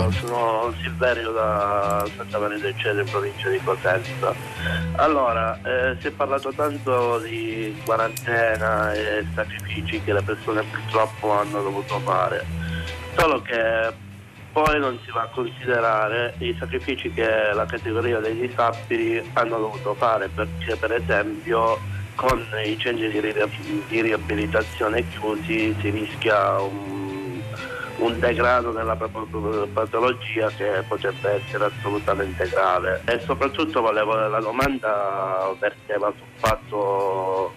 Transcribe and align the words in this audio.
buongiorno. 0.00 0.10
Sono 0.10 0.74
Silverio 0.80 1.32
da 1.32 2.06
Santa 2.16 2.38
Maria 2.38 2.58
del 2.58 2.74
in 2.98 3.04
provincia 3.10 3.48
di 3.48 3.60
Cosenza. 3.62 4.34
Allora, 4.96 5.58
eh, 5.62 5.96
si 6.00 6.06
è 6.06 6.10
parlato 6.10 6.52
tanto 6.52 7.18
di 7.18 7.78
quarantena 7.84 8.92
e 8.94 9.26
sacrifici 9.34 10.02
che 10.02 10.12
le 10.12 10.22
persone 10.22 10.62
purtroppo 10.62 11.32
hanno 11.32 11.62
dovuto 11.62 11.98
fare, 12.00 12.44
solo 13.16 13.42
che 13.42 13.92
poi 14.52 14.80
non 14.80 14.98
si 15.04 15.10
va 15.12 15.22
a 15.22 15.28
considerare 15.28 16.34
i 16.38 16.56
sacrifici 16.58 17.12
che 17.12 17.52
la 17.52 17.66
categoria 17.66 18.18
dei 18.18 18.34
disabili 18.34 19.22
hanno 19.34 19.58
dovuto 19.58 19.94
fare, 19.94 20.28
perché 20.28 20.76
per 20.76 20.92
esempio 20.92 21.78
con 22.16 22.44
i 22.64 22.76
centri 22.78 23.10
di 23.10 23.20
ri- 23.20 23.34
di 23.88 24.00
riabilitazione 24.02 25.08
chiusi 25.08 25.74
si 25.80 25.90
rischia 25.90 26.60
un, 26.60 26.99
un 28.00 28.18
degrado 28.18 28.72
della 28.72 28.96
patologia 28.96 30.48
che 30.56 30.82
potrebbe 30.86 31.42
essere 31.42 31.66
assolutamente 31.66 32.48
grave. 32.48 33.02
E 33.04 33.20
soprattutto 33.20 33.80
volevo, 33.80 34.14
la 34.14 34.40
domanda 34.40 35.54
verteva 35.58 36.12
sul 36.16 36.26
fatto 36.36 37.52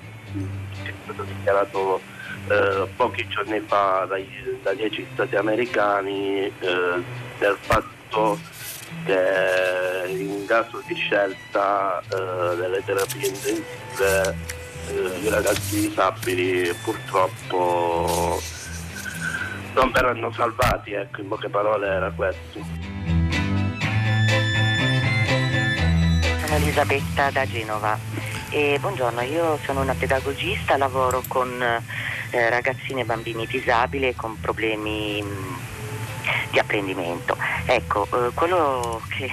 che 0.84 0.90
è 0.90 0.94
stato 1.04 1.24
dichiarato 1.24 2.02
eh, 2.50 2.88
pochi 2.96 3.28
giorni 3.28 3.60
fa 3.62 4.06
dai, 4.08 4.28
da 4.62 4.74
dieci 4.74 5.06
stati 5.14 5.36
americani 5.36 6.46
eh, 6.46 7.04
del 7.40 7.58
fatto 7.60 8.40
che 9.06 10.08
in 10.08 10.46
caso 10.46 10.82
di 10.86 10.96
scelta 10.96 12.02
eh, 12.02 12.56
delle 12.56 12.84
terapie 12.84 13.28
intensive 13.28 14.36
eh, 14.90 15.20
i 15.22 15.30
ragazzi 15.30 15.88
disabili 15.88 16.74
purtroppo 16.84 18.42
non 19.74 19.92
verranno 19.92 20.32
salvati, 20.32 20.94
ecco, 20.94 21.22
in 21.22 21.28
poche 21.28 21.50
parole 21.50 21.88
era 21.88 22.12
questo. 22.12 22.60
Sono 26.42 26.56
Elisabetta 26.56 27.32
da 27.32 27.46
Genova. 27.46 27.98
E 28.50 28.78
buongiorno, 28.80 29.22
io 29.22 29.58
sono 29.64 29.82
una 29.82 29.96
pedagogista, 29.96 30.78
lavoro 30.78 31.24
con 31.28 31.50
eh, 31.60 32.50
ragazzini 32.50 33.02
e 33.02 33.06
bambini 33.06 33.48
disabili 33.48 34.14
con 34.14 34.40
problemi 34.40 35.24
mh, 35.24 35.58
di 36.52 36.60
apprendimento. 36.60 37.36
Ecco, 37.66 38.08
eh, 38.12 38.32
quello 38.36 39.02
che 39.10 39.32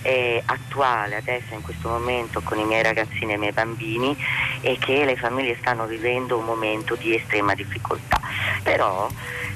è 0.00 0.42
attuale 0.44 1.16
adesso 1.16 1.52
in 1.52 1.62
questo 1.62 1.88
momento 1.88 2.40
con 2.42 2.58
i 2.58 2.64
miei 2.64 2.82
ragazzini 2.82 3.32
e 3.32 3.34
i 3.36 3.38
miei 3.38 3.52
bambini 3.52 4.16
è 4.60 4.76
che 4.78 5.04
le 5.04 5.16
famiglie 5.16 5.56
stanno 5.60 5.86
vivendo 5.86 6.38
un 6.38 6.44
momento 6.44 6.94
di 6.94 7.14
estrema 7.14 7.54
difficoltà. 7.54 8.20
Però 8.64 9.08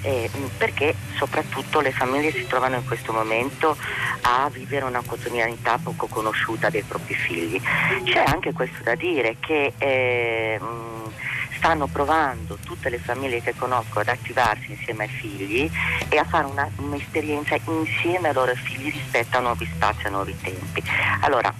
eh, 0.03 0.31
perché 0.57 0.95
soprattutto 1.17 1.81
le 1.81 1.91
famiglie 1.91 2.31
si 2.31 2.47
trovano 2.47 2.77
in 2.77 2.85
questo 2.85 3.13
momento 3.13 3.77
a 4.23 4.49
vivere 4.53 4.85
una 4.85 5.03
quotidianità 5.05 5.79
poco 5.83 6.07
conosciuta 6.07 6.71
dei 6.71 6.83
propri 6.83 7.15
figli. 7.15 7.61
C'è 8.05 8.23
anche 8.25 8.53
questo 8.53 8.83
da 8.83 8.95
dire 8.95 9.37
che 9.41 9.73
eh, 9.79 10.61
mh, 10.61 11.11
stanno 11.57 11.87
provando 11.89 12.59
tutte 12.65 12.89
le 12.89 12.99
famiglie 12.99 13.43
che 13.43 13.55
conosco 13.57 13.99
ad 13.99 14.09
attivarsi 14.09 14.71
insieme 14.71 15.05
ai 15.05 15.11
figli 15.11 15.71
e 16.09 16.17
a 16.17 16.25
fare 16.25 16.47
una, 16.47 16.71
un'esperienza 16.77 17.57
insieme 17.65 18.29
ai 18.29 18.35
loro 18.35 18.55
figli 18.55 18.93
rispetto 18.93 19.39
a 19.39 19.41
nuovi 19.41 19.69
spazi, 19.75 20.07
a 20.07 20.11
nuovi 20.11 20.37
tempi. 20.41 20.83
Allora, 21.21 21.53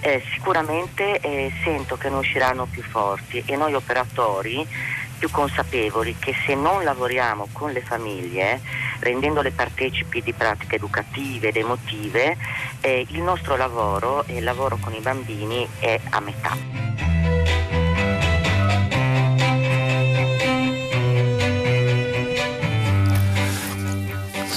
eh, 0.00 0.22
sicuramente 0.32 1.20
eh, 1.20 1.52
sento 1.62 1.96
che 1.96 2.10
ne 2.10 2.16
usciranno 2.16 2.66
più 2.66 2.82
forti 2.82 3.42
e 3.46 3.56
noi 3.56 3.74
operatori 3.74 4.66
più 5.24 5.30
consapevoli 5.30 6.16
che 6.18 6.34
se 6.44 6.54
non 6.54 6.84
lavoriamo 6.84 7.48
con 7.52 7.72
le 7.72 7.80
famiglie, 7.80 8.60
rendendole 8.98 9.52
partecipi 9.52 10.20
di 10.20 10.34
pratiche 10.34 10.76
educative 10.76 11.48
ed 11.48 11.56
emotive, 11.56 12.36
eh, 12.80 13.06
il 13.08 13.22
nostro 13.22 13.56
lavoro 13.56 14.26
e 14.26 14.36
il 14.36 14.44
lavoro 14.44 14.76
con 14.76 14.92
i 14.92 15.00
bambini 15.00 15.66
è 15.78 15.98
a 16.10 16.20
metà. 16.20 16.84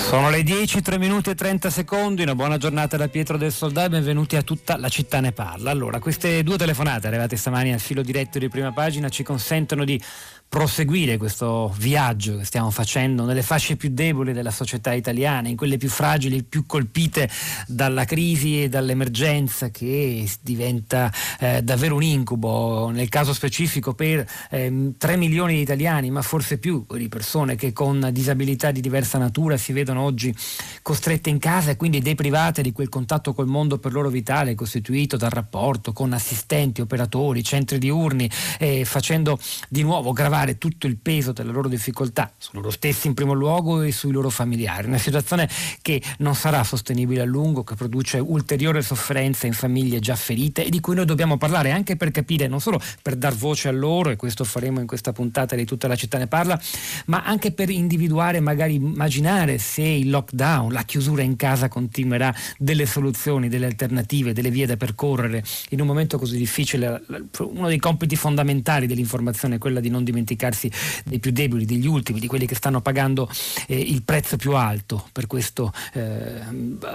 Sono 0.07 0.29
le 0.29 0.41
10, 0.41 0.81
3 0.81 0.97
minuti 0.99 1.31
e 1.31 1.35
30 1.35 1.69
secondi, 1.69 2.21
una 2.21 2.33
buona 2.33 2.55
giornata 2.55 2.95
da 2.95 3.09
Pietro 3.09 3.35
del 3.35 3.51
Soldà 3.51 3.83
e 3.83 3.89
benvenuti 3.89 4.37
a 4.37 4.41
tutta 4.41 4.77
la 4.77 4.87
città 4.87 5.19
ne 5.19 5.33
parla. 5.33 5.69
Allora, 5.69 5.99
queste 5.99 6.43
due 6.43 6.57
telefonate 6.57 7.07
arrivate 7.07 7.35
stamani 7.35 7.73
al 7.73 7.81
filo 7.81 8.01
diretto 8.01 8.39
di 8.39 8.47
prima 8.47 8.71
pagina 8.71 9.09
ci 9.09 9.23
consentono 9.23 9.83
di 9.83 10.01
proseguire 10.49 11.17
questo 11.17 11.73
viaggio 11.77 12.37
che 12.37 12.45
stiamo 12.45 12.71
facendo 12.71 13.25
nelle 13.25 13.41
fasce 13.41 13.75
più 13.75 13.89
deboli 13.91 14.31
della 14.31 14.51
società 14.51 14.93
italiana, 14.93 15.49
in 15.49 15.57
quelle 15.57 15.77
più 15.77 15.89
fragili, 15.89 16.43
più 16.43 16.65
colpite 16.65 17.29
dalla 17.67 18.05
crisi 18.05 18.63
e 18.63 18.69
dall'emergenza 18.69 19.69
che 19.69 20.27
diventa 20.41 21.11
eh, 21.39 21.61
davvero 21.61 21.95
un 21.95 22.03
incubo, 22.03 22.89
nel 22.89 23.09
caso 23.09 23.33
specifico 23.33 23.93
per 23.93 24.25
eh, 24.49 24.93
3 24.97 25.17
milioni 25.17 25.55
di 25.55 25.61
italiani, 25.61 26.09
ma 26.11 26.21
forse 26.21 26.57
più 26.57 26.85
di 26.91 27.09
persone 27.09 27.55
che 27.55 27.73
con 27.73 28.09
disabilità 28.11 28.71
di 28.71 28.79
diversa 28.79 29.17
natura 29.17 29.57
si 29.57 29.73
vedono 29.73 30.01
oggi 30.01 30.33
costrette 30.81 31.29
in 31.29 31.39
casa 31.39 31.71
e 31.71 31.75
quindi 31.75 31.99
deprivate 31.99 32.61
di 32.61 32.71
quel 32.71 32.89
contatto 32.89 33.33
col 33.33 33.47
mondo 33.47 33.79
per 33.79 33.91
loro 33.91 34.09
vitale 34.09 34.55
costituito 34.55 35.17
dal 35.17 35.29
rapporto 35.29 35.91
con 35.91 36.13
assistenti, 36.13 36.79
operatori, 36.79 37.43
centri 37.43 37.77
diurni, 37.79 38.29
eh, 38.59 38.85
facendo 38.85 39.37
di 39.67 39.83
nuovo 39.83 40.13
gravare 40.13 40.36
tutto 40.57 40.87
il 40.87 40.97
peso 40.97 41.31
della 41.31 41.51
loro 41.51 41.67
difficoltà 41.67 42.31
su 42.37 42.51
loro 42.53 42.69
stessi 42.69 43.07
in 43.07 43.13
primo 43.13 43.33
luogo 43.33 43.81
e 43.81 43.91
sui 43.91 44.11
loro 44.11 44.29
familiari. 44.29 44.87
Una 44.87 44.97
situazione 44.97 45.49
che 45.81 46.01
non 46.19 46.35
sarà 46.35 46.63
sostenibile 46.63 47.21
a 47.21 47.25
lungo, 47.25 47.63
che 47.63 47.75
produce 47.75 48.19
ulteriore 48.19 48.81
sofferenza 48.81 49.47
in 49.47 49.53
famiglie 49.53 49.99
già 49.99 50.15
ferite 50.15 50.65
e 50.65 50.69
di 50.69 50.79
cui 50.79 50.95
noi 50.95 51.05
dobbiamo 51.05 51.37
parlare 51.37 51.71
anche 51.71 51.95
per 51.95 52.11
capire, 52.11 52.47
non 52.47 52.61
solo 52.61 52.79
per 53.01 53.15
dar 53.15 53.33
voce 53.33 53.67
a 53.67 53.71
loro, 53.71 54.09
e 54.09 54.15
questo 54.15 54.43
faremo 54.43 54.79
in 54.79 54.87
questa 54.87 55.11
puntata 55.11 55.55
di 55.55 55.65
tutta 55.65 55.87
la 55.87 55.95
città 55.95 56.17
ne 56.17 56.27
parla, 56.27 56.59
ma 57.05 57.23
anche 57.23 57.51
per 57.51 57.69
individuare, 57.69 58.39
magari 58.39 58.75
immaginare 58.75 59.57
se 59.57 59.81
il 59.81 60.09
lockdown, 60.09 60.71
la 60.71 60.83
chiusura 60.83 61.21
in 61.21 61.35
casa 61.35 61.67
continuerà, 61.67 62.33
delle 62.57 62.85
soluzioni, 62.85 63.49
delle 63.49 63.65
alternative, 63.65 64.33
delle 64.33 64.51
vie 64.51 64.65
da 64.65 64.77
percorrere 64.77 65.43
in 65.69 65.81
un 65.81 65.87
momento 65.87 66.17
così 66.17 66.37
difficile. 66.37 67.03
Uno 67.39 67.67
dei 67.67 67.79
compiti 67.79 68.15
fondamentali 68.15 68.87
dell'informazione 68.87 69.55
è 69.55 69.57
quella 69.57 69.79
di 69.79 69.89
non 69.89 70.03
dimenticarsi 70.27 70.69
dei 71.05 71.19
più 71.19 71.31
deboli, 71.31 71.65
degli 71.65 71.87
ultimi, 71.87 72.19
di 72.19 72.27
quelli 72.27 72.45
che 72.45 72.55
stanno 72.55 72.81
pagando 72.81 73.29
eh, 73.67 73.79
il 73.79 74.03
prezzo 74.03 74.35
più 74.35 74.55
alto 74.55 75.07
per 75.13 75.27
questo 75.27 75.71
eh, 75.93 76.41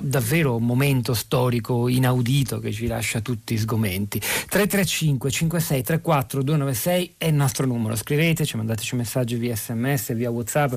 davvero 0.00 0.59
momento 0.59 1.15
storico 1.15 1.88
inaudito 1.88 2.59
che 2.59 2.70
ci 2.70 2.87
lascia 2.87 3.20
tutti 3.20 3.56
sgomenti. 3.56 4.19
335 4.19 5.31
56 5.31 5.82
34 5.82 6.43
296 6.43 7.15
è 7.16 7.26
il 7.26 7.34
nostro 7.34 7.66
numero. 7.66 7.97
Scriveteci, 7.97 8.56
mandateci 8.56 8.97
messaggi 8.97 9.37
via 9.37 9.56
sms, 9.56 10.14
via 10.14 10.31
whatsapp. 10.31 10.75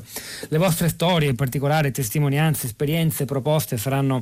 Le 0.47 0.57
vostre 0.57 0.87
storie, 0.87 1.29
in 1.29 1.35
particolare 1.35 1.91
testimonianze, 1.91 2.67
esperienze, 2.67 3.25
proposte 3.25 3.77
saranno 3.77 4.21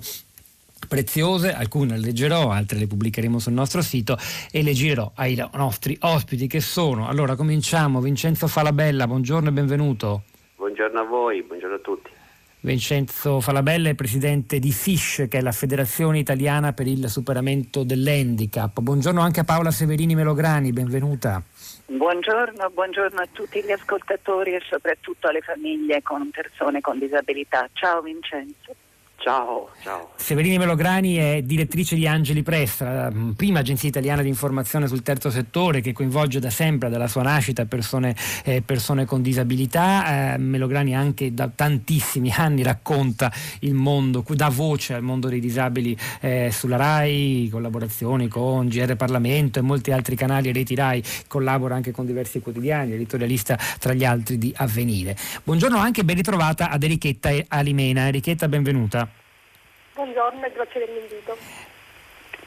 preziose, 0.88 1.53
alcune 1.53 1.97
le 1.97 2.05
leggerò, 2.05 2.51
altre 2.51 2.77
le 2.77 2.88
pubblicheremo 2.88 3.39
sul 3.39 3.53
nostro 3.53 3.81
sito 3.81 4.17
e 4.51 4.63
le 4.63 4.73
girerò 4.73 5.11
ai 5.16 5.41
nostri 5.53 5.97
ospiti 6.01 6.47
che 6.47 6.59
sono. 6.59 7.07
Allora 7.07 7.35
cominciamo, 7.35 8.01
Vincenzo 8.01 8.47
Falabella, 8.47 9.07
buongiorno 9.07 9.49
e 9.49 9.51
benvenuto. 9.51 10.23
Buongiorno 10.55 10.99
a 10.99 11.03
voi, 11.03 11.44
buongiorno 11.44 11.75
a 11.75 11.79
tutti. 11.79 12.09
Vincenzo 12.61 13.41
Falabella 13.41 13.89
è 13.89 13.94
presidente 13.94 14.57
di 14.57 14.71
FISH, 14.71 15.27
che 15.27 15.39
è 15.39 15.41
la 15.41 15.51
Federazione 15.51 16.19
Italiana 16.19 16.71
per 16.71 16.88
il 16.88 17.09
Superamento 17.09 17.83
dell'Handicap. 17.83 18.79
Buongiorno 18.79 19.19
anche 19.19 19.41
a 19.41 19.44
Paola 19.44 19.69
Severini 19.69 20.15
Melograni, 20.15 20.71
benvenuta. 20.71 21.44
Buongiorno, 21.88 22.69
buongiorno 22.74 23.19
a 23.19 23.27
tutti 23.29 23.62
gli 23.62 23.71
ascoltatori 23.71 24.53
e 24.53 24.62
soprattutto 24.69 25.27
alle 25.27 25.41
famiglie 25.41 26.01
con 26.01 26.29
persone 26.31 26.79
con 26.79 27.00
disabilità. 27.00 27.68
Ciao 27.74 28.01
Vincenzo. 28.01 28.74
Ciao, 29.24 29.70
ciao. 29.81 30.10
Severini 30.18 30.58
Melograni 30.58 31.16
è 31.16 31.42
direttrice 31.44 31.96
di 31.96 32.06
Angeli 32.06 32.44
Press, 32.44 32.81
la 32.81 33.10
prima 33.34 33.60
agenzia 33.60 33.88
italiana 33.88 34.22
di 34.22 34.28
informazione 34.28 34.86
sul 34.86 35.02
terzo 35.02 35.30
settore 35.30 35.80
che 35.80 35.94
coinvolge 35.94 36.42
da 36.42 36.50
sempre, 36.50 36.90
dalla 36.90 37.08
sua 37.08 37.22
nascita, 37.22 37.64
persone, 37.64 38.18
eh, 38.44 38.62
persone 38.62 39.06
con 39.06 39.22
disabilità. 39.22 40.34
Eh, 40.34 40.38
Melograni 40.40 40.94
anche 40.94 41.34
da 41.34 41.48
tantissimi 41.48 42.31
anni 42.36 42.64
racconta 42.64 43.31
il 43.60 43.74
mondo, 43.75 44.25
dà 44.28 44.50
voce 44.50 44.94
al 44.94 45.04
mondo 45.04 45.30
dei 45.30 45.40
disabili 45.40 45.98
eh, 46.20 46.50
sulla 46.52 46.75
RAI, 46.75 47.48
collaborazioni 47.50 48.28
con 48.28 48.68
GR 48.68 48.98
Parlamento 48.98 49.58
e 49.60 49.62
molti 49.62 49.94
altri 49.94 50.18
canali 50.18 50.50
e 50.50 50.52
reti 50.52 50.75
RAI, 50.75 51.02
collabora 51.28 51.75
anche 51.75 51.92
con 51.92 52.06
diversi 52.06 52.42
quotidiani, 52.42 52.92
editorialista 52.92 53.58
tra 53.80 53.94
gli 53.94 54.04
altri 54.04 54.38
di 54.38 54.54
Avvenire. 54.58 55.16
Buongiorno 55.46 55.78
anche, 55.78 56.04
ben 56.04 56.18
ritrovata 56.18 56.70
ad 56.70 56.84
Erichetta 56.84 57.30
Alimena. 57.48 58.08
Erichetta, 58.08 58.50
benvenuta. 58.50 59.12
Buongiorno 59.94 60.44
e 60.44 60.51
grazie 60.51 60.86
dell'invito. 60.88 61.38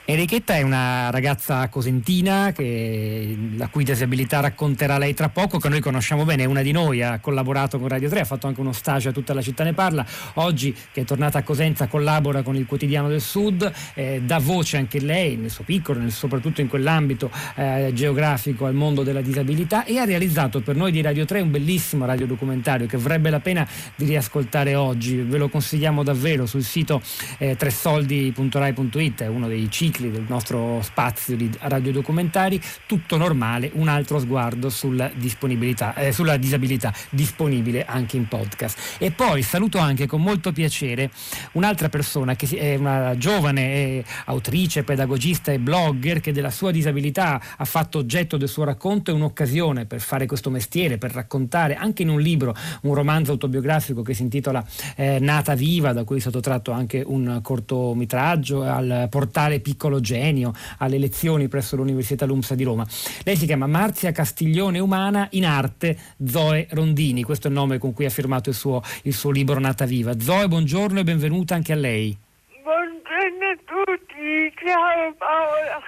Enrichetta 0.09 0.55
è 0.55 0.63
una 0.63 1.11
ragazza 1.11 1.69
cosentina 1.69 2.53
che, 2.53 3.37
la 3.57 3.67
cui 3.67 3.83
disabilità 3.83 4.39
racconterà 4.39 4.99
lei 4.99 5.15
tra 5.15 5.31
poco, 5.31 5.59
che 5.59 5.69
noi 5.69 5.81
conosciamo 5.81 6.25
bene, 6.25 6.45
è 6.45 6.47
una 6.47 6.63
di 6.63 6.71
noi, 6.71 7.03
ha 7.03 7.19
collaborato 7.19 7.81
con 7.81 7.89
Radio 7.89 8.09
3, 8.09 8.21
ha 8.21 8.25
fatto 8.25 8.47
anche 8.47 8.61
uno 8.61 8.71
stage 8.71 9.09
a 9.09 9.13
tutta 9.13 9.35
la 9.35 9.43
città 9.43 9.65
ne 9.65 9.73
parla. 9.73 10.07
Oggi 10.35 10.73
che 10.93 11.01
è 11.01 11.05
tornata 11.05 11.39
a 11.39 11.43
Cosenza 11.43 11.89
collabora 11.89 12.43
con 12.43 12.55
il 12.55 12.67
quotidiano 12.67 13.09
del 13.09 13.21
Sud, 13.21 13.69
eh, 13.95 14.23
dà 14.25 14.39
voce 14.39 14.77
anche 14.77 15.01
lei 15.01 15.35
nel 15.35 15.51
suo 15.51 15.65
piccolo, 15.65 15.99
nel, 15.99 16.13
soprattutto 16.13 16.61
in 16.61 16.69
quell'ambito 16.69 17.29
eh, 17.57 17.91
geografico 17.93 18.67
al 18.67 18.75
mondo 18.75 19.03
della 19.03 19.23
disabilità 19.23 19.85
e 19.85 19.99
ha 19.99 20.05
realizzato 20.05 20.61
per 20.61 20.77
noi 20.77 20.93
di 20.93 21.01
Radio 21.01 21.25
3 21.25 21.41
un 21.41 21.51
bellissimo 21.51 22.05
radiodocumentario 22.05 22.87
che 22.87 22.97
varrebbe 22.97 23.29
la 23.29 23.41
pena 23.41 23.67
di 23.97 24.05
riascoltare 24.05 24.77
oggi. 24.77 25.17
Ve 25.17 25.37
lo 25.37 25.49
consigliamo 25.49 26.05
davvero 26.05 26.47
sul 26.47 26.63
sito 26.63 27.03
eh, 27.39 27.57
tresoldi.rai.it, 27.57 29.23
è 29.23 29.27
uno 29.27 29.49
dei 29.49 29.69
cicli 29.69 29.95
cicli 29.97 30.11
del 30.11 30.27
nostro 30.29 30.81
spazio 30.83 31.37
di 31.37 31.51
radiodocumentari, 31.59 32.61
tutto 32.87 33.17
normale, 33.17 33.71
un 33.75 33.89
altro 33.89 34.19
sguardo 34.19 34.69
sulla, 34.69 35.11
eh, 35.11 36.13
sulla 36.13 36.37
disabilità, 36.37 36.93
disponibile 37.11 37.85
anche 37.85 38.17
in 38.17 38.29
podcast. 38.29 38.97
E 38.99 39.11
poi 39.11 39.43
saluto 39.43 39.79
anche 39.79 40.07
con 40.07 40.21
molto 40.21 40.53
piacere 40.53 41.11
un'altra 41.53 41.89
persona 41.89 42.37
che 42.37 42.47
è 42.57 42.77
una 42.77 43.17
giovane 43.17 43.75
eh, 43.75 44.05
autrice, 44.27 44.85
pedagogista 44.85 45.53
e 45.53 45.59
blogger 45.59 46.21
che 46.21 46.33
della 46.33 46.51
sua 46.51 46.71
disabilità 46.71 47.41
ha 47.57 47.65
fatto 47.65 47.99
oggetto 47.99 48.37
del 48.37 48.49
suo 48.49 48.65
racconto 48.65 49.11
e 49.11 49.15
un'occasione 49.15 49.87
per 49.87 50.01
fare 50.01 50.27
questo 50.27 50.51
mestiere, 50.51 50.99
per 50.99 51.13
raccontare 51.13 51.75
anche 51.75 52.03
in 52.03 52.11
un 52.11 52.21
libro, 52.21 52.55
un 52.83 52.95
romanzo 52.95 53.33
autobiografico 53.33 54.03
che 54.03 54.15
si 54.15 54.23
intitola 54.23 54.65
eh, 54.97 55.19
Nata 55.21 55.55
Viva, 55.55 55.93
da 55.93 56.05
cui 56.05 56.19
è 56.19 56.21
stato 56.21 56.41
tratto 56.41 56.73
anche 56.73 57.03
un 57.05 57.41
cortometraggio 57.43 58.63
al 58.63 59.07
portale 59.09 59.61
Piccolo 59.61 59.86
piccolo 59.87 60.01
genio 60.01 60.53
alle 60.79 60.99
lezioni 60.99 61.49
presso 61.49 61.77
l'Università 61.77 62.27
LUMSA 62.27 62.55
di 62.55 62.65
Roma. 62.65 62.87
Lei 63.25 63.37
si 63.37 63.47
chiama 63.47 63.67
Marzia 63.67 64.13
Castiglione 64.13 64.79
Umana, 64.79 65.29
in 65.33 65.47
arte 65.47 65.97
Zoe 66.27 66.67
Rondini, 66.71 67.23
questo 67.23 67.47
è 67.47 67.51
il 67.51 67.57
nome 67.57 67.79
con 67.79 67.93
cui 67.93 68.05
ha 68.05 68.11
firmato 68.11 68.49
il 68.49 68.55
suo, 68.55 68.83
il 69.03 69.15
suo 69.15 69.31
libro 69.31 69.59
Nata 69.61 69.85
Viva. 69.85 70.19
Zoe, 70.19 70.49
buongiorno 70.49 71.01
e 71.01 71.05
benvenuta 71.05 71.55
anche 71.55 71.73
a 71.73 71.77
lei. 71.77 72.17
Buongiorno 72.63 73.47
a 73.47 73.57
tutti, 73.65 74.53
ciao 74.65 75.15
Paola. 75.17 75.81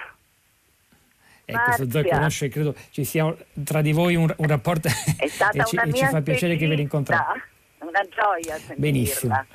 Ecco, 1.44 1.90
Zoe 1.90 2.08
conosce, 2.08 2.48
credo 2.48 2.74
ci 2.90 3.04
sia 3.04 3.34
tra 3.64 3.80
di 3.80 3.92
voi 3.92 4.14
un, 4.14 4.32
un 4.36 4.46
rapporto 4.46 4.88
e 5.18 5.28
ci, 5.64 5.76
e 5.76 5.92
ci 5.92 6.04
fa 6.04 6.20
piacere 6.20 6.56
che 6.56 6.66
ve 6.66 6.74
l'incontrate. 6.74 7.42
Una 7.78 8.02
gioia 8.14 8.54
sentirla. 8.56 8.76
Benissimo. 8.76 9.46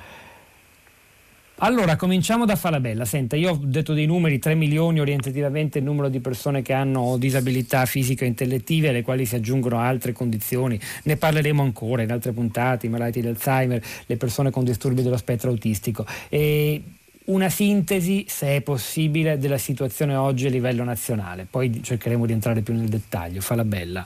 Allora, 1.63 1.95
cominciamo 1.95 2.43
da 2.43 2.57
Falabella. 2.57 3.05
Senta, 3.05 3.37
io 3.37 3.51
ho 3.51 3.59
detto 3.61 3.93
dei 3.93 4.05
numeri, 4.05 4.37
3 4.37 4.53
milioni 4.53 4.99
orientativamente 4.99 5.77
il 5.77 5.85
numero 5.85 6.09
di 6.09 6.19
persone 6.19 6.61
che 6.61 6.73
hanno 6.73 7.15
disabilità 7.17 7.85
fisiche 7.85 8.25
e 8.25 8.27
intellettive, 8.27 8.89
alle 8.89 9.01
quali 9.01 9.25
si 9.25 9.35
aggiungono 9.35 9.79
altre 9.79 10.11
condizioni. 10.11 10.77
Ne 11.03 11.15
parleremo 11.15 11.61
ancora 11.61 12.01
in 12.01 12.11
altre 12.11 12.33
puntate, 12.33 12.87
i 12.87 12.89
malati 12.89 13.21
di 13.21 13.27
Alzheimer, 13.27 13.81
le 14.05 14.17
persone 14.17 14.51
con 14.51 14.65
disturbi 14.65 15.03
dello 15.03 15.15
spettro 15.15 15.51
autistico. 15.51 16.05
E 16.27 16.83
una 17.25 17.47
sintesi, 17.47 18.25
se 18.27 18.57
è 18.57 18.61
possibile, 18.61 19.37
della 19.37 19.57
situazione 19.57 20.15
oggi 20.15 20.47
a 20.47 20.49
livello 20.49 20.83
nazionale. 20.83 21.47
Poi 21.49 21.81
cercheremo 21.81 22.25
di 22.25 22.33
entrare 22.33 22.59
più 22.59 22.73
nel 22.73 22.89
dettaglio. 22.89 23.39
Falabella. 23.39 24.05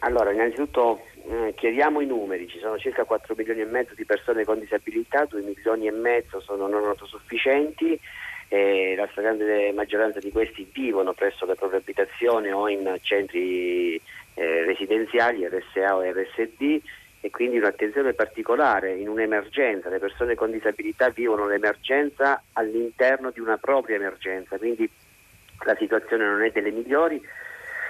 Allora, 0.00 0.32
innanzitutto 0.32 1.00
eh, 1.28 1.54
chiariamo 1.54 2.00
i 2.00 2.06
numeri, 2.06 2.48
ci 2.48 2.58
sono 2.58 2.78
circa 2.78 3.04
4 3.04 3.34
milioni 3.36 3.60
e 3.60 3.66
mezzo 3.66 3.94
di 3.94 4.06
persone 4.06 4.44
con 4.44 4.58
disabilità, 4.58 5.26
2 5.26 5.42
milioni 5.42 5.86
e 5.86 5.90
mezzo 5.90 6.40
sono 6.40 6.66
non 6.66 6.84
autosufficienti 6.84 7.98
e 8.48 8.94
la 8.96 9.06
stragrande 9.10 9.72
maggioranza 9.72 10.20
di 10.20 10.32
questi 10.32 10.66
vivono 10.72 11.12
presso 11.12 11.44
le 11.44 11.54
proprie 11.54 11.80
abitazioni 11.80 12.50
o 12.50 12.66
in 12.68 12.96
centri 13.02 13.96
eh, 13.96 14.64
residenziali 14.64 15.46
RSA 15.46 15.96
o 15.96 16.00
RSD 16.00 16.80
e 17.20 17.30
quindi 17.30 17.58
un'attenzione 17.58 18.14
particolare 18.14 18.94
in 18.94 19.08
un'emergenza, 19.08 19.90
le 19.90 19.98
persone 19.98 20.34
con 20.34 20.50
disabilità 20.50 21.10
vivono 21.10 21.46
l'emergenza 21.46 22.42
all'interno 22.54 23.30
di 23.30 23.40
una 23.40 23.58
propria 23.58 23.96
emergenza, 23.96 24.56
quindi 24.56 24.88
la 25.66 25.76
situazione 25.76 26.24
non 26.24 26.42
è 26.42 26.50
delle 26.50 26.70
migliori 26.70 27.20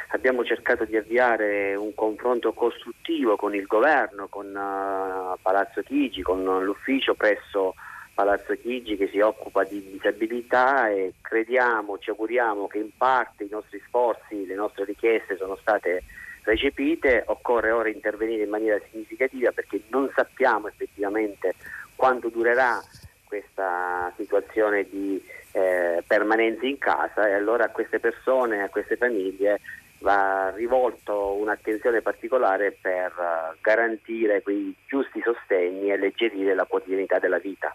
abbiamo 0.08 0.44
cercato 0.44 0.84
di 0.84 0.96
avviare 0.96 1.74
un 1.74 1.94
confronto 1.94 2.52
costruttivo 2.52 3.36
con 3.36 3.54
il 3.54 3.66
governo, 3.66 4.28
con 4.28 4.46
uh, 4.46 5.38
Palazzo 5.40 5.82
Chigi, 5.82 6.22
con 6.22 6.42
l'ufficio 6.64 7.14
presso 7.14 7.74
Palazzo 8.14 8.54
Chigi 8.54 8.96
che 8.96 9.08
si 9.08 9.20
occupa 9.20 9.64
di 9.64 9.80
disabilità 9.92 10.88
e 10.88 11.14
crediamo, 11.20 11.98
ci 11.98 12.10
auguriamo 12.10 12.66
che 12.66 12.78
in 12.78 12.90
parte 12.96 13.44
i 13.44 13.48
nostri 13.50 13.80
sforzi, 13.86 14.46
le 14.46 14.54
nostre 14.54 14.84
richieste 14.84 15.36
sono 15.36 15.56
state 15.56 16.02
recepite, 16.42 17.24
occorre 17.26 17.70
ora 17.70 17.88
intervenire 17.88 18.44
in 18.44 18.50
maniera 18.50 18.80
significativa 18.90 19.52
perché 19.52 19.82
non 19.90 20.10
sappiamo 20.14 20.68
effettivamente 20.68 21.54
quanto 21.94 22.28
durerà 22.28 22.80
questa 23.24 24.10
situazione 24.16 24.88
di 24.88 25.22
eh, 25.52 26.02
permanenza 26.06 26.64
in 26.64 26.78
casa 26.78 27.28
e 27.28 27.34
allora 27.34 27.66
a 27.66 27.70
queste 27.70 28.00
persone, 28.00 28.62
a 28.62 28.68
queste 28.68 28.96
famiglie 28.96 29.60
va 29.98 30.50
rivolto 30.54 31.32
un'attenzione 31.34 32.02
particolare 32.02 32.76
per 32.80 33.12
eh, 33.12 33.58
garantire 33.60 34.42
quei 34.42 34.74
giusti 34.86 35.20
sostegni 35.22 35.88
e 35.88 35.92
alleggerire 35.92 36.54
la 36.54 36.64
quotidianità 36.64 37.18
della 37.18 37.38
vita. 37.38 37.74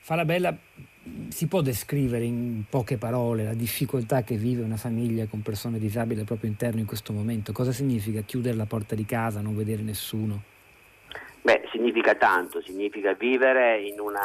Falabella, 0.00 0.56
si 1.28 1.46
può 1.46 1.60
descrivere 1.60 2.24
in 2.24 2.64
poche 2.68 2.96
parole 2.96 3.44
la 3.44 3.54
difficoltà 3.54 4.22
che 4.22 4.36
vive 4.36 4.62
una 4.62 4.76
famiglia 4.76 5.26
con 5.26 5.42
persone 5.42 5.78
disabili 5.78 6.20
al 6.20 6.26
proprio 6.26 6.50
interno 6.50 6.80
in 6.80 6.86
questo 6.86 7.12
momento? 7.12 7.52
Cosa 7.52 7.72
significa 7.72 8.20
chiudere 8.22 8.56
la 8.56 8.66
porta 8.66 8.94
di 8.94 9.04
casa, 9.04 9.40
non 9.40 9.56
vedere 9.56 9.82
nessuno? 9.82 10.42
Beh, 11.42 11.68
significa 11.70 12.14
tanto, 12.14 12.60
significa 12.62 13.12
vivere 13.14 13.80
in 13.80 14.00
una 14.00 14.20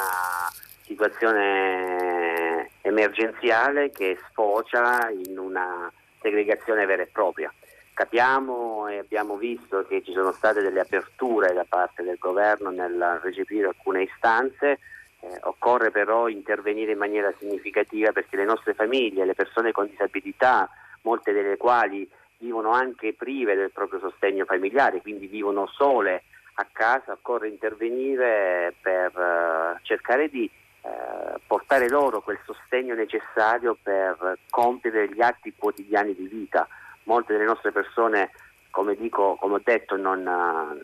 situazione 0.82 2.70
emergenziale 2.82 3.92
che 3.92 4.18
sfocia 4.30 5.10
in 5.10 5.38
una 5.38 5.92
segregazione 6.24 6.88
vera 6.88 7.04
e 7.04 7.10
propria. 7.12 7.54
Capiamo 7.94 8.88
e 8.88 8.98
abbiamo 8.98 9.36
visto 9.36 9.86
che 9.88 10.02
ci 10.02 10.14
sono 10.14 10.32
state 10.32 10.62
delle 10.62 10.80
aperture 10.80 11.54
da 11.54 11.66
parte 11.68 12.02
del 12.02 12.18
governo 12.18 12.72
nel 12.72 13.20
recepire 13.22 13.68
alcune 13.68 14.04
istanze, 14.04 14.80
eh, 15.20 15.40
occorre 15.42 15.92
però 15.92 16.28
intervenire 16.28 16.94
in 16.94 16.98
maniera 16.98 17.32
significativa 17.38 18.12
perché 18.12 18.36
le 18.36 18.46
nostre 18.46 18.74
famiglie, 18.74 19.26
le 19.26 19.36
persone 19.36 19.72
con 19.72 19.88
disabilità, 19.88 20.68
molte 21.02 21.34
delle 21.34 21.58
quali 21.58 22.10
vivono 22.40 22.72
anche 22.72 23.14
prive 23.14 23.56
del 23.56 23.72
proprio 23.72 24.00
sostegno 24.00 24.46
familiare, 24.46 25.02
quindi 25.02 25.28
vivono 25.28 25.68
sole 25.68 26.24
a 26.56 26.68
casa, 26.72 27.14
occorre 27.14 27.48
intervenire 27.48 28.74
per 28.82 29.12
uh, 29.16 29.80
cercare 29.84 30.30
di 30.30 30.50
eh, 30.86 31.40
portare 31.48 31.88
loro 31.88 32.22
quel 32.22 32.40
sostegno 32.46 32.94
necessario 32.94 33.78
per 33.82 34.40
compiere 34.50 35.08
gli 35.10 35.22
atti 35.22 35.54
quotidiani 35.58 36.14
di 36.14 36.28
vita. 36.28 36.68
Molte 37.04 37.32
delle 37.34 37.46
nostre 37.46 37.72
persone, 37.72 38.32
come, 38.70 38.96
dico, 38.96 39.36
come 39.40 39.56
ho 39.56 39.62
detto, 39.64 39.96
non, 39.96 40.24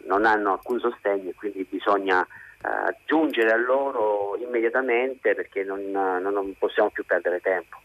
non, 0.05 0.25
hanno 0.25 0.53
alcun 0.53 0.79
sostegno 0.79 1.29
e 1.29 1.35
quindi 1.35 1.65
bisogna 1.69 2.21
eh, 2.21 2.95
giungere 3.05 3.51
a 3.51 3.57
loro 3.57 4.37
immediatamente 4.37 5.35
perché 5.35 5.63
non, 5.63 5.81
non 5.91 6.55
possiamo 6.57 6.89
più 6.91 7.05
perdere 7.05 7.41
tempo. 7.41 7.77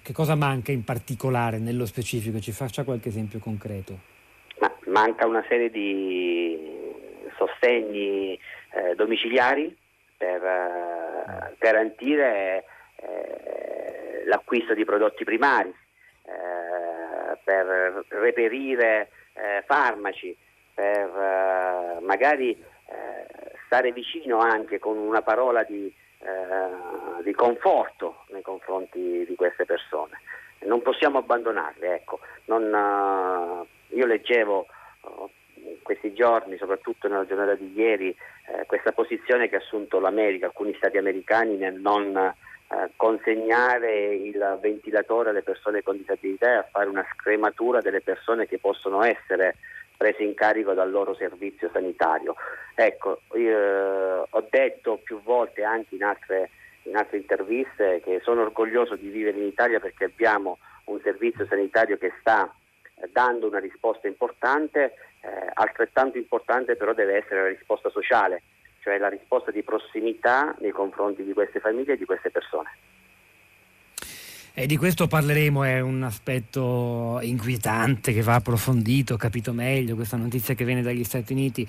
Che 0.00 0.12
cosa 0.14 0.36
manca 0.36 0.72
in 0.72 0.84
particolare 0.84 1.58
nello 1.58 1.84
specifico? 1.84 2.38
Ci 2.40 2.52
faccia 2.52 2.84
qualche 2.84 3.10
esempio 3.10 3.40
concreto. 3.40 3.98
Ma 4.60 4.72
manca 4.86 5.26
una 5.26 5.44
serie 5.48 5.68
di 5.68 6.56
sostegni 7.36 8.38
eh, 8.70 8.94
domiciliari 8.94 9.84
per 10.16 10.42
eh, 10.42 11.54
garantire 11.58 12.64
eh, 12.96 14.22
l'acquisto 14.26 14.74
di 14.74 14.84
prodotti 14.84 15.24
primari, 15.24 15.68
eh, 15.68 17.38
per 17.44 18.04
reperire 18.08 19.10
eh, 19.34 19.62
farmaci, 19.66 20.36
per 20.74 21.08
eh, 21.08 22.00
magari 22.00 22.74
stare 23.66 23.90
vicino 23.90 24.38
anche 24.38 24.78
con 24.78 24.96
una 24.96 25.20
parola 25.20 25.64
di, 25.64 25.92
di 27.24 27.32
conforto 27.32 28.24
nei 28.28 28.40
confronti 28.40 29.24
di 29.26 29.34
queste 29.34 29.64
persone. 29.64 30.20
Non 30.60 30.82
possiamo 30.82 31.18
abbandonarle, 31.18 31.94
ecco. 31.94 32.20
non, 32.44 33.66
io 33.88 34.06
leggevo 34.06 34.68
questi 35.82 36.12
giorni, 36.12 36.56
soprattutto 36.58 37.08
nella 37.08 37.26
giornata 37.26 37.54
di 37.54 37.72
ieri, 37.74 38.16
eh, 38.48 38.66
questa 38.66 38.92
posizione 38.92 39.48
che 39.48 39.56
ha 39.56 39.58
assunto 39.58 39.98
l'America, 39.98 40.46
alcuni 40.46 40.74
stati 40.76 40.96
americani 40.98 41.56
nel 41.56 41.74
non 41.74 42.16
eh, 42.16 42.90
consegnare 42.96 44.14
il 44.14 44.58
ventilatore 44.60 45.30
alle 45.30 45.42
persone 45.42 45.82
con 45.82 45.96
disabilità 45.96 46.52
e 46.52 46.56
a 46.56 46.68
fare 46.70 46.88
una 46.88 47.06
scrematura 47.14 47.80
delle 47.80 48.00
persone 48.00 48.46
che 48.46 48.58
possono 48.58 49.02
essere 49.02 49.56
prese 49.96 50.22
in 50.22 50.34
carico 50.34 50.74
dal 50.74 50.90
loro 50.90 51.14
servizio 51.14 51.70
sanitario. 51.72 52.34
Ecco, 52.74 53.22
io, 53.34 53.58
eh, 53.58 54.26
ho 54.28 54.46
detto 54.50 55.00
più 55.02 55.22
volte 55.22 55.62
anche 55.64 55.94
in 55.94 56.04
altre 56.04 56.50
in 56.86 56.96
altre 56.96 57.16
interviste 57.18 58.00
che 58.04 58.20
sono 58.22 58.42
orgoglioso 58.42 58.94
di 58.94 59.08
vivere 59.08 59.38
in 59.38 59.46
Italia 59.46 59.80
perché 59.80 60.04
abbiamo 60.04 60.58
un 60.84 61.00
servizio 61.02 61.44
sanitario 61.46 61.98
che 61.98 62.12
sta 62.20 62.52
dando 63.12 63.48
una 63.48 63.58
risposta 63.58 64.06
importante, 64.06 64.94
eh, 65.26 65.50
altrettanto 65.54 66.18
importante 66.18 66.76
però 66.76 66.94
deve 66.94 67.16
essere 67.16 67.42
la 67.42 67.48
risposta 67.48 67.90
sociale, 67.90 68.42
cioè 68.80 68.98
la 68.98 69.08
risposta 69.08 69.50
di 69.50 69.62
prossimità 69.62 70.54
nei 70.60 70.70
confronti 70.70 71.24
di 71.24 71.32
queste 71.32 71.58
famiglie 71.58 71.94
e 71.94 71.96
di 71.96 72.04
queste 72.04 72.30
persone. 72.30 72.70
E 74.58 74.66
di 74.66 74.78
questo 74.78 75.06
parleremo, 75.06 75.64
è 75.64 75.80
un 75.80 76.02
aspetto 76.02 77.18
inquietante 77.20 78.14
che 78.14 78.22
va 78.22 78.36
approfondito, 78.36 79.18
capito 79.18 79.52
meglio, 79.52 79.94
questa 79.96 80.16
notizia 80.16 80.54
che 80.54 80.64
viene 80.64 80.80
dagli 80.80 81.04
Stati 81.04 81.34
Uniti. 81.34 81.68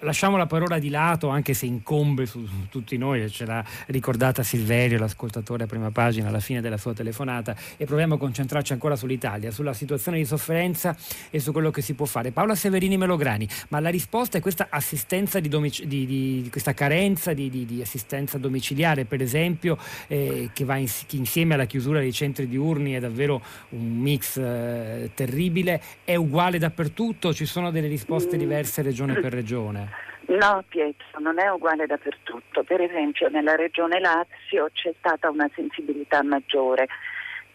Lasciamo 0.00 0.36
la 0.36 0.46
parola 0.46 0.80
di 0.80 0.88
lato, 0.88 1.28
anche 1.28 1.54
se 1.54 1.66
incombe 1.66 2.26
su, 2.26 2.44
su 2.44 2.66
tutti 2.68 2.96
noi, 2.96 3.30
ce 3.30 3.46
l'ha 3.46 3.64
ricordata 3.86 4.42
Silverio, 4.42 4.98
l'ascoltatore 4.98 5.62
a 5.62 5.66
prima 5.68 5.92
pagina, 5.92 6.26
alla 6.26 6.40
fine 6.40 6.60
della 6.60 6.78
sua 6.78 6.94
telefonata, 6.94 7.54
e 7.76 7.84
proviamo 7.84 8.16
a 8.16 8.18
concentrarci 8.18 8.72
ancora 8.72 8.96
sull'Italia, 8.96 9.52
sulla 9.52 9.72
situazione 9.72 10.18
di 10.18 10.24
sofferenza 10.24 10.96
e 11.30 11.38
su 11.38 11.52
quello 11.52 11.70
che 11.70 11.80
si 11.80 11.94
può 11.94 12.06
fare. 12.06 12.32
Paola 12.32 12.56
Severini 12.56 12.96
Melograni, 12.96 13.48
ma 13.68 13.78
la 13.78 13.88
risposta 13.88 14.38
è 14.38 14.40
questa 14.40 14.66
assistenza 14.68 15.38
di, 15.38 15.48
domic- 15.48 15.84
di, 15.84 16.04
di 16.04 16.48
questa 16.50 16.74
carenza 16.74 17.32
di, 17.32 17.48
di, 17.48 17.80
assistenza 17.80 18.36
domiciliare, 18.36 19.04
per 19.04 19.22
esempio, 19.22 19.78
eh, 20.08 20.50
che 20.52 20.64
va 20.64 20.74
in, 20.74 20.88
che 21.06 21.14
insieme 21.14 21.54
alla 21.54 21.66
chiusura 21.66 22.00
dei 22.00 22.14
centri 22.16 22.48
diurni 22.48 22.94
è 22.94 23.00
davvero 23.00 23.40
un 23.70 23.98
mix 23.98 24.38
eh, 24.38 25.10
terribile, 25.14 25.80
è 26.04 26.16
uguale 26.16 26.58
dappertutto? 26.58 27.32
Ci 27.32 27.44
sono 27.44 27.70
delle 27.70 27.88
risposte 27.88 28.36
diverse 28.36 28.82
regione 28.82 29.14
per 29.20 29.32
regione? 29.32 30.04
No 30.26 30.64
Pietro, 30.66 31.20
non 31.20 31.38
è 31.38 31.48
uguale 31.48 31.86
dappertutto. 31.86 32.64
Per 32.64 32.80
esempio 32.80 33.28
nella 33.28 33.54
regione 33.54 34.00
Lazio 34.00 34.68
c'è 34.72 34.92
stata 34.98 35.30
una 35.30 35.48
sensibilità 35.54 36.22
maggiore. 36.22 36.88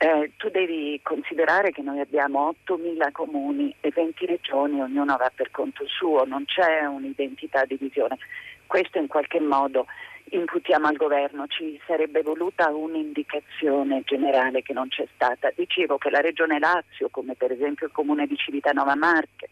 Eh, 0.03 0.31
tu 0.37 0.49
devi 0.49 0.99
considerare 1.03 1.69
che 1.69 1.83
noi 1.83 1.99
abbiamo 1.99 2.55
8.000 2.65 3.11
comuni 3.11 3.71
e 3.81 3.91
20 3.93 4.25
regioni, 4.25 4.81
ognuno 4.81 5.15
va 5.15 5.31
per 5.31 5.51
conto 5.51 5.85
suo, 5.85 6.25
non 6.25 6.43
c'è 6.45 6.85
un'identità 6.85 7.65
di 7.65 7.77
visione. 7.79 8.17
Questo 8.65 8.97
in 8.97 9.05
qualche 9.05 9.39
modo 9.39 9.85
imputiamo 10.31 10.87
al 10.87 10.95
governo, 10.95 11.45
ci 11.45 11.79
sarebbe 11.85 12.23
voluta 12.23 12.73
un'indicazione 12.73 14.01
generale 14.03 14.63
che 14.63 14.73
non 14.73 14.87
c'è 14.87 15.05
stata. 15.13 15.51
Dicevo 15.55 15.99
che 15.99 16.09
la 16.09 16.21
Regione 16.21 16.57
Lazio, 16.57 17.09
come 17.11 17.35
per 17.35 17.51
esempio 17.51 17.85
il 17.85 17.93
comune 17.93 18.25
di 18.25 18.37
Civitanova 18.37 18.95
Marche 18.95 19.49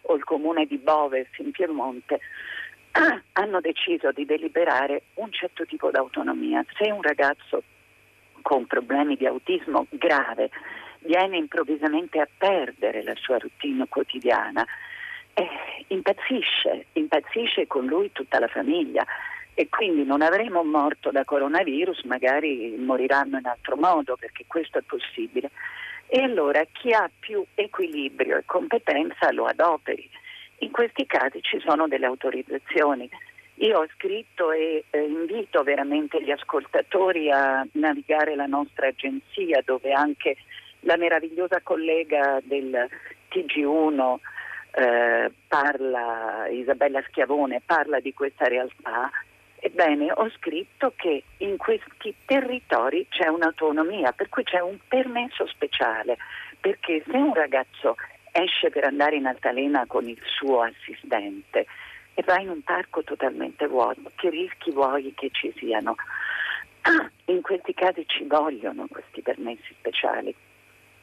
o 0.00 0.14
il 0.14 0.24
comune 0.24 0.64
di 0.64 0.78
Boves 0.78 1.28
in 1.36 1.50
Piemonte, 1.50 2.20
hanno 3.32 3.60
deciso 3.60 4.12
di 4.12 4.24
deliberare 4.24 5.02
un 5.16 5.30
certo 5.30 5.66
tipo 5.66 5.90
di 5.90 5.98
autonomia. 5.98 6.64
Se 6.78 6.90
un 6.90 7.02
ragazzo 7.02 7.62
con 8.50 8.66
problemi 8.66 9.14
di 9.14 9.26
autismo 9.26 9.86
grave 9.90 10.50
viene 11.02 11.36
improvvisamente 11.36 12.18
a 12.18 12.26
perdere 12.36 13.04
la 13.04 13.14
sua 13.14 13.38
routine 13.38 13.86
quotidiana, 13.88 14.66
eh, 15.34 15.48
impazzisce, 15.86 16.86
impazzisce 16.94 17.68
con 17.68 17.86
lui 17.86 18.10
tutta 18.10 18.40
la 18.40 18.48
famiglia 18.48 19.06
e 19.54 19.68
quindi 19.68 20.02
non 20.04 20.20
avremo 20.20 20.64
morto 20.64 21.12
da 21.12 21.24
coronavirus, 21.24 22.02
magari 22.06 22.74
moriranno 22.76 23.38
in 23.38 23.46
altro 23.46 23.76
modo 23.76 24.16
perché 24.16 24.42
questo 24.48 24.78
è 24.78 24.82
possibile. 24.82 25.52
E 26.08 26.20
allora 26.20 26.64
chi 26.72 26.92
ha 26.92 27.08
più 27.20 27.44
equilibrio 27.54 28.36
e 28.36 28.42
competenza 28.46 29.30
lo 29.30 29.44
adoperi. 29.44 30.10
In 30.58 30.72
questi 30.72 31.06
casi 31.06 31.40
ci 31.40 31.60
sono 31.60 31.86
delle 31.86 32.06
autorizzazioni. 32.06 33.08
Io 33.60 33.78
ho 33.78 33.86
scritto 33.94 34.52
e 34.52 34.84
eh, 34.88 35.02
invito 35.02 35.62
veramente 35.62 36.22
gli 36.22 36.30
ascoltatori 36.30 37.30
a 37.30 37.66
navigare 37.72 38.34
la 38.34 38.46
nostra 38.46 38.86
agenzia 38.86 39.60
dove 39.62 39.92
anche 39.92 40.36
la 40.80 40.96
meravigliosa 40.96 41.60
collega 41.62 42.40
del 42.42 42.88
TG1 43.30 44.16
eh, 44.72 45.30
parla, 45.46 46.46
Isabella 46.48 47.02
Schiavone, 47.08 47.60
parla 47.64 48.00
di 48.00 48.14
questa 48.14 48.46
realtà. 48.46 49.10
Ebbene, 49.58 50.10
ho 50.10 50.30
scritto 50.30 50.94
che 50.96 51.22
in 51.38 51.58
questi 51.58 52.14
territori 52.24 53.06
c'è 53.10 53.28
un'autonomia, 53.28 54.12
per 54.12 54.30
cui 54.30 54.42
c'è 54.42 54.60
un 54.60 54.78
permesso 54.88 55.46
speciale, 55.46 56.16
perché 56.58 57.02
se 57.06 57.14
un 57.14 57.34
ragazzo 57.34 57.96
esce 58.32 58.70
per 58.70 58.84
andare 58.84 59.16
in 59.16 59.26
altalena 59.26 59.84
con 59.86 60.08
il 60.08 60.18
suo 60.24 60.62
assistente 60.62 61.66
e 62.20 62.22
va 62.22 62.38
in 62.38 62.50
un 62.50 62.60
parco 62.60 63.02
totalmente 63.02 63.66
vuoto, 63.66 64.12
che 64.14 64.28
rischi 64.28 64.70
vuoi 64.72 65.14
che 65.14 65.30
ci 65.32 65.50
siano? 65.56 65.94
In 67.26 67.40
questi 67.40 67.72
casi 67.72 68.04
ci 68.06 68.24
vogliono 68.24 68.86
questi 68.90 69.22
permessi 69.22 69.74
speciali, 69.78 70.34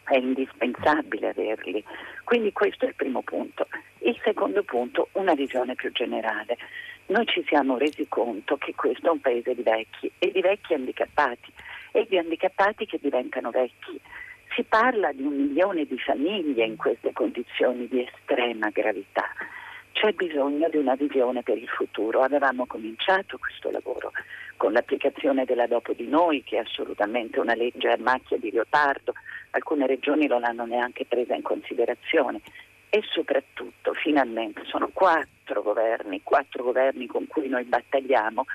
è 0.03 0.15
indispensabile 0.15 1.29
averli. 1.29 1.83
Quindi 2.23 2.51
questo 2.51 2.85
è 2.85 2.89
il 2.89 2.95
primo 2.95 3.23
punto. 3.23 3.67
Il 3.99 4.19
secondo 4.23 4.61
punto, 4.61 5.09
una 5.13 5.33
visione 5.33 5.73
più 5.73 5.91
generale 5.91 6.55
noi 7.07 7.25
ci 7.25 7.43
siamo 7.47 7.77
resi 7.77 8.05
conto 8.09 8.57
che 8.57 8.75
questo 8.75 9.07
è 9.07 9.11
un 9.11 9.21
paese 9.21 9.55
di 9.55 9.61
vecchi 9.61 10.11
e 10.19 10.29
di 10.29 10.41
vecchi 10.41 10.73
handicappati 10.73 11.53
e 11.93 12.05
di 12.07 12.17
handicappati 12.17 12.85
che 12.85 12.99
diventano 13.01 13.49
vecchi. 13.49 13.97
Si 14.53 14.63
parla 14.63 15.13
di 15.13 15.23
un 15.23 15.33
milione 15.33 15.85
di 15.85 15.97
famiglie 15.97 16.65
in 16.65 16.75
queste 16.75 17.13
condizioni 17.13 17.87
di 17.87 18.05
estrema 18.05 18.69
gravità. 18.69 19.29
C'è 19.99 20.11
bisogno 20.11 20.69
di 20.69 20.77
una 20.77 20.93
visione 20.93 21.41
per 21.41 21.57
il 21.57 21.67
futuro. 21.67 22.21
Avevamo 22.21 22.67
cominciato 22.67 23.39
questo 23.39 23.71
lavoro 23.71 24.11
con 24.55 24.71
l'applicazione 24.71 25.43
della 25.43 25.65
Dopo 25.65 25.93
di 25.93 26.07
Noi, 26.07 26.43
che 26.43 26.57
è 26.57 26.59
assolutamente 26.59 27.39
una 27.39 27.55
legge 27.55 27.89
a 27.89 27.97
macchia 27.97 28.37
di 28.37 28.51
leopardo. 28.51 29.13
Alcune 29.51 29.87
regioni 29.87 30.27
non 30.27 30.41
l'hanno 30.41 30.65
neanche 30.65 31.05
presa 31.05 31.33
in 31.33 31.41
considerazione 31.41 32.41
e 32.89 33.01
soprattutto 33.09 33.93
finalmente 33.93 34.61
sono 34.65 34.91
quattro 34.93 35.63
governi, 35.63 36.21
quattro 36.21 36.61
governi 36.61 37.07
con 37.07 37.25
cui 37.25 37.47
noi 37.47 37.63
battagliamo 37.63 38.45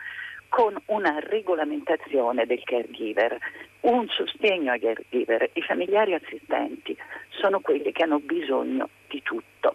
con 0.49 0.81
una 0.87 1.19
regolamentazione 1.19 2.47
del 2.47 2.63
caregiver, 2.63 3.37
un 3.81 4.07
sostegno 4.07 4.71
ai 4.71 4.79
caregiver. 4.79 5.51
I 5.55 5.63
familiari 5.63 6.15
assistenti 6.15 6.97
sono 7.31 7.59
quelli 7.59 7.91
che 7.91 8.05
hanno 8.05 8.21
bisogno 8.21 8.91
di 9.09 9.21
tutto. 9.23 9.75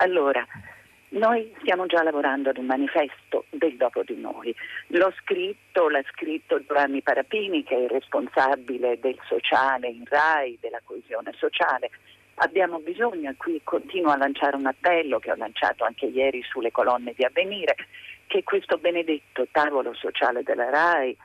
Allora, 0.00 0.46
noi 1.10 1.52
stiamo 1.60 1.86
già 1.86 2.02
lavorando 2.02 2.50
ad 2.50 2.58
un 2.58 2.66
manifesto 2.66 3.44
del 3.50 3.76
dopo 3.76 4.02
di 4.02 4.16
noi. 4.16 4.54
L'ho 4.88 5.12
scritto, 5.22 5.88
l'ha 5.88 6.02
scritto 6.12 6.62
Giovanni 6.64 7.02
Parapini, 7.02 7.62
che 7.64 7.74
è 7.74 7.80
il 7.80 7.90
responsabile 7.90 8.98
del 9.00 9.18
sociale 9.26 9.88
in 9.88 10.04
RAI, 10.04 10.58
della 10.60 10.80
coesione 10.84 11.32
sociale 11.36 11.90
Abbiamo 12.40 12.78
bisogno, 12.78 13.30
e 13.30 13.36
qui 13.36 13.60
continuo 13.64 14.12
a 14.12 14.16
lanciare 14.16 14.54
un 14.54 14.66
appello 14.66 15.18
che 15.18 15.32
ho 15.32 15.34
lanciato 15.34 15.84
anche 15.84 16.06
ieri 16.06 16.40
sulle 16.42 16.70
colonne 16.70 17.12
di 17.16 17.24
Avvenire, 17.24 17.74
che 18.26 18.44
questo 18.44 18.78
benedetto 18.78 19.48
tavolo 19.50 19.92
sociale 19.94 20.44
della 20.44 20.70
RAI, 20.70 21.16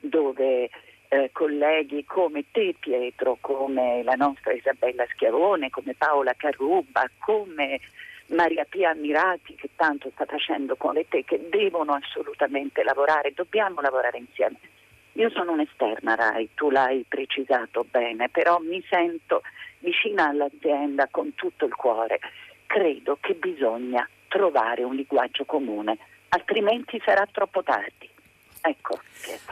dove 0.00 0.68
eh, 1.08 1.30
colleghi 1.32 2.04
come 2.04 2.46
te 2.50 2.74
Pietro, 2.80 3.38
come 3.40 4.02
la 4.02 4.14
nostra 4.14 4.52
Isabella 4.52 5.06
Schiavone, 5.10 5.70
come 5.70 5.94
Paola 5.96 6.34
Carruba, 6.36 7.08
come 7.18 7.78
Maria 8.28 8.64
Pia 8.64 8.90
Ammirati 8.90 9.54
che 9.54 9.70
tanto 9.76 10.10
sta 10.14 10.24
facendo 10.24 10.76
con 10.76 10.94
le 10.94 11.06
te, 11.08 11.24
che 11.24 11.48
devono 11.48 11.92
assolutamente 11.92 12.82
lavorare, 12.82 13.32
dobbiamo 13.32 13.80
lavorare 13.80 14.18
insieme. 14.18 14.56
Io 15.12 15.30
sono 15.30 15.52
un'esterna 15.52 16.14
RAI, 16.14 16.50
tu 16.54 16.70
l'hai 16.70 17.04
precisato 17.08 17.86
bene, 17.88 18.28
però 18.28 18.58
mi 18.58 18.84
sento 18.88 19.42
vicina 19.78 20.28
all'azienda 20.28 21.08
con 21.10 21.34
tutto 21.34 21.64
il 21.64 21.74
cuore. 21.74 22.18
Credo 22.66 23.16
che 23.20 23.34
bisogna 23.34 24.06
trovare 24.28 24.82
un 24.82 24.94
linguaggio 24.94 25.44
comune, 25.44 25.96
altrimenti 26.28 27.00
sarà 27.04 27.26
troppo 27.30 27.62
tardi. 27.62 28.10
Ecco, 28.68 28.98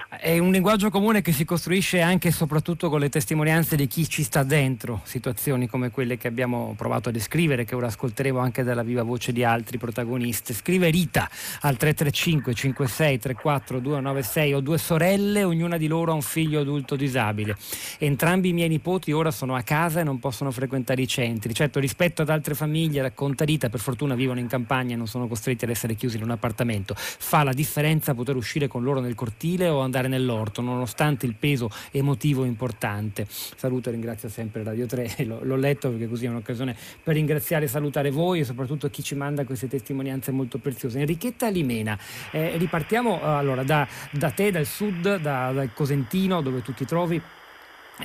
È 0.08 0.38
un 0.38 0.50
linguaggio 0.50 0.90
comune 0.90 1.20
che 1.20 1.32
si 1.32 1.44
costruisce 1.44 2.00
anche 2.00 2.28
e 2.28 2.30
soprattutto 2.32 2.88
con 2.88 2.98
le 2.98 3.08
testimonianze 3.08 3.76
di 3.76 3.86
chi 3.86 4.08
ci 4.08 4.22
sta 4.22 4.42
dentro, 4.42 5.00
situazioni 5.04 5.68
come 5.68 5.90
quelle 5.90 6.16
che 6.16 6.26
abbiamo 6.28 6.74
provato 6.76 7.10
a 7.10 7.12
descrivere, 7.12 7.64
che 7.64 7.74
ora 7.74 7.86
ascolteremo 7.86 8.38
anche 8.38 8.64
dalla 8.64 8.82
viva 8.82 9.02
voce 9.02 9.32
di 9.32 9.44
altri 9.44 9.78
protagonisti. 9.78 10.52
Scrive 10.52 10.90
Rita 10.90 11.28
al 11.60 11.76
335 11.76 12.54
56 12.54 13.18
34 13.18 13.78
296 13.80 14.54
ho 14.54 14.60
due 14.60 14.78
sorelle, 14.78 15.44
ognuna 15.44 15.76
di 15.76 15.86
loro 15.86 16.12
ha 16.12 16.14
un 16.14 16.22
figlio 16.22 16.60
adulto 16.60 16.96
disabile. 16.96 17.56
Entrambi 17.98 18.48
i 18.48 18.52
miei 18.52 18.68
nipoti 18.68 19.12
ora 19.12 19.30
sono 19.30 19.54
a 19.54 19.62
casa 19.62 20.00
e 20.00 20.04
non 20.04 20.18
possono 20.18 20.50
frequentare 20.50 21.02
i 21.02 21.08
centri. 21.08 21.54
Certo, 21.54 21.78
rispetto 21.78 22.22
ad 22.22 22.30
altre 22.30 22.54
famiglie, 22.54 23.02
racconta 23.02 23.44
Rita, 23.44 23.68
per 23.68 23.80
fortuna 23.80 24.14
vivono 24.14 24.40
in 24.40 24.48
campagna 24.48 24.94
e 24.94 24.96
non 24.96 25.06
sono 25.06 25.28
costretti 25.28 25.64
ad 25.64 25.70
essere 25.70 25.94
chiusi 25.94 26.16
in 26.16 26.24
un 26.24 26.30
appartamento. 26.30 26.94
Fa 26.96 27.42
la 27.42 27.52
differenza 27.52 28.14
poter 28.14 28.36
uscire 28.36 28.68
con 28.68 28.82
loro 28.82 29.02
nel 29.04 29.14
cortile 29.14 29.68
o 29.68 29.80
andare 29.80 30.08
nell'orto, 30.08 30.60
nonostante 30.60 31.26
il 31.26 31.34
peso 31.34 31.70
emotivo 31.90 32.44
importante. 32.44 33.26
Saluto 33.28 33.88
e 33.88 33.92
ringrazio 33.92 34.28
sempre 34.28 34.62
Radio 34.62 34.86
3, 34.86 35.24
l'ho, 35.24 35.56
letto 35.56 35.90
perché 35.90 36.08
così 36.08 36.26
è 36.26 36.28
un'occasione 36.28 36.76
per 37.02 37.14
ringraziare 37.14 37.66
e 37.66 37.68
salutare 37.68 38.10
voi 38.10 38.40
e 38.40 38.44
soprattutto 38.44 38.90
chi 38.90 39.02
ci 39.02 39.14
manda 39.14 39.44
queste 39.44 39.68
testimonianze 39.68 40.32
molto 40.32 40.58
preziose. 40.58 40.98
Enrichetta 40.98 41.48
Limena, 41.48 41.98
eh, 42.32 42.56
ripartiamo 42.56 43.22
allora, 43.22 43.62
da, 43.62 43.86
da, 44.10 44.30
te, 44.30 44.50
dal 44.50 44.66
sud, 44.66 45.20
da, 45.20 45.52
dal 45.52 45.72
Cosentino, 45.72 46.40
dove 46.40 46.62
tu 46.62 46.72
ti 46.72 46.84
trovi. 46.84 47.22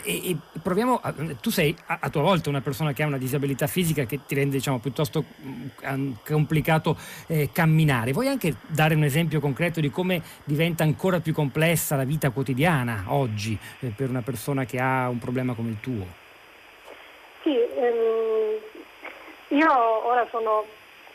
E, 0.04 0.30
e 0.30 0.38
proviamo, 0.62 1.00
a, 1.02 1.14
tu 1.42 1.50
sei 1.50 1.76
a, 1.88 1.98
a, 2.02 2.10
tua 2.10 2.22
volta 2.22 2.50
una 2.50 2.62
persona 2.62 2.94
che 2.94 3.02
ha 3.02 3.08
una 3.08 3.18
disabilità 3.18 3.66
fisica 3.66 4.06
che 4.06 4.20
ti 4.26 4.36
rende 4.36 4.58
diciamo, 4.58 4.78
piuttosto 4.78 5.26
mm, 5.42 6.12
complicato 6.24 6.96
eh, 7.28 7.50
camminare. 7.52 8.12
Vuoi 8.12 8.28
anche 8.28 8.56
dare 8.68 8.94
un 8.94 9.04
esempio 9.04 9.40
concreto 9.40 9.80
di 9.80 9.90
come 9.90 10.22
diventa 10.44 10.84
ancora 10.84 11.20
più 11.20 11.34
complessa 11.34 11.96
la 11.96 12.04
vita 12.04 12.30
quotidiana 12.30 13.06
oggi 13.08 13.58
eh, 13.80 13.92
per 13.96 14.10
una 14.10 14.22
persona 14.22 14.64
che 14.66 14.80
ha 14.80 15.10
un 15.10 15.18
problema 15.18 15.56
come 15.56 15.70
il 15.70 15.80
tuo? 15.80 16.06
Sì, 17.42 17.58
ehm, 17.58 18.60
io 19.58 20.08
ora 20.08 20.28
sono 20.30 20.66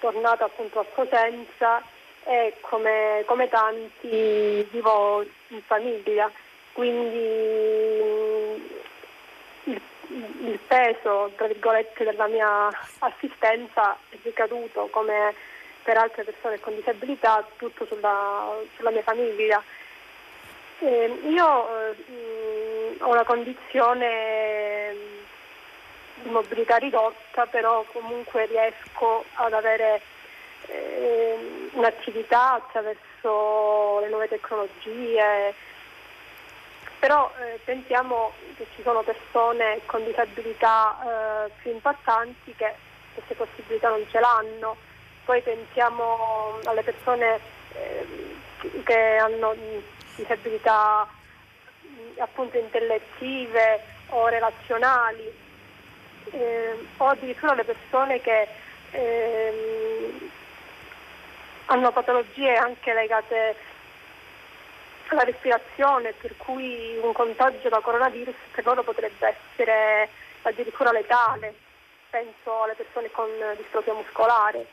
tornata 0.01 0.47
appunto 0.47 0.81
a 0.81 0.87
Cosenza 0.93 1.81
e 2.25 2.55
come, 2.61 3.23
come 3.27 3.49
tanti 3.49 4.67
vivo 4.73 5.23
in 5.49 5.63
famiglia 5.65 6.31
quindi 6.75 8.03
mm, 8.03 8.55
il, 9.65 9.81
il, 10.49 10.59
peso, 10.67 11.31
della 11.97 12.27
mia 12.27 12.69
assistenza 12.99 13.97
è 14.11 14.17
ricaduto 14.23 14.89
come 14.91 15.35
per 15.83 15.97
altre 15.97 16.25
persone 16.25 16.59
con 16.61 16.75
disabilità 16.75 17.47
tutto 17.57 17.87
sulla, 17.87 18.55
sulla 18.77 18.91
mia 18.91 19.03
famiglia. 19.03 19.63
Eh, 20.81 21.21
io 21.29 21.69
eh, 21.79 22.97
ho 23.01 23.11
una 23.11 23.25
condizione 23.25 24.95
di 26.17 26.31
mobilità 26.31 26.77
ridotta, 26.77 27.47
però 27.47 27.85
comunque 27.93 28.47
riesco 28.47 29.25
ad 29.35 29.53
avere 29.53 30.01
eh, 30.67 31.69
un'attività 31.73 32.55
attraverso 32.55 34.01
le 34.01 34.09
nuove 34.09 34.29
tecnologie, 34.29 35.55
però 37.05 37.31
eh, 37.39 37.61
pensiamo 37.67 38.33
che 38.57 38.67
ci 38.75 38.83
sono 38.83 39.03
persone 39.03 39.81
con 39.85 40.03
disabilità 40.07 40.97
eh, 41.45 41.51
più 41.61 41.73
impattanti 41.73 42.55
che 42.57 42.73
queste 43.13 43.35
possibilità 43.35 43.91
non 43.91 44.03
ce 44.11 44.21
l'hanno, 44.21 44.75
poi 45.27 45.43
pensiamo 45.43 46.59
alle 46.65 46.83
persone 46.83 47.41
eh, 47.75 48.07
che 48.85 49.17
hanno 49.19 49.55
disabilità 50.17 51.07
appunto 52.21 52.57
intellettive 52.57 53.85
o 54.09 54.29
relazionali. 54.29 55.31
Eh, 56.31 56.87
o 56.97 57.07
addirittura 57.07 57.53
alle 57.53 57.65
persone 57.65 58.23
che 58.23 58.49
ehm, 58.93 60.31
hanno 61.67 61.93
patologie 61.93 62.55
anche 62.55 62.95
legate 62.95 63.57
la 65.15 65.23
respirazione, 65.23 66.13
per 66.13 66.37
cui 66.37 66.97
un 67.01 67.13
contagio 67.13 67.69
da 67.69 67.81
coronavirus 67.81 68.35
per 68.53 68.65
loro 68.65 68.83
potrebbe 68.83 69.37
essere 69.37 70.09
addirittura 70.43 70.93
letale, 70.93 71.55
penso 72.11 72.63
alle 72.63 72.75
persone 72.75 73.11
con 73.11 73.29
distrofia 73.57 73.95
muscolare. 73.95 74.67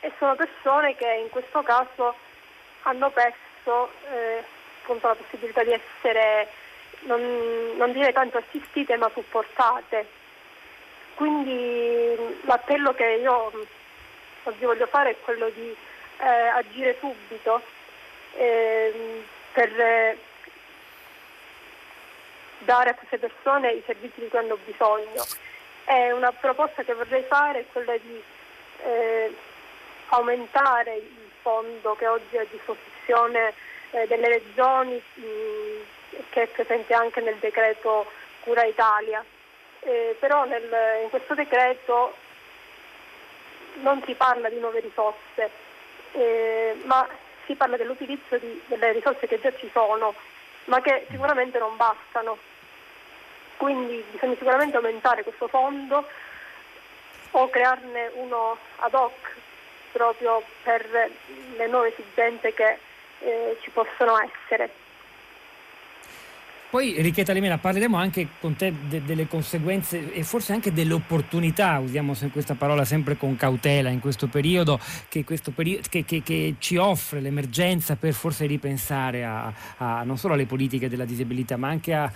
E 0.00 0.12
sono 0.18 0.34
persone 0.34 0.94
che 0.96 1.10
in 1.10 1.30
questo 1.30 1.62
caso 1.62 2.14
hanno 2.82 3.10
perso 3.10 3.90
eh, 4.10 4.44
appunto, 4.82 5.08
la 5.08 5.14
possibilità 5.14 5.64
di 5.64 5.72
essere, 5.72 6.48
non, 7.00 7.20
non 7.76 7.92
dire 7.92 8.12
tanto 8.12 8.38
assistite, 8.38 8.96
ma 8.96 9.10
supportate. 9.12 10.06
Quindi 11.14 12.40
l'appello 12.42 12.92
che 12.92 13.18
io 13.22 13.52
oggi 14.42 14.64
voglio 14.64 14.86
fare 14.86 15.10
è 15.10 15.16
quello 15.22 15.48
di 15.50 15.74
eh, 16.18 16.26
agire 16.26 16.96
subito 17.00 17.62
eh, 18.36 19.24
per 19.52 19.80
eh, 19.80 20.18
dare 22.58 22.90
a 22.90 22.94
queste 22.94 23.18
persone 23.18 23.72
i 23.72 23.82
servizi 23.86 24.20
di 24.20 24.28
cui 24.28 24.38
hanno 24.38 24.58
bisogno. 24.64 25.24
E 25.86 26.12
una 26.12 26.32
proposta 26.32 26.82
che 26.82 26.94
vorrei 26.94 27.24
fare 27.24 27.60
è 27.60 27.64
quella 27.72 27.96
di 27.98 28.22
eh, 28.84 29.34
aumentare 30.08 30.96
il 30.96 31.30
fondo 31.42 31.94
che 31.94 32.06
oggi 32.06 32.36
è 32.36 32.40
a 32.40 32.46
disposizione 32.50 33.52
eh, 33.90 34.06
delle 34.06 34.28
regioni, 34.28 35.02
mh, 35.14 36.22
che 36.30 36.42
è 36.42 36.46
presente 36.48 36.94
anche 36.94 37.20
nel 37.20 37.36
decreto 37.36 38.10
Cura 38.40 38.64
Italia. 38.64 39.24
Eh, 39.80 40.16
però 40.18 40.44
nel, 40.46 41.02
in 41.02 41.10
questo 41.10 41.34
decreto 41.34 42.14
non 43.82 44.02
si 44.06 44.14
parla 44.14 44.48
di 44.48 44.58
nuove 44.58 44.80
risorse, 44.80 45.50
eh, 46.12 46.76
ma 46.84 47.06
si 47.46 47.54
parla 47.54 47.76
dell'utilizzo 47.76 48.36
di, 48.38 48.60
delle 48.66 48.92
risorse 48.92 49.26
che 49.26 49.40
già 49.40 49.54
ci 49.56 49.68
sono, 49.72 50.14
ma 50.64 50.80
che 50.80 51.06
sicuramente 51.10 51.58
non 51.58 51.76
bastano. 51.76 52.38
Quindi 53.56 54.04
bisogna 54.10 54.34
sicuramente 54.34 54.76
aumentare 54.76 55.22
questo 55.22 55.48
fondo 55.48 56.06
o 57.30 57.50
crearne 57.50 58.10
uno 58.14 58.56
ad 58.76 58.94
hoc 58.94 59.36
proprio 59.92 60.42
per 60.62 61.10
le 61.56 61.66
nuove 61.68 61.92
esigenze 61.96 62.52
che 62.52 62.78
eh, 63.20 63.58
ci 63.62 63.70
possono 63.70 64.18
essere. 64.18 64.83
Poi 66.74 66.96
Enrichetta 66.96 67.32
Limena 67.32 67.56
parleremo 67.56 67.96
anche 67.96 68.30
con 68.40 68.56
te 68.56 68.74
de- 68.88 69.04
delle 69.04 69.28
conseguenze 69.28 70.12
e 70.12 70.24
forse 70.24 70.52
anche 70.52 70.72
delle 70.72 70.92
opportunità, 70.92 71.78
usiamo 71.78 72.16
questa 72.32 72.56
parola 72.56 72.84
sempre 72.84 73.16
con 73.16 73.36
cautela 73.36 73.90
in 73.90 74.00
questo 74.00 74.26
periodo, 74.26 74.80
che, 75.08 75.22
questo 75.22 75.52
peri- 75.52 75.80
che, 75.88 76.04
che, 76.04 76.24
che 76.24 76.56
ci 76.58 76.76
offre 76.76 77.20
l'emergenza 77.20 77.94
per 77.94 78.12
forse 78.12 78.46
ripensare 78.46 79.24
a, 79.24 79.54
a, 79.76 80.02
non 80.02 80.18
solo 80.18 80.34
alle 80.34 80.46
politiche 80.46 80.88
della 80.88 81.04
disabilità 81.04 81.56
ma 81.56 81.68
anche 81.68 81.94
a, 81.94 82.10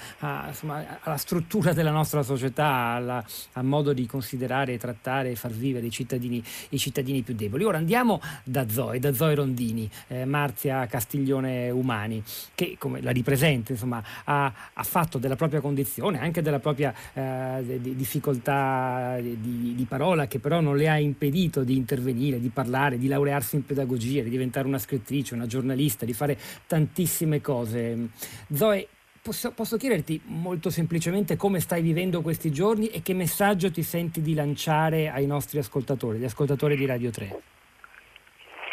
insomma, 0.49 0.99
alla 1.03 1.19
struttura 1.19 1.73
della 1.73 1.93
nostra 1.93 2.25
società, 2.25 2.67
alla, 2.67 3.25
al 3.53 3.65
modo 3.65 3.93
di 3.93 4.07
considerare, 4.07 4.77
trattare 4.77 5.31
e 5.31 5.37
far 5.37 5.53
vivere 5.53 5.87
i 5.87 5.91
cittadini, 5.91 6.43
i 6.71 6.79
cittadini 6.79 7.23
più 7.23 7.37
deboli. 7.37 7.63
Ora 7.63 7.79
andiamo 7.79 8.21
da 8.43 8.69
Zoe, 8.69 8.99
da 8.99 9.15
Zoe 9.15 9.37
Rondini, 9.37 9.89
eh, 10.09 10.25
Marzia 10.25 10.85
Castiglione 10.87 11.71
Umani, 11.71 12.21
che 12.57 12.75
come 12.77 13.01
la 13.01 13.13
ripresenta 13.13 13.71
insomma, 13.71 14.03
ha 14.25 14.47
ha, 14.73 14.83
fatto 14.83 15.19
della 15.19 15.37
propria 15.37 15.61
condizione, 15.61 16.21
anche 16.21 16.43
della 16.43 16.59
propria 16.59 16.95
eh, 17.13 17.79
di, 17.81 17.97
difficoltà 17.97 19.19
di, 19.21 19.75
di, 19.75 19.85
parola, 19.89 20.27
che 20.27 20.39
però 20.39 20.61
non 20.61 20.77
le 20.77 20.89
ha 20.89 20.99
impedito 20.99 21.65
di 21.65 21.77
intervenire, 21.77 22.41
di 22.41 22.49
parlare, 22.49 22.99
di 22.99 23.09
laurearsi 23.09 23.57
in 23.57 23.65
pedagogia, 23.65 24.23
di 24.23 24.31
diventare 24.31 24.67
una 24.67 24.79
scrittrice, 24.79 25.35
una 25.35 25.47
giornalista, 25.47 26.05
di 26.05 26.13
fare 26.13 26.39
tantissime 26.67 27.41
cose. 27.41 28.09
Zoe, 28.53 28.89
Posso, 29.21 29.53
posso, 29.53 29.77
chiederti 29.77 30.23
molto 30.25 30.71
semplicemente 30.71 31.37
come 31.37 31.61
stai 31.61 31.83
vivendo 31.83 32.23
questi 32.23 32.51
giorni 32.51 32.87
e 32.87 33.03
che 33.03 33.13
messaggio 33.13 33.71
ti 33.71 33.83
senti 33.83 34.23
di 34.23 34.33
lanciare 34.33 35.11
ai 35.11 35.27
nostri 35.27 35.59
ascoltatori, 35.59 36.19
gli 36.19 36.25
ascoltatori 36.25 36.77
di 36.77 36.87
Radio 36.87 37.11
3? 37.11 37.43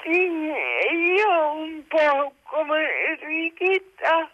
Sì, 0.04 0.12
io 0.12 1.52
un 1.58 1.84
po' 1.90 2.34
come 2.44 2.86
Enrichetta 3.20 4.30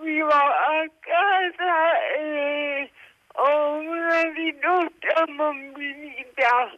vivo 0.00 0.28
a 0.28 0.88
casa 1.00 2.00
e 2.16 2.90
ho 3.34 3.72
una 3.74 4.22
ridotta 4.32 5.24
mobilità. 5.28 6.72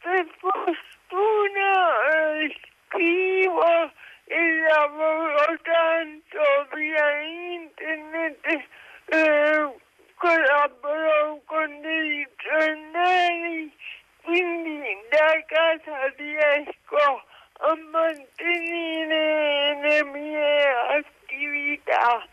Per 0.00 0.26
fortuna 0.38 1.72
eh, 2.12 2.56
scrivo 2.88 3.92
e 4.26 4.58
lavoro 4.68 5.58
tanto 5.62 6.66
via 6.74 7.20
internet, 7.20 8.64
eh, 9.06 9.74
collaboro 10.16 11.40
con 11.44 11.80
dei 11.80 12.26
giornali, 12.36 13.72
quindi 14.22 14.98
da 15.10 15.44
casa 15.46 16.12
riesco 16.16 17.24
a 17.60 17.76
mantenere 17.90 19.78
le 19.80 20.04
mie 20.04 20.68
attività 20.98 22.26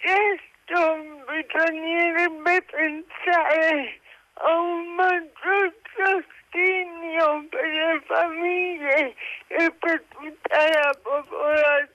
certo 0.00 1.24
bisognerebbe 1.26 2.62
pensare 2.62 4.00
a 4.34 4.58
un 4.58 4.94
maggior 4.94 5.74
sostegno 5.94 7.46
per 7.50 7.66
le 7.66 8.00
famiglie 8.06 9.14
e 9.48 9.70
per 9.78 10.02
tutta 10.08 10.68
la 10.68 10.94
popolazione 11.02 11.88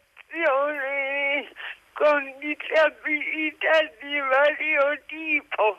con 1.93 2.33
disabilità 2.39 3.89
di 4.01 4.19
vario 4.19 4.99
tipo. 5.07 5.77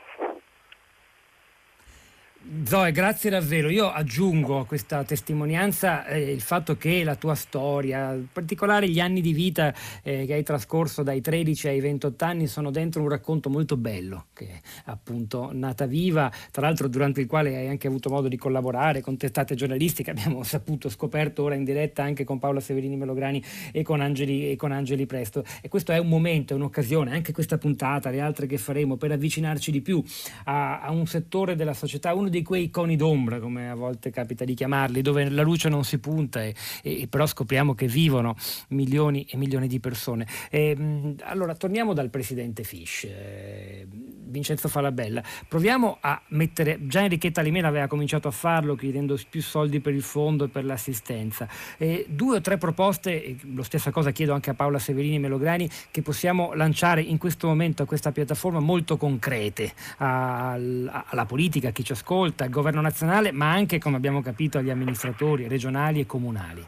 Zoe, 2.64 2.92
grazie 2.92 3.28
davvero. 3.28 3.68
Io 3.70 3.90
aggiungo 3.90 4.60
a 4.60 4.66
questa 4.66 5.02
testimonianza 5.02 6.06
eh, 6.06 6.30
il 6.30 6.40
fatto 6.40 6.76
che 6.76 7.02
la 7.02 7.16
tua 7.16 7.34
storia, 7.34 8.12
in 8.12 8.28
particolare 8.32 8.88
gli 8.88 9.00
anni 9.00 9.20
di 9.20 9.32
vita 9.32 9.74
eh, 10.04 10.26
che 10.26 10.34
hai 10.34 10.44
trascorso 10.44 11.02
dai 11.02 11.20
13 11.20 11.66
ai 11.66 11.80
28 11.80 12.24
anni, 12.24 12.46
sono 12.46 12.70
dentro 12.70 13.02
un 13.02 13.08
racconto 13.08 13.50
molto 13.50 13.76
bello, 13.76 14.26
che 14.32 14.46
è 14.46 14.60
appunto 14.84 15.50
nata 15.52 15.86
viva, 15.86 16.30
tra 16.52 16.62
l'altro 16.66 16.86
durante 16.86 17.20
il 17.20 17.26
quale 17.26 17.56
hai 17.56 17.66
anche 17.66 17.88
avuto 17.88 18.10
modo 18.10 18.28
di 18.28 18.36
collaborare 18.36 19.00
con 19.00 19.16
testate 19.16 19.56
giornalistiche, 19.56 20.10
abbiamo 20.10 20.44
saputo, 20.44 20.88
scoperto 20.88 21.42
ora 21.42 21.56
in 21.56 21.64
diretta 21.64 22.04
anche 22.04 22.22
con 22.22 22.38
Paola 22.38 22.60
Severini 22.60 22.96
Melograni 22.96 23.42
e 23.72 23.82
con 23.82 24.00
Angeli, 24.00 24.52
e 24.52 24.56
con 24.56 24.70
Angeli 24.70 25.04
Presto. 25.04 25.42
E 25.60 25.68
questo 25.68 25.90
è 25.90 25.98
un 25.98 26.08
momento, 26.08 26.52
è 26.52 26.56
un'occasione, 26.56 27.12
anche 27.12 27.32
questa 27.32 27.58
puntata, 27.58 28.10
le 28.10 28.20
altre 28.20 28.46
che 28.46 28.56
faremo, 28.56 28.96
per 28.96 29.10
avvicinarci 29.10 29.72
di 29.72 29.80
più 29.80 30.00
a, 30.44 30.80
a 30.80 30.92
un 30.92 31.06
settore 31.06 31.56
della 31.56 31.74
società, 31.74 32.14
uno 32.14 32.28
di 32.28 32.34
quei 32.42 32.70
coni 32.70 32.96
d'ombra, 32.96 33.40
come 33.40 33.70
a 33.70 33.74
volte 33.74 34.10
capita 34.10 34.44
di 34.44 34.54
chiamarli, 34.54 35.02
dove 35.02 35.28
la 35.28 35.42
luce 35.42 35.68
non 35.68 35.84
si 35.84 35.98
punta 35.98 36.42
e, 36.42 36.54
e 36.82 37.06
però 37.08 37.26
scopriamo 37.26 37.74
che 37.74 37.86
vivono 37.86 38.36
milioni 38.68 39.26
e 39.30 39.36
milioni 39.36 39.68
di 39.68 39.80
persone. 39.80 40.26
E, 40.50 41.14
allora, 41.22 41.54
torniamo 41.54 41.92
dal 41.94 42.10
presidente 42.10 42.64
Fish, 42.64 43.04
eh, 43.04 43.86
Vincenzo 43.90 44.68
Falabella. 44.68 45.22
Proviamo 45.48 45.98
a 46.00 46.20
mettere, 46.28 46.78
già 46.86 47.02
Enrichetta 47.02 47.40
Limena 47.42 47.68
aveva 47.68 47.86
cominciato 47.86 48.28
a 48.28 48.32
farlo 48.32 48.74
chiedendo 48.74 49.18
più 49.28 49.42
soldi 49.42 49.80
per 49.80 49.94
il 49.94 50.02
fondo 50.02 50.44
e 50.44 50.48
per 50.48 50.64
l'assistenza. 50.64 51.48
Eh, 51.78 52.06
due 52.08 52.36
o 52.36 52.40
tre 52.40 52.58
proposte, 52.58 53.36
lo 53.52 53.62
stessa 53.62 53.90
cosa 53.90 54.10
chiedo 54.10 54.32
anche 54.32 54.50
a 54.50 54.54
Paola 54.54 54.78
Severini 54.78 55.18
Melograni, 55.18 55.68
che 55.90 56.02
possiamo 56.02 56.54
lanciare 56.54 57.00
in 57.00 57.18
questo 57.18 57.46
momento 57.46 57.82
a 57.82 57.86
questa 57.86 58.12
piattaforma 58.12 58.60
molto 58.60 58.96
concrete 58.96 59.72
alla 59.98 61.24
politica, 61.26 61.68
a 61.68 61.72
chi 61.72 61.84
ci 61.84 61.92
ascolta 61.92 62.25
ascolta 62.26 62.44
al 62.44 62.50
governo 62.50 62.80
nazionale, 62.80 63.30
ma 63.32 63.52
anche, 63.52 63.78
come 63.78 63.96
abbiamo 63.96 64.20
capito, 64.20 64.58
agli 64.58 64.70
amministratori 64.70 65.46
regionali 65.46 66.00
e 66.00 66.06
comunali? 66.06 66.66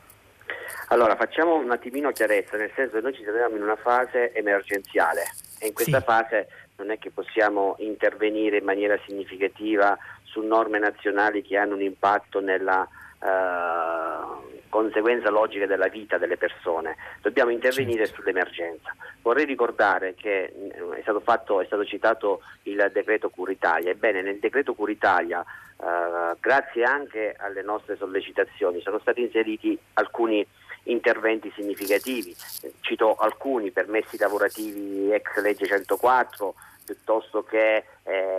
Allora, 0.88 1.16
facciamo 1.16 1.56
un 1.56 1.70
attimino 1.70 2.12
chiarezza, 2.12 2.56
nel 2.56 2.70
senso 2.74 2.96
che 2.96 3.02
noi 3.02 3.14
ci 3.14 3.22
troviamo 3.22 3.56
in 3.56 3.62
una 3.62 3.76
fase 3.76 4.32
emergenziale 4.32 5.22
e 5.58 5.66
in 5.66 5.74
questa 5.74 5.98
sì. 5.98 6.04
fase 6.04 6.48
non 6.76 6.90
è 6.90 6.98
che 6.98 7.10
possiamo 7.10 7.74
intervenire 7.80 8.58
in 8.58 8.64
maniera 8.64 8.98
significativa 9.04 9.98
su 10.22 10.40
norme 10.40 10.78
nazionali 10.78 11.42
che 11.42 11.56
hanno 11.56 11.74
un 11.74 11.82
impatto 11.82 12.40
nella 12.40 12.88
uh, 13.18 14.57
conseguenza 14.68 15.30
logica 15.30 15.66
della 15.66 15.88
vita 15.88 16.18
delle 16.18 16.36
persone, 16.36 16.96
dobbiamo 17.20 17.50
intervenire 17.50 18.06
certo. 18.06 18.20
sull'emergenza. 18.20 18.94
Vorrei 19.22 19.44
ricordare 19.44 20.14
che 20.14 20.52
mm, 20.54 20.92
è 20.92 21.00
stato, 21.02 21.20
fatto, 21.20 21.60
è 21.60 21.66
stato 21.66 21.84
citato 21.84 22.42
il 22.62 22.90
decreto 22.92 23.30
Curitalia, 23.30 23.90
ebbene 23.90 24.22
nel 24.22 24.38
decreto 24.38 24.74
Curitalia, 24.74 25.40
eh, 25.40 26.36
grazie 26.40 26.84
anche 26.84 27.34
alle 27.38 27.62
nostre 27.62 27.96
sollecitazioni, 27.96 28.80
sono 28.80 28.98
stati 28.98 29.22
inseriti 29.22 29.78
alcuni 29.94 30.46
interventi 30.84 31.52
significativi, 31.54 32.34
cito 32.80 33.14
alcuni 33.16 33.70
permessi 33.70 34.16
lavorativi 34.18 35.12
ex 35.12 35.36
legge 35.40 35.66
104, 35.66 36.54
piuttosto 36.84 37.42
che 37.42 37.84
ehm, 38.04 38.37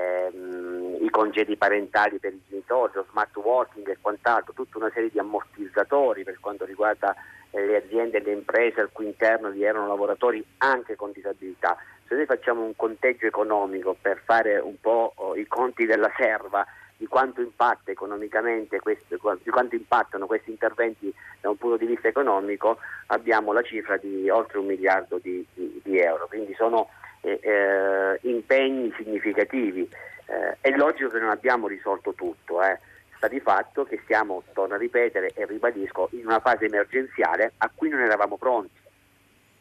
i 1.00 1.10
congedi 1.10 1.56
parentali 1.56 2.20
per 2.20 2.34
i 2.34 2.42
genitori, 2.48 2.92
lo 2.96 3.06
smart 3.10 3.36
working 3.36 3.88
e 3.88 3.98
quant'altro, 4.02 4.54
tutta 4.54 4.78
una 4.78 4.92
serie 4.94 5.10
di 5.10 5.20
ammortizzatori 5.20 6.24
per 6.24 6.40
quanto 6.40 6.66
riguarda 6.66 7.16
eh, 7.52 7.66
le 7.66 7.78
aziende 7.78 8.18
e 8.18 8.22
le 8.22 8.34
imprese 8.34 8.82
al 8.82 8.92
cui 8.92 9.06
interno 9.06 9.50
vi 9.50 9.64
erano 9.64 9.88
lavoratori 9.88 10.44
anche 10.58 10.96
con 10.96 11.12
disabilità. 11.12 11.78
Se 12.08 12.16
noi 12.16 12.26
facciamo 12.26 12.64
un 12.64 12.76
conteggio 12.76 13.28
economico 13.28 13.96
per 14.00 14.22
fare 14.26 14.58
un 14.58 14.80
po' 14.80 15.14
oh, 15.16 15.36
i 15.36 15.46
conti 15.48 15.86
della 15.86 16.12
serva 16.18 16.66
di 16.98 17.08
quanto 17.08 17.42
questi, 18.82 19.16
di 19.44 19.50
quanto 19.52 19.76
impattano 19.76 20.26
questi 20.26 20.50
interventi 20.50 21.14
da 21.40 21.50
un 21.50 21.56
punto 21.56 21.78
di 21.78 21.86
vista 21.86 22.10
economico, 22.10 22.80
abbiamo 23.08 23.54
la 23.54 23.62
cifra 23.62 23.96
di 23.96 24.30
oltre 24.30 24.60
un 24.60 24.66
miliardo 24.66 25.18
di, 25.18 25.46
di, 25.54 25.80
di 25.82 25.98
euro. 25.98 26.28
Quindi 26.28 26.54
sono 26.56 26.90
eh, 27.22 28.20
impegni 28.24 28.94
significativi. 28.98 29.90
Eh, 30.30 30.58
è 30.62 30.76
logico 30.76 31.10
che 31.10 31.20
non 31.20 31.30
abbiamo 31.30 31.68
risolto 31.68 32.14
tutto, 32.14 32.62
eh. 32.62 32.78
sta 33.18 33.28
di 33.28 33.40
fatto 33.40 33.84
che 33.84 34.00
siamo, 34.06 34.44
torno 34.54 34.76
a 34.76 34.78
ripetere 34.78 35.32
e 35.34 35.46
ribadisco, 35.46 36.10
in 36.12 36.28
una 36.28 36.40
fase 36.40 36.66
emergenziale 36.66 37.54
a 37.58 37.72
cui 37.74 37.90
non 37.90 38.02
eravamo 38.02 38.38
pronti. 38.38 38.78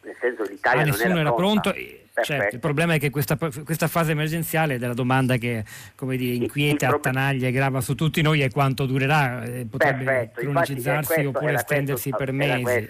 Nel 0.01 0.15
senso 0.19 0.43
che 0.43 0.51
l'Italia 0.51 0.83
ah, 0.83 0.85
non 0.85 1.01
era, 1.01 1.19
era 1.19 1.33
pronto. 1.33 1.73
Certo, 2.21 2.55
il 2.55 2.61
problema 2.61 2.93
è 2.93 2.99
che 2.99 3.09
questa, 3.09 3.37
questa, 3.37 3.87
fase 3.87 4.11
emergenziale 4.11 4.77
della 4.77 4.93
domanda 4.93 5.37
che 5.37 5.63
come 5.95 6.17
dire, 6.17 6.35
inquieta, 6.35 6.87
prob- 6.87 7.05
attanaglia 7.05 7.47
e 7.47 7.51
grava 7.51 7.79
su 7.79 7.95
tutti 7.95 8.21
noi 8.21 8.41
è 8.41 8.49
quanto 8.49 8.85
durerà, 8.85 9.43
eh, 9.43 9.65
potrebbe 9.69 10.03
Perfetto, 10.03 10.41
cronicizzarsi 10.41 11.25
oppure 11.25 11.53
estendersi 11.53 12.09
questo, 12.09 12.17
per 12.17 12.33
mesi 12.33 12.87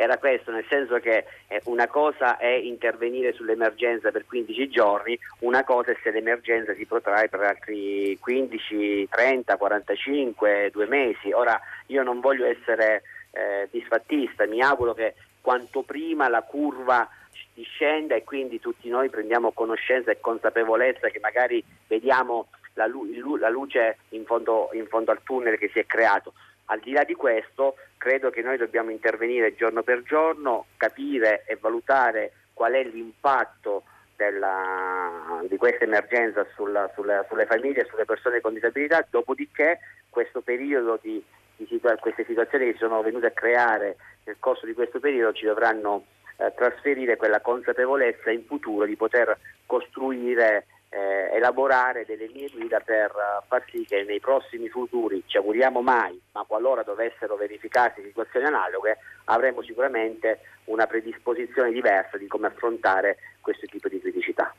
era 0.00 0.16
questo, 0.16 0.50
nel 0.50 0.64
senso 0.66 0.98
che 0.98 1.26
eh, 1.46 1.60
una 1.64 1.86
cosa 1.86 2.38
è 2.38 2.48
intervenire 2.48 3.34
sull'emergenza 3.34 4.10
per 4.10 4.24
15 4.24 4.70
giorni, 4.70 5.18
una 5.40 5.62
cosa 5.62 5.90
è 5.90 5.96
se 6.02 6.10
l'emergenza 6.10 6.72
si 6.74 6.86
protrae 6.86 7.28
per 7.28 7.40
altri 7.40 8.16
15, 8.18 9.08
30, 9.10 9.56
45, 9.58 10.70
due 10.72 10.86
mesi. 10.86 11.32
Ora 11.32 11.60
io 11.88 12.02
non 12.02 12.20
voglio 12.20 12.46
essere 12.46 13.02
eh, 13.32 13.68
disfattista, 13.70 14.46
mi 14.46 14.62
auguro 14.62 14.94
che 14.94 15.16
quanto 15.42 15.82
prima 15.82 16.28
la 16.28 16.40
curva 16.40 17.06
discenda 17.52 18.14
e 18.14 18.24
quindi 18.24 18.58
tutti 18.58 18.88
noi 18.88 19.10
prendiamo 19.10 19.52
conoscenza 19.52 20.10
e 20.10 20.18
consapevolezza 20.18 21.08
che 21.08 21.20
magari 21.20 21.62
vediamo 21.86 22.48
la, 22.72 22.86
lu- 22.86 23.36
la 23.36 23.50
luce 23.50 23.98
in 24.10 24.24
fondo, 24.24 24.70
in 24.72 24.86
fondo 24.86 25.10
al 25.10 25.20
tunnel 25.22 25.58
che 25.58 25.68
si 25.68 25.78
è 25.78 25.84
creato. 25.84 26.32
Al 26.70 26.78
di 26.78 26.92
là 26.92 27.02
di 27.02 27.14
questo, 27.14 27.76
credo 27.96 28.30
che 28.30 28.42
noi 28.42 28.56
dobbiamo 28.56 28.90
intervenire 28.90 29.56
giorno 29.56 29.82
per 29.82 30.02
giorno, 30.02 30.66
capire 30.76 31.44
e 31.46 31.56
valutare 31.60 32.32
qual 32.52 32.72
è 32.74 32.84
l'impatto 32.84 33.82
della, 34.14 35.42
di 35.48 35.56
questa 35.56 35.82
emergenza 35.82 36.46
sulla, 36.54 36.88
sulla, 36.94 37.24
sulle 37.28 37.46
famiglie 37.46 37.80
e 37.80 37.86
sulle 37.88 38.04
persone 38.04 38.40
con 38.40 38.54
disabilità, 38.54 39.04
dopodiché 39.10 39.80
questo 40.08 40.42
periodo 40.42 40.96
di, 41.02 41.20
di 41.56 41.66
situa- 41.66 41.96
queste 41.96 42.24
situazioni 42.24 42.66
che 42.66 42.72
si 42.72 42.78
sono 42.78 43.02
venute 43.02 43.26
a 43.26 43.32
creare 43.32 43.96
nel 44.24 44.36
corso 44.38 44.64
di 44.64 44.72
questo 44.72 45.00
periodo 45.00 45.32
ci 45.32 45.46
dovranno 45.46 46.04
eh, 46.36 46.52
trasferire 46.54 47.16
quella 47.16 47.40
consapevolezza 47.40 48.30
in 48.30 48.44
futuro 48.44 48.84
di 48.84 48.94
poter 48.94 49.36
costruire 49.66 50.66
eh, 50.90 51.30
elaborare 51.32 52.04
delle 52.04 52.26
linee 52.26 52.50
guida 52.50 52.80
per 52.80 53.12
uh, 53.12 53.44
far 53.46 53.64
sì 53.70 53.84
che 53.84 54.02
nei 54.02 54.18
prossimi 54.18 54.68
futuri, 54.68 55.22
ci 55.26 55.36
auguriamo 55.36 55.80
mai, 55.80 56.20
ma 56.32 56.44
qualora 56.46 56.82
dovessero 56.82 57.36
verificarsi 57.36 58.02
situazioni 58.02 58.46
analoghe, 58.46 58.98
avremo 59.24 59.62
sicuramente 59.62 60.40
una 60.64 60.86
predisposizione 60.86 61.70
diversa 61.70 62.18
di 62.18 62.26
come 62.26 62.48
affrontare 62.48 63.18
questo 63.40 63.66
tipo 63.66 63.88
di 63.88 64.00
criticità. 64.00 64.52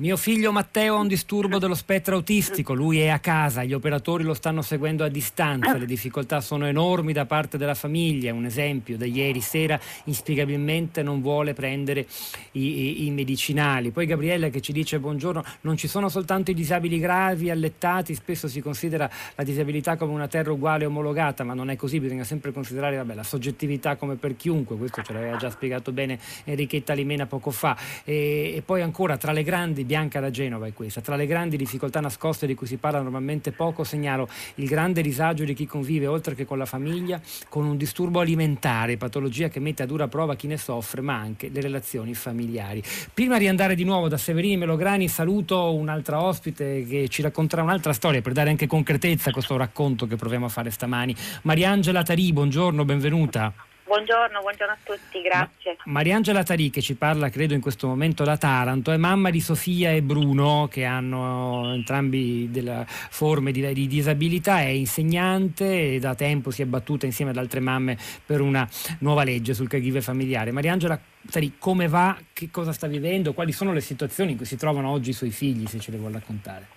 Mio 0.00 0.16
figlio 0.16 0.52
Matteo 0.52 0.94
ha 0.94 1.00
un 1.00 1.08
disturbo 1.08 1.58
dello 1.58 1.74
spettro 1.74 2.14
autistico, 2.14 2.72
lui 2.72 3.00
è 3.00 3.08
a 3.08 3.18
casa, 3.18 3.64
gli 3.64 3.72
operatori 3.72 4.22
lo 4.22 4.32
stanno 4.32 4.62
seguendo 4.62 5.02
a 5.02 5.08
distanza, 5.08 5.76
le 5.76 5.86
difficoltà 5.86 6.40
sono 6.40 6.66
enormi 6.66 7.12
da 7.12 7.26
parte 7.26 7.58
della 7.58 7.74
famiglia, 7.74 8.32
un 8.32 8.44
esempio 8.44 8.96
da 8.96 9.04
ieri 9.06 9.40
sera 9.40 9.76
inspiegabilmente 10.04 11.02
non 11.02 11.20
vuole 11.20 11.52
prendere 11.52 12.06
i, 12.52 12.60
i, 12.60 13.06
i 13.06 13.10
medicinali. 13.10 13.90
Poi 13.90 14.06
Gabriella 14.06 14.50
che 14.50 14.60
ci 14.60 14.70
dice 14.70 15.00
buongiorno, 15.00 15.42
non 15.62 15.76
ci 15.76 15.88
sono 15.88 16.08
soltanto 16.08 16.52
i 16.52 16.54
disabili 16.54 17.00
gravi, 17.00 17.50
allettati, 17.50 18.14
spesso 18.14 18.46
si 18.46 18.60
considera 18.60 19.10
la 19.34 19.42
disabilità 19.42 19.96
come 19.96 20.12
una 20.12 20.28
terra 20.28 20.52
uguale 20.52 20.84
omologata, 20.84 21.42
ma 21.42 21.54
non 21.54 21.70
è 21.70 21.76
così, 21.76 21.98
bisogna 21.98 22.22
sempre 22.22 22.52
considerare 22.52 22.94
vabbè, 22.98 23.14
la 23.14 23.24
soggettività 23.24 23.96
come 23.96 24.14
per 24.14 24.36
chiunque, 24.36 24.76
questo 24.76 25.02
ce 25.02 25.12
l'aveva 25.12 25.36
già 25.38 25.50
spiegato 25.50 25.90
bene 25.90 26.20
Enrichetta 26.44 26.92
Limena 26.92 27.26
poco 27.26 27.50
fa. 27.50 27.76
E, 28.04 28.52
e 28.54 28.62
poi 28.64 28.80
ancora 28.80 29.16
tra 29.16 29.32
le 29.32 29.42
grandi 29.42 29.86
bianca 29.88 30.20
da 30.20 30.30
Genova 30.30 30.66
è 30.66 30.74
questa. 30.74 31.00
Tra 31.00 31.16
le 31.16 31.26
grandi 31.26 31.56
difficoltà 31.56 31.98
nascoste 32.00 32.46
di 32.46 32.54
cui 32.54 32.66
si 32.66 32.76
parla 32.76 33.00
normalmente 33.00 33.52
poco, 33.52 33.84
segnalo 33.84 34.28
il 34.56 34.68
grande 34.68 35.00
disagio 35.00 35.44
di 35.44 35.54
chi 35.54 35.66
convive, 35.66 36.06
oltre 36.06 36.34
che 36.34 36.44
con 36.44 36.58
la 36.58 36.66
famiglia, 36.66 37.18
con 37.48 37.64
un 37.64 37.78
disturbo 37.78 38.20
alimentare, 38.20 38.98
patologia 38.98 39.48
che 39.48 39.60
mette 39.60 39.82
a 39.82 39.86
dura 39.86 40.06
prova 40.06 40.36
chi 40.36 40.46
ne 40.46 40.58
soffre, 40.58 41.00
ma 41.00 41.14
anche 41.14 41.48
le 41.48 41.62
relazioni 41.62 42.12
familiari. 42.12 42.82
Prima 43.14 43.38
di 43.38 43.48
andare 43.48 43.74
di 43.74 43.84
nuovo 43.84 44.08
da 44.08 44.18
Severini 44.18 44.58
Melograni, 44.58 45.08
saluto 45.08 45.74
un'altra 45.74 46.22
ospite 46.22 46.84
che 46.86 47.08
ci 47.08 47.22
racconterà 47.22 47.62
un'altra 47.62 47.94
storia 47.94 48.20
per 48.20 48.34
dare 48.34 48.50
anche 48.50 48.66
concretezza 48.66 49.30
a 49.30 49.32
questo 49.32 49.56
racconto 49.56 50.06
che 50.06 50.16
proviamo 50.16 50.44
a 50.44 50.50
fare 50.50 50.70
stamani. 50.70 51.16
Mariangela 51.42 52.02
Tarì, 52.02 52.30
buongiorno, 52.34 52.84
benvenuta. 52.84 53.54
Buongiorno, 53.88 54.40
buongiorno 54.42 54.74
a 54.74 54.78
tutti, 54.82 55.22
grazie. 55.22 55.78
Ma, 55.84 55.92
Mariangela 55.92 56.42
Tarì, 56.42 56.68
che 56.68 56.82
ci 56.82 56.94
parla 56.94 57.30
credo 57.30 57.54
in 57.54 57.62
questo 57.62 57.86
momento 57.86 58.22
da 58.22 58.36
Taranto, 58.36 58.92
è 58.92 58.98
mamma 58.98 59.30
di 59.30 59.40
Sofia 59.40 59.92
e 59.92 60.02
Bruno, 60.02 60.68
che 60.70 60.84
hanno 60.84 61.72
entrambi 61.72 62.50
delle 62.50 62.84
forme 62.86 63.50
di, 63.50 63.72
di 63.72 63.86
disabilità, 63.86 64.60
è 64.60 64.66
insegnante 64.66 65.94
e 65.94 65.98
da 66.00 66.14
tempo 66.14 66.50
si 66.50 66.60
è 66.60 66.66
battuta 66.66 67.06
insieme 67.06 67.30
ad 67.30 67.38
altre 67.38 67.60
mamme 67.60 67.96
per 68.26 68.42
una 68.42 68.68
nuova 68.98 69.24
legge 69.24 69.54
sul 69.54 69.68
caregiver 69.68 70.02
familiare. 70.02 70.52
Mariangela 70.52 71.00
Tarì, 71.30 71.54
come 71.58 71.88
va? 71.88 72.14
Che 72.30 72.50
cosa 72.50 72.72
sta 72.72 72.86
vivendo? 72.86 73.32
Quali 73.32 73.52
sono 73.52 73.72
le 73.72 73.80
situazioni 73.80 74.32
in 74.32 74.36
cui 74.36 74.46
si 74.46 74.58
trovano 74.58 74.90
oggi 74.90 75.10
i 75.10 75.14
suoi 75.14 75.30
figli, 75.30 75.66
se 75.66 75.80
ce 75.80 75.92
le 75.92 75.96
vuole 75.96 76.12
raccontare? 76.12 76.76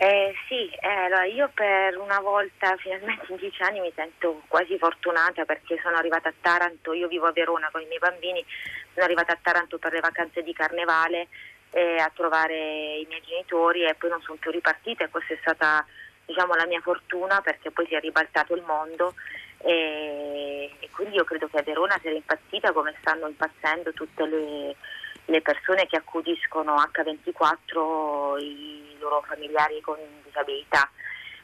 Eh, 0.00 0.32
sì, 0.46 0.70
eh, 0.80 0.88
allora 0.88 1.24
io 1.24 1.50
per 1.52 1.98
una 1.98 2.20
volta, 2.20 2.76
finalmente 2.76 3.26
in 3.30 3.36
dieci 3.36 3.60
anni, 3.62 3.80
mi 3.80 3.90
sento 3.96 4.42
quasi 4.46 4.78
fortunata 4.78 5.44
perché 5.44 5.76
sono 5.82 5.96
arrivata 5.96 6.28
a 6.28 6.34
Taranto, 6.40 6.92
io 6.92 7.08
vivo 7.08 7.26
a 7.26 7.32
Verona 7.32 7.68
con 7.72 7.82
i 7.82 7.86
miei 7.86 7.98
bambini, 7.98 8.44
sono 8.92 9.04
arrivata 9.04 9.32
a 9.32 9.38
Taranto 9.42 9.78
per 9.78 9.92
le 9.92 9.98
vacanze 9.98 10.44
di 10.44 10.52
carnevale 10.52 11.26
eh, 11.70 11.96
a 11.98 12.12
trovare 12.14 12.98
i 12.98 13.06
miei 13.08 13.22
genitori 13.26 13.86
e 13.86 13.96
poi 13.96 14.10
non 14.10 14.22
sono 14.22 14.38
più 14.38 14.52
ripartita 14.52 15.02
e 15.02 15.08
questa 15.08 15.34
è 15.34 15.38
stata 15.40 15.84
diciamo, 16.24 16.54
la 16.54 16.66
mia 16.66 16.80
fortuna 16.80 17.40
perché 17.40 17.72
poi 17.72 17.86
si 17.88 17.96
è 17.96 18.00
ribaltato 18.00 18.54
il 18.54 18.62
mondo. 18.62 19.14
E, 19.60 20.76
e 20.78 20.88
quindi 20.92 21.16
io 21.16 21.24
credo 21.24 21.48
che 21.48 21.58
a 21.58 21.62
Verona 21.62 21.98
sia 22.00 22.12
impazzita 22.12 22.70
come 22.70 22.94
stanno 23.00 23.26
impazzendo 23.26 23.92
tutte 23.94 24.24
le, 24.26 24.76
le 25.24 25.40
persone 25.40 25.88
che 25.88 25.96
accudiscono 25.96 26.76
H24 26.76 28.40
i 28.40 28.87
loro 29.08 29.22
familiari 29.26 29.80
con 29.80 29.96
disabilità. 30.22 30.88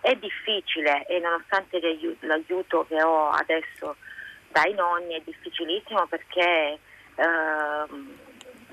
È 0.01 0.15
difficile 0.17 1.07
e 1.07 1.19
nonostante 1.19 1.81
l'aiuto 2.21 2.85
che 2.87 3.03
ho 3.03 3.31
adesso 3.31 3.97
dai 4.49 4.75
nonni 4.75 5.15
è 5.15 5.23
difficilissimo 5.25 6.07
perché 6.07 6.79
eh, 7.15 7.85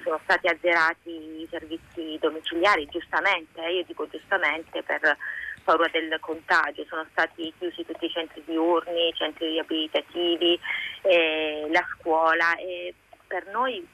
sono 0.03 0.19
stati 0.23 0.47
azzerati 0.47 1.09
i 1.09 1.47
servizi 1.49 2.17
domiciliari, 2.19 2.87
giustamente, 2.87 3.63
eh, 3.63 3.75
io 3.75 3.83
dico 3.85 4.07
giustamente 4.09 4.83
per 4.83 5.17
paura 5.63 5.87
del 5.91 6.17
contagio, 6.19 6.83
sono 6.89 7.05
stati 7.11 7.53
chiusi 7.57 7.85
tutti 7.85 8.05
i 8.05 8.09
centri 8.09 8.43
diurni, 8.45 9.07
i 9.07 9.13
centri 9.13 9.51
riabilitativi, 9.51 10.59
eh, 11.03 11.67
la 11.71 11.85
scuola 11.97 12.55
e 12.57 12.93
per 13.27 13.45
noi 13.47 13.87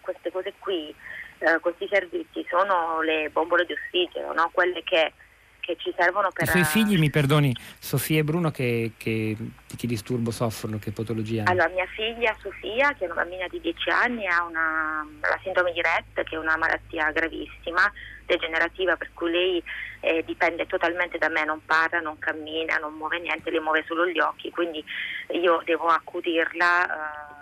queste 0.00 0.30
cose 0.30 0.54
qui, 0.58 0.94
eh, 1.38 1.58
questi 1.60 1.88
servizi 1.90 2.44
sono 2.48 3.00
le 3.00 3.30
bombole 3.30 3.64
di 3.64 3.72
ossigeno, 3.72 4.32
no? 4.32 4.50
quelle 4.52 4.82
che, 4.82 5.12
che, 5.60 5.76
ci 5.78 5.92
servono 5.96 6.30
per... 6.32 6.44
I 6.44 6.50
suoi 6.50 6.64
figli, 6.64 6.98
mi 6.98 7.10
perdoni, 7.10 7.54
Sofia 7.78 8.20
e 8.20 8.24
Bruno, 8.24 8.50
che, 8.50 8.92
che, 8.96 9.36
di 9.36 9.76
che 9.76 9.86
disturbo 9.86 10.30
soffrono, 10.30 10.78
che 10.78 10.90
patologia 10.90 11.42
hanno? 11.42 11.50
Allora, 11.50 11.68
mia 11.68 11.86
figlia 11.86 12.36
Sofia, 12.40 12.92
che 12.94 13.04
è 13.04 13.10
una 13.10 13.22
bambina 13.22 13.46
di 13.48 13.60
10 13.60 13.90
anni, 13.90 14.26
ha 14.26 14.44
una, 14.44 15.06
la 15.20 15.38
sindrome 15.42 15.72
di 15.72 15.80
Rett, 15.80 16.26
che 16.28 16.34
è 16.34 16.38
una 16.38 16.56
malattia 16.56 17.10
gravissima, 17.12 17.92
degenerativa, 18.26 18.96
per 18.96 19.10
cui 19.14 19.30
lei 19.30 19.62
eh, 20.00 20.24
dipende 20.24 20.66
totalmente 20.66 21.18
da 21.18 21.28
me, 21.28 21.44
non 21.44 21.64
parla, 21.64 22.00
non 22.00 22.18
cammina, 22.18 22.76
non 22.78 22.94
muove 22.94 23.20
niente, 23.20 23.50
le 23.50 23.60
muove 23.60 23.84
solo 23.86 24.06
gli 24.06 24.18
occhi, 24.18 24.50
quindi 24.50 24.84
io 25.32 25.62
devo 25.64 25.86
accudirla. 25.86 26.86
Eh, 26.86 27.36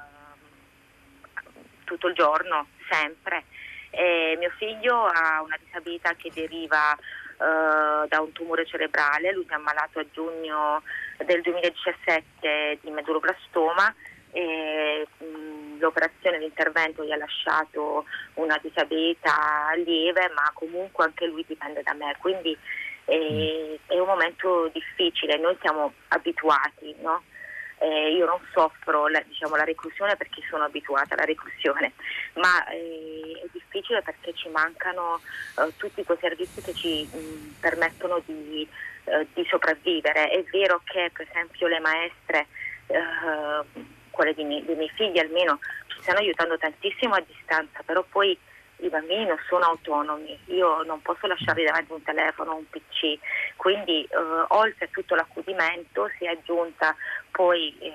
tutto 1.87 2.09
il 2.09 2.15
giorno, 2.15 2.67
sempre. 2.91 3.45
Mio 4.37 4.51
figlio 4.57 5.05
ha 5.05 5.42
una 5.42 5.59
disabilità 5.62 6.14
che 6.14 6.31
deriva 6.33 6.92
uh, 6.92 8.07
da 8.07 8.20
un 8.20 8.33
tumore 8.33 8.66
cerebrale, 8.66 9.33
lui 9.33 9.44
si 9.44 9.53
è 9.53 9.55
ammalato 9.55 9.99
a 9.99 10.07
giugno 10.12 10.83
del 11.25 11.40
2017 11.42 12.79
di 12.81 12.90
medulloblastoma 12.90 13.94
e 14.33 15.07
mh, 15.18 15.79
l'operazione, 15.79 16.38
l'intervento 16.38 17.05
gli 17.05 17.12
ha 17.12 17.16
lasciato 17.16 18.05
una 18.35 18.59
disabilità 18.61 19.72
lieve, 19.77 20.31
ma 20.35 20.51
comunque 20.53 21.05
anche 21.05 21.27
lui 21.27 21.44
dipende 21.46 21.83
da 21.83 21.94
me, 21.94 22.14
quindi 22.18 22.57
eh, 23.07 23.79
è 23.87 23.99
un 23.99 24.07
momento 24.07 24.68
difficile, 24.72 25.38
noi 25.38 25.57
siamo 25.61 25.92
abituati, 26.09 26.94
no? 27.01 27.22
Eh, 27.79 28.12
io 28.12 28.25
non 28.25 28.39
soffro 28.53 29.09
la, 29.09 29.23
diciamo, 29.27 29.57
la, 29.57 29.65
reclusione 29.65 30.17
perché 30.17 30.43
sono 30.49 30.65
abituata 30.65 31.15
alla 31.15 31.25
reclusione, 31.25 31.93
ma 32.35 32.67
eh, 32.69 33.43
è 33.45 33.47
difficile 33.53 34.03
perché 34.03 34.33
ci 34.35 34.49
mancano 34.49 35.21
eh, 35.59 35.73
tutti 35.77 36.05
quei 36.05 36.19
servizi 36.21 36.62
che 36.62 36.75
ci 36.75 37.05
mh, 37.05 37.57
permettono 37.61 38.23
di, 38.25 38.67
eh, 39.05 39.27
di, 39.35 39.45
sopravvivere. 39.49 40.31
È 40.31 40.43
vero 40.51 40.81
che 40.85 41.11
per 41.12 41.27
esempio 41.29 41.67
le 41.67 41.81
maestre, 41.81 42.47
eh, 42.87 43.85
quelle 44.11 44.35
dei 44.35 44.45
miei, 44.45 44.65
dei 44.65 44.77
miei 44.77 44.91
figli 44.95 45.19
almeno, 45.19 45.59
ci 45.89 46.01
stanno 46.01 46.19
aiutando 46.19 46.57
tantissimo 46.57 47.15
a 47.15 47.25
distanza, 47.27 47.83
però 47.85 48.03
poi 48.09 48.39
i 48.79 48.89
bambini 48.89 49.25
non 49.25 49.39
sono 49.49 49.65
autonomi, 49.65 50.39
io 50.47 50.83
non 50.83 51.01
posso 51.01 51.27
lasciarli 51.27 51.65
davanti 51.65 51.93
un 51.93 52.03
telefono 52.03 52.53
o 52.53 52.57
un 52.57 52.69
PC, 52.69 53.19
quindi 53.57 54.05
eh, 54.05 54.17
oltre 54.49 54.85
a 54.85 54.89
tutto 54.91 55.15
l'accudimento 55.15 56.11
si 56.19 56.25
è 56.25 56.29
aggiunta 56.29 56.95
poi 57.31 57.75
eh, 57.79 57.91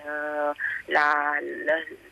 la, 0.86 1.38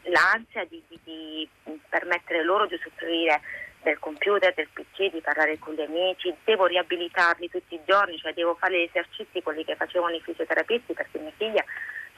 l'ansia 0.03 0.65
di, 0.65 0.81
di, 0.87 0.99
di, 1.03 1.49
permettere 1.89 2.43
loro 2.43 2.67
di 2.67 2.75
usufruire 2.75 3.41
del 3.81 3.97
computer, 3.97 4.53
del 4.53 4.67
PC, 4.71 5.11
di 5.11 5.21
parlare 5.21 5.57
con 5.57 5.73
gli 5.73 5.81
amici, 5.81 6.33
devo 6.43 6.65
riabilitarli 6.65 7.49
tutti 7.49 7.75
i 7.75 7.81
giorni, 7.85 8.17
cioè 8.17 8.33
devo 8.33 8.55
fare 8.55 8.79
gli 8.79 8.89
esercizi 8.89 9.41
quelli 9.41 9.63
che 9.63 9.75
facevano 9.75 10.15
i 10.15 10.21
fisioterapisti 10.21 10.93
perché 10.93 11.17
mia 11.17 11.31
figlia 11.37 11.63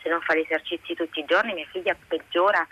se 0.01 0.09
non 0.09 0.21
fa 0.21 0.35
gli 0.35 0.39
esercizi 0.39 0.95
tutti 0.95 1.19
i 1.19 1.25
giorni 1.25 1.53
mia 1.53 1.67
figlia 1.71 1.95
peggiora 2.07 2.67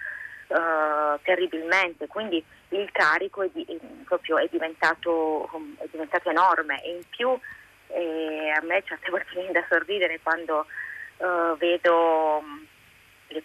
uh, 0.49 1.19
terribilmente, 1.23 2.07
quindi 2.07 2.43
il 2.69 2.91
carico 2.91 3.41
è, 3.43 3.49
di, 3.51 3.65
proprio 4.05 4.37
è, 4.37 4.47
diventato, 4.49 5.49
è 5.77 5.87
diventato, 5.89 6.29
enorme. 6.29 6.83
E 6.83 6.91
in 6.91 7.01
più 7.09 7.37
eh, 7.87 8.53
a 8.55 8.61
me 8.63 8.83
certe 8.85 9.09
volte 9.11 9.27
viene 9.33 9.51
da 9.51 9.65
sorridere 9.69 10.19
quando 10.21 10.65
uh, 11.17 11.57
vedo 11.57 12.43
le, 13.27 13.43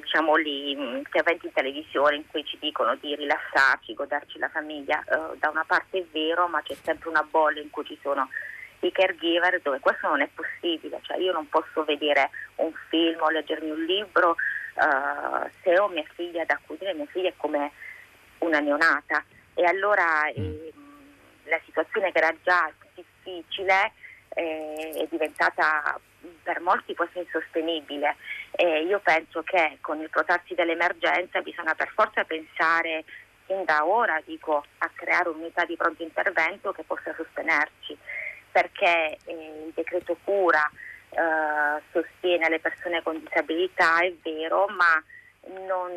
diciamo, 0.00 0.38
gli 0.38 0.70
interventi 0.70 1.46
in 1.46 1.52
televisione 1.52 2.16
in 2.16 2.26
cui 2.26 2.44
ci 2.44 2.58
dicono 2.58 2.94
di 2.96 3.14
rilassarci, 3.14 3.94
goderci 3.94 4.38
la 4.38 4.48
famiglia, 4.48 5.02
uh, 5.06 5.36
da 5.36 5.50
una 5.50 5.64
parte 5.66 5.98
è 5.98 6.04
vero 6.10 6.48
ma 6.48 6.62
c'è 6.62 6.76
sempre 6.82 7.08
una 7.08 7.26
bolla 7.28 7.60
in 7.60 7.70
cui 7.70 7.84
ci 7.84 7.98
sono 8.02 8.28
i 8.80 8.92
caregiver 8.92 9.60
dove 9.60 9.80
questo 9.80 10.06
non 10.06 10.20
è 10.20 10.28
possibile, 10.32 11.00
cioè 11.02 11.18
io 11.18 11.32
non 11.32 11.48
posso 11.48 11.82
vedere 11.84 12.30
un 12.56 12.72
film 12.88 13.20
o 13.20 13.30
leggermi 13.30 13.70
un 13.70 13.84
libro 13.84 14.36
uh, 14.78 15.48
se 15.62 15.78
ho 15.78 15.88
mia 15.88 16.04
figlia 16.14 16.44
da 16.44 16.54
accudire, 16.54 16.94
mia 16.94 17.06
figlia 17.06 17.28
è 17.28 17.34
come 17.36 17.72
una 18.38 18.60
neonata. 18.60 19.24
E 19.54 19.64
allora 19.64 20.28
eh, 20.28 20.72
la 21.44 21.60
situazione 21.64 22.12
che 22.12 22.18
era 22.18 22.34
già 22.42 22.70
difficile 22.94 23.92
eh, 24.34 24.90
è 24.94 25.06
diventata 25.10 25.98
per 26.42 26.60
molti 26.60 26.94
quasi 26.94 27.18
insostenibile. 27.18 28.16
E 28.52 28.82
io 28.82 29.00
penso 29.00 29.42
che 29.42 29.78
con 29.80 30.00
il 30.00 30.10
protrarsi 30.10 30.54
dell'emergenza 30.54 31.40
bisogna 31.40 31.74
per 31.74 31.90
forza 31.94 32.24
pensare 32.24 33.04
fin 33.46 33.64
da 33.64 33.84
ora 33.84 34.20
dico, 34.24 34.64
a 34.78 34.90
creare 34.94 35.30
un'unità 35.30 35.64
di 35.64 35.76
pronto 35.76 36.02
intervento 36.02 36.72
che 36.72 36.84
possa 36.84 37.14
sostenerci. 37.16 37.96
Perché 38.50 39.18
eh, 39.24 39.64
il 39.66 39.72
decreto 39.74 40.16
cura 40.24 40.70
eh, 41.10 41.82
sostiene 41.92 42.48
le 42.48 42.60
persone 42.60 43.02
con 43.02 43.18
disabilità, 43.18 44.00
è 44.00 44.12
vero, 44.22 44.66
ma 44.68 45.02
non, 45.66 45.90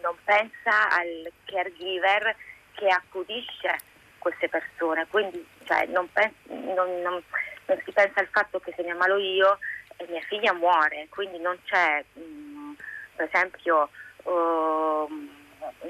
non 0.00 0.16
pensa 0.24 0.88
al 0.90 1.30
caregiver 1.44 2.34
che 2.72 2.88
accudisce 2.88 3.76
queste 4.18 4.48
persone, 4.48 5.06
quindi 5.08 5.44
cioè, 5.64 5.86
non, 5.86 6.08
non, 6.46 7.02
non, 7.02 7.22
non, 7.66 7.80
si 7.84 7.92
pensa 7.92 8.20
al 8.20 8.28
fatto 8.30 8.58
che 8.60 8.72
se 8.76 8.82
ne 8.82 8.90
ammalo 8.90 9.16
io 9.16 9.58
e 9.96 10.06
mia 10.08 10.20
figlia 10.22 10.52
muore, 10.52 11.06
quindi 11.08 11.38
non 11.38 11.56
c'è, 11.64 12.04
mh, 12.12 12.20
mm, 12.20 12.72
per 13.16 13.28
esempio, 13.32 13.88
uh, 14.24 15.08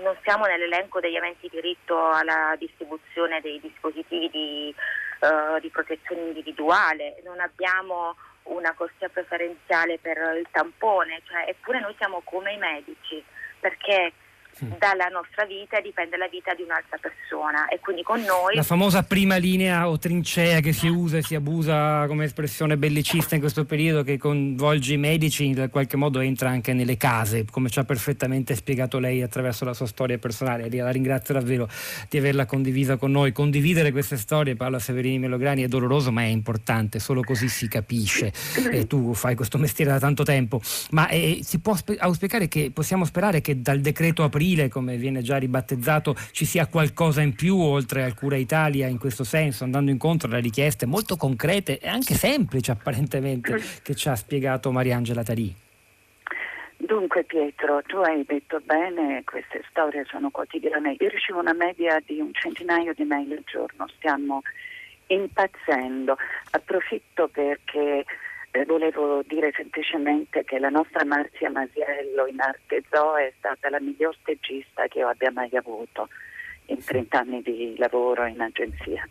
non 0.01 0.17
siamo 0.23 0.47
nell'elenco 0.47 1.01
degli 1.01 1.17
aventi 1.17 1.49
diritto 1.49 2.11
alla 2.11 2.55
distribuzione 2.59 3.41
dei 3.41 3.61
dispositivi 3.61 4.31
di, 4.31 4.75
uh, 5.21 5.59
di 5.61 5.69
protezione 5.69 6.23
individuale, 6.23 7.21
non 7.25 7.41
abbiamo 7.41 8.17
una 8.49 8.73
corsia 8.75 9.09
preferenziale 9.09 9.99
per 9.99 10.17
il 10.39 10.47
tampone, 10.51 11.23
cioè, 11.25 11.49
eppure 11.49 11.81
noi 11.81 11.95
siamo 11.97 12.21
come 12.25 12.53
i 12.53 12.59
medici, 12.59 13.23
perché 13.61 14.13
dalla 14.79 15.07
nostra 15.09 15.45
vita 15.45 15.81
dipende 15.81 16.17
la 16.17 16.29
vita 16.29 16.55
di 16.55 16.63
un'altra 16.63 16.99
persona. 16.99 17.69
E 17.69 17.79
quindi 17.81 18.03
con 18.03 18.21
noi 18.21 18.55
la 18.55 18.63
famosa 18.63 19.03
prima 19.03 19.37
linea 19.37 19.89
o 19.89 19.99
trincea 19.99 20.61
che 20.61 20.73
si 20.73 20.89
usa 20.89 21.19
e 21.19 21.23
si 21.23 21.35
abusa 21.35 22.07
come 22.07 22.25
espressione 22.25 22.77
bellicista 22.77 23.35
in 23.35 23.41
questo 23.41 23.65
periodo 23.65 24.03
che 24.03 24.19
coinvolge 24.19 24.95
i 24.95 24.97
medici 24.97 25.45
in 25.45 25.69
qualche 25.71 25.97
modo 25.97 26.21
entra 26.21 26.49
anche 26.49 26.73
nelle 26.73 26.97
case 26.97 27.45
come 27.51 27.69
ci 27.71 27.79
ha 27.79 27.85
perfettamente 27.85 28.55
spiegato 28.55 28.99
lei 28.99 29.23
attraverso 29.23 29.65
la 29.65 29.75
sua 29.75 29.87
storia 29.87 30.19
personale. 30.19 30.69
La 30.71 30.91
ringrazio 30.91 31.35
davvero 31.35 31.69
di 32.09 32.19
averla 32.19 32.47
condivisa 32.47 32.97
con 32.97 33.11
noi. 33.11 33.33
Condividere 33.33 33.93
queste 33.93 34.17
storie 34.17 34.57
Paola 34.57 34.79
Severini 34.79 35.19
Melograni 35.19 35.63
è 35.63 35.69
doloroso 35.69 36.11
ma 36.13 36.23
è 36.23 36.27
importante 36.27 36.99
solo 36.99 37.23
così 37.23 37.49
si 37.49 37.69
capisce. 37.69 38.33
E 38.71 38.87
tu 38.87 39.15
fai 39.15 39.35
questo 39.35 39.59
mestiere 39.59 39.91
da 39.93 39.99
tanto 39.99 40.23
tempo. 40.23 40.61
Ma 40.91 41.09
eh, 41.09 41.41
si 41.43 41.61
può 41.61 41.77
auspicare 41.99 42.49
che 42.49 42.71
possiamo 42.73 43.05
sperare 43.05 43.41
che 43.41 43.61
dal 43.61 43.81
decreto 43.81 44.25
aprile 44.25 44.48
aprile, 44.49 44.69
come 44.69 44.97
viene 44.97 45.23
già 45.23 45.37
ribattezzato, 45.37 46.15
ci 46.33 46.45
sia 46.45 46.67
qualcosa 46.67 47.21
in 47.21 47.35
più 47.35 47.59
oltre 47.59 48.05
al 48.05 48.15
Cura 48.15 48.37
Italia 48.37 48.87
in 48.87 48.99
questo 48.99 49.25
senso, 49.25 49.65
andando 49.65 49.91
incontro 49.91 50.29
alle 50.29 50.41
richieste 50.41 50.87
molto 50.87 51.17
concrete 51.17 51.79
e 51.79 51.89
anche 51.89 52.15
semplici 52.15 52.71
apparentemente 52.71 53.61
che 53.83 53.95
ci 53.95 54.09
ha 54.09 54.17
spiegato 54.17 54.73
Mariangela 54.73 55.23
Tarì. 55.23 55.55
Dunque 56.77 57.25
Pietro, 57.25 57.83
tu 57.87 57.97
hai 57.97 58.25
detto 58.27 58.61
bene, 58.65 59.23
queste 59.25 59.63
storie 59.69 60.05
sono 60.09 60.31
quotidiane. 60.31 60.97
Io 60.99 61.09
ricevo 61.09 61.41
una 61.41 61.53
media 61.53 62.01
di 62.05 62.21
un 62.21 62.31
centinaio 62.33 62.95
di 62.95 63.05
mail 63.05 63.33
al 63.33 63.43
giorno, 63.45 63.87
stiamo 63.97 64.41
impazzendo. 65.09 66.17
Approfitto 66.51 67.29
perché 67.29 68.05
eh, 68.51 68.65
volevo 68.65 69.23
dire 69.27 69.53
semplicemente 69.55 70.45
che 70.45 70.59
la 70.59 70.71
nostra 70.71 71.05
Marzia 71.05 71.51
Masiello 71.51 72.27
in 72.27 72.41
Arte 72.41 72.83
Zoe 72.91 73.29
è 73.29 73.33
stata 73.39 73.69
la 73.69 73.81
miglior 73.81 74.17
stagista 74.21 74.87
che 74.87 74.99
io 74.99 75.09
abbia 75.09 75.31
mai 75.31 75.51
avuto 75.55 76.09
in 76.67 76.83
30 76.83 77.19
anni 77.19 77.43
di 77.43 77.77
lavoro 77.77 78.25
in 78.25 78.41
agenzia. 78.41 79.07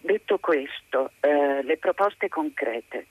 Detto 0.00 0.38
questo, 0.38 1.12
eh, 1.20 1.62
le 1.62 1.76
proposte 1.78 2.28
concrete. 2.28 3.06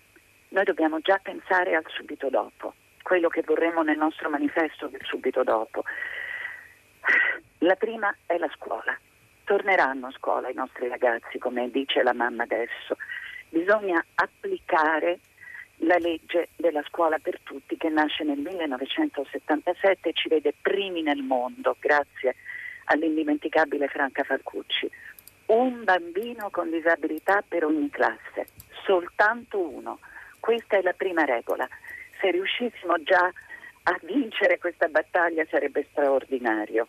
Noi 0.50 0.64
dobbiamo 0.64 1.00
già 1.00 1.20
pensare 1.22 1.76
al 1.76 1.86
subito 1.88 2.30
dopo, 2.30 2.76
quello 3.02 3.30
che 3.30 3.42
vorremmo 3.44 3.82
nel 3.82 3.98
nostro 3.98 4.30
manifesto 4.30 4.88
del 4.88 5.02
subito 5.04 5.44
dopo. 5.44 5.84
La 7.60 7.76
prima 7.76 8.16
è 8.26 8.38
la 8.38 8.50
scuola. 8.54 8.98
Torneranno 9.46 10.08
a 10.08 10.12
scuola 10.12 10.50
i 10.50 10.54
nostri 10.54 10.88
ragazzi, 10.88 11.40
come 11.40 11.70
dice 11.72 12.04
la 12.04 12.14
mamma 12.14 12.44
adesso. 12.44 12.96
Bisogna 13.50 14.04
applicare 14.16 15.20
la 15.78 15.98
legge 15.98 16.50
della 16.56 16.84
scuola 16.88 17.18
per 17.20 17.40
tutti 17.44 17.78
che 17.78 17.90
nasce 17.90 18.24
nel 18.24 18.40
1977 18.40 20.10
e 20.10 20.14
ci 20.14 20.30
vede 20.30 20.54
primi 20.62 21.02
nel 21.02 21.22
mondo, 21.22 21.76
grazie 21.80 22.36
all'indimenticabile 22.86 23.88
Franca 23.88 24.24
Falcucci. 24.24 24.90
Un 25.48 25.84
bambino 25.84 26.50
con 26.50 26.70
disabilità 26.70 27.44
per 27.48 27.66
ogni 27.66 27.90
classe, 27.90 28.48
soltanto 28.86 29.60
uno. 29.60 30.00
Questa 30.40 30.78
è 30.78 30.82
la 30.82 30.94
prima 30.94 31.26
regola. 31.26 31.68
Se 32.20 32.32
riuscissimo 32.32 33.02
già 33.04 33.32
a 33.84 34.00
vincere 34.04 34.60
questa 34.60 34.88
battaglia 34.88 35.46
sarebbe 35.50 35.86
straordinario. 35.92 36.88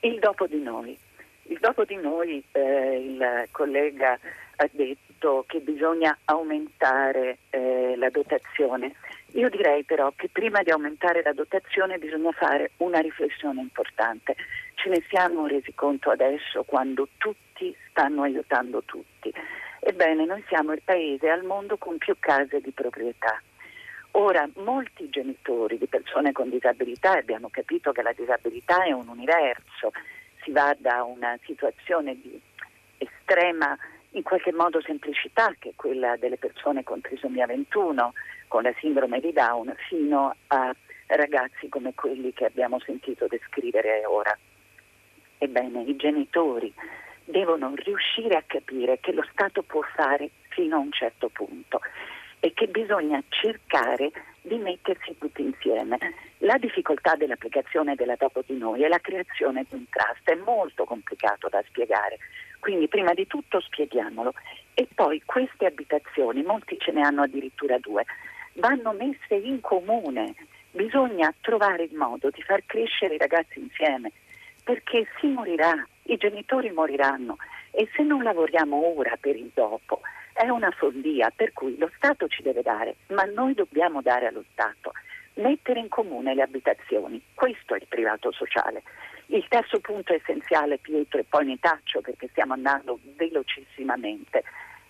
Il 0.00 0.18
dopo 0.18 0.46
di 0.46 0.60
noi. 0.60 0.98
Dopo 1.58 1.84
di 1.84 1.96
noi, 1.96 2.42
eh, 2.52 2.96
il 2.96 3.48
collega 3.50 4.18
ha 4.56 4.68
detto 4.70 5.44
che 5.46 5.60
bisogna 5.60 6.16
aumentare 6.24 7.38
eh, 7.50 7.94
la 7.96 8.08
dotazione. 8.10 8.94
Io 9.32 9.48
direi 9.48 9.84
però 9.84 10.12
che 10.16 10.28
prima 10.30 10.62
di 10.62 10.70
aumentare 10.70 11.22
la 11.22 11.32
dotazione 11.32 11.98
bisogna 11.98 12.32
fare 12.32 12.72
una 12.78 13.00
riflessione 13.00 13.60
importante. 13.60 14.36
Ce 14.74 14.88
ne 14.88 15.02
siamo 15.08 15.46
resi 15.46 15.72
conto 15.74 16.10
adesso 16.10 16.62
quando 16.64 17.08
tutti 17.16 17.74
stanno 17.90 18.22
aiutando 18.22 18.82
tutti. 18.84 19.32
Ebbene, 19.80 20.24
noi 20.24 20.42
siamo 20.48 20.72
il 20.72 20.82
paese 20.84 21.28
al 21.28 21.44
mondo 21.44 21.76
con 21.78 21.98
più 21.98 22.14
case 22.18 22.60
di 22.60 22.70
proprietà. 22.70 23.40
Ora, 24.12 24.48
molti 24.56 25.08
genitori 25.08 25.78
di 25.78 25.86
persone 25.86 26.32
con 26.32 26.50
disabilità, 26.50 27.12
abbiamo 27.12 27.48
capito 27.50 27.92
che 27.92 28.02
la 28.02 28.12
disabilità 28.12 28.82
è 28.84 28.90
un 28.90 29.08
universo, 29.08 29.92
si 30.42 30.50
va 30.50 30.74
da 30.78 31.02
una 31.02 31.38
situazione 31.44 32.14
di 32.20 32.40
estrema 32.98 33.76
in 34.10 34.22
qualche 34.22 34.52
modo 34.52 34.80
semplicità, 34.80 35.54
che 35.58 35.70
è 35.70 35.72
quella 35.76 36.16
delle 36.16 36.36
persone 36.36 36.82
con 36.82 37.00
trisomia 37.00 37.46
21, 37.46 38.12
con 38.48 38.62
la 38.62 38.74
sindrome 38.78 39.20
di 39.20 39.32
Down, 39.32 39.74
fino 39.88 40.34
a 40.48 40.74
ragazzi 41.06 41.68
come 41.68 41.94
quelli 41.94 42.32
che 42.32 42.46
abbiamo 42.46 42.80
sentito 42.80 43.26
descrivere 43.28 44.04
ora. 44.06 44.36
Ebbene, 45.38 45.82
i 45.82 45.96
genitori 45.96 46.72
devono 47.24 47.72
riuscire 47.76 48.36
a 48.36 48.44
capire 48.46 48.98
che 49.00 49.12
lo 49.12 49.24
Stato 49.30 49.62
può 49.62 49.82
fare 49.94 50.30
fino 50.48 50.76
a 50.76 50.80
un 50.80 50.92
certo 50.92 51.28
punto 51.28 51.80
e 52.40 52.52
che 52.54 52.66
bisogna 52.66 53.22
cercare 53.28 54.10
di 54.40 54.56
mettersi 54.56 55.16
tutti 55.18 55.42
insieme. 55.42 55.98
La 56.38 56.56
difficoltà 56.56 57.14
dell'applicazione 57.14 57.94
della 57.94 58.16
dopo 58.16 58.42
di 58.44 58.56
noi 58.56 58.82
è 58.82 58.88
la 58.88 58.98
creazione 58.98 59.66
di 59.68 59.74
un 59.74 59.84
trust, 59.90 60.28
è 60.30 60.34
molto 60.34 60.84
complicato 60.84 61.48
da 61.48 61.62
spiegare, 61.66 62.18
quindi 62.58 62.88
prima 62.88 63.12
di 63.12 63.26
tutto 63.26 63.60
spieghiamolo. 63.60 64.32
E 64.72 64.88
poi 64.94 65.22
queste 65.24 65.66
abitazioni, 65.66 66.42
molti 66.42 66.78
ce 66.78 66.92
ne 66.92 67.02
hanno 67.02 67.22
addirittura 67.22 67.78
due, 67.78 68.04
vanno 68.54 68.92
messe 68.92 69.34
in 69.34 69.60
comune, 69.60 70.34
bisogna 70.70 71.32
trovare 71.42 71.84
il 71.84 71.94
modo 71.94 72.30
di 72.30 72.40
far 72.42 72.62
crescere 72.64 73.14
i 73.14 73.18
ragazzi 73.18 73.60
insieme 73.60 74.10
perché 74.62 75.06
si 75.18 75.26
morirà, 75.26 75.74
i 76.04 76.16
genitori 76.16 76.70
moriranno. 76.70 77.36
E 77.72 77.88
se 77.94 78.02
non 78.02 78.22
lavoriamo 78.22 78.76
ora 78.96 79.16
per 79.18 79.36
il 79.36 79.50
dopo 79.54 80.00
è 80.32 80.48
una 80.48 80.70
follia 80.70 81.30
per 81.34 81.52
cui 81.52 81.76
lo 81.78 81.90
Stato 81.96 82.28
ci 82.28 82.42
deve 82.42 82.62
dare, 82.62 82.96
ma 83.08 83.24
noi 83.24 83.54
dobbiamo 83.54 84.02
dare 84.02 84.26
allo 84.26 84.44
Stato, 84.52 84.92
mettere 85.34 85.80
in 85.80 85.88
comune 85.88 86.34
le 86.34 86.42
abitazioni, 86.42 87.20
questo 87.34 87.74
è 87.74 87.78
il 87.78 87.86
privato 87.88 88.32
sociale. 88.32 88.82
Il 89.26 89.46
terzo 89.48 89.78
punto 89.80 90.12
essenziale, 90.12 90.78
Pietro, 90.78 91.20
e 91.20 91.24
poi 91.28 91.44
mi 91.44 91.58
taccio 91.58 92.00
perché 92.00 92.28
stiamo 92.28 92.54
andando 92.54 92.98
velocissimamente, 93.16 94.42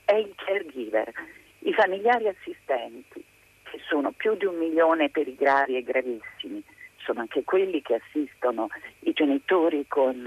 è 0.05 0.15
il 0.15 0.33
caregiver, 0.35 1.13
i 1.61 1.73
familiari 1.75 2.29
assistenti, 2.29 3.23
che 3.65 3.81
sono 3.87 4.13
più 4.13 4.35
di 4.37 4.47
un 4.47 4.57
milione 4.57 5.11
per 5.11 5.29
i 5.29 5.37
gravi 5.37 5.77
e 5.77 5.83
gravissimi, 5.83 6.63
sono 6.97 7.21
anche 7.21 7.45
quelli 7.45 7.83
che 7.83 7.95
assistono 7.95 8.69
i 9.01 9.13
genitori 9.13 9.85
con 9.87 10.27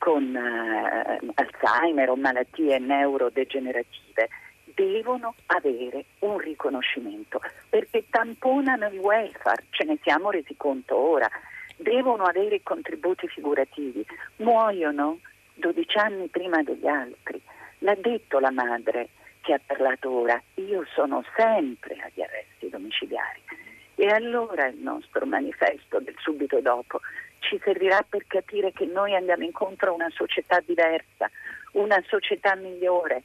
con 0.00 0.34
eh, 0.34 1.20
Alzheimer 1.34 2.08
o 2.08 2.16
malattie 2.16 2.78
neurodegenerative 2.78 4.28
devono 4.74 5.34
avere 5.46 6.06
un 6.20 6.38
riconoscimento 6.38 7.38
perché 7.68 8.06
tamponano 8.08 8.86
il 8.86 8.98
welfare, 8.98 9.66
ce 9.68 9.84
ne 9.84 9.98
siamo 10.02 10.30
resi 10.30 10.56
conto 10.56 10.96
ora, 10.96 11.28
devono 11.76 12.24
avere 12.24 12.62
contributi 12.62 13.28
figurativi, 13.28 14.02
muoiono 14.36 15.18
12 15.56 15.98
anni 15.98 16.28
prima 16.28 16.62
degli 16.62 16.86
altri. 16.86 17.38
L'ha 17.80 17.94
detto 17.94 18.38
la 18.38 18.50
madre 18.50 19.10
che 19.42 19.52
ha 19.52 19.60
parlato 19.64 20.10
ora, 20.10 20.40
io 20.54 20.86
sono 20.94 21.22
sempre 21.36 21.96
agli 22.00 22.22
arresti 22.22 22.70
domiciliari. 22.70 23.40
E 23.96 24.06
allora 24.06 24.66
il 24.66 24.78
nostro 24.78 25.26
manifesto 25.26 26.00
del 26.00 26.14
subito 26.20 26.58
dopo 26.60 27.00
ci 27.40 27.60
servirà 27.62 28.04
per 28.08 28.24
capire 28.26 28.72
che 28.72 28.86
noi 28.86 29.14
andiamo 29.14 29.44
incontro 29.44 29.90
a 29.90 29.94
una 29.94 30.10
società 30.10 30.60
diversa, 30.64 31.30
una 31.72 32.02
società 32.06 32.54
migliore. 32.54 33.22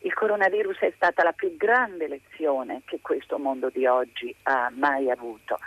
Il 0.00 0.14
coronavirus 0.14 0.78
è 0.78 0.92
stata 0.94 1.22
la 1.22 1.32
più 1.32 1.56
grande 1.56 2.08
lezione 2.08 2.82
che 2.84 3.00
questo 3.00 3.38
mondo 3.38 3.70
di 3.70 3.86
oggi 3.86 4.34
ha 4.44 4.70
mai 4.74 5.10
avuto. 5.10 5.58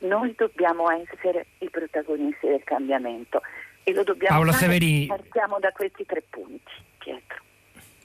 Noi 0.00 0.34
dobbiamo 0.36 0.90
essere 0.90 1.46
i 1.58 1.68
protagonisti 1.68 2.46
del 2.46 2.62
cambiamento 2.64 3.42
e 3.82 3.92
lo 3.92 4.04
dobbiamo 4.04 4.36
Paola 4.36 4.52
fare. 4.52 4.64
Severini. 4.64 5.06
Partiamo 5.06 5.58
da 5.58 5.72
questi 5.72 6.06
tre 6.06 6.22
punti, 6.28 6.72
Pietro. 6.98 7.42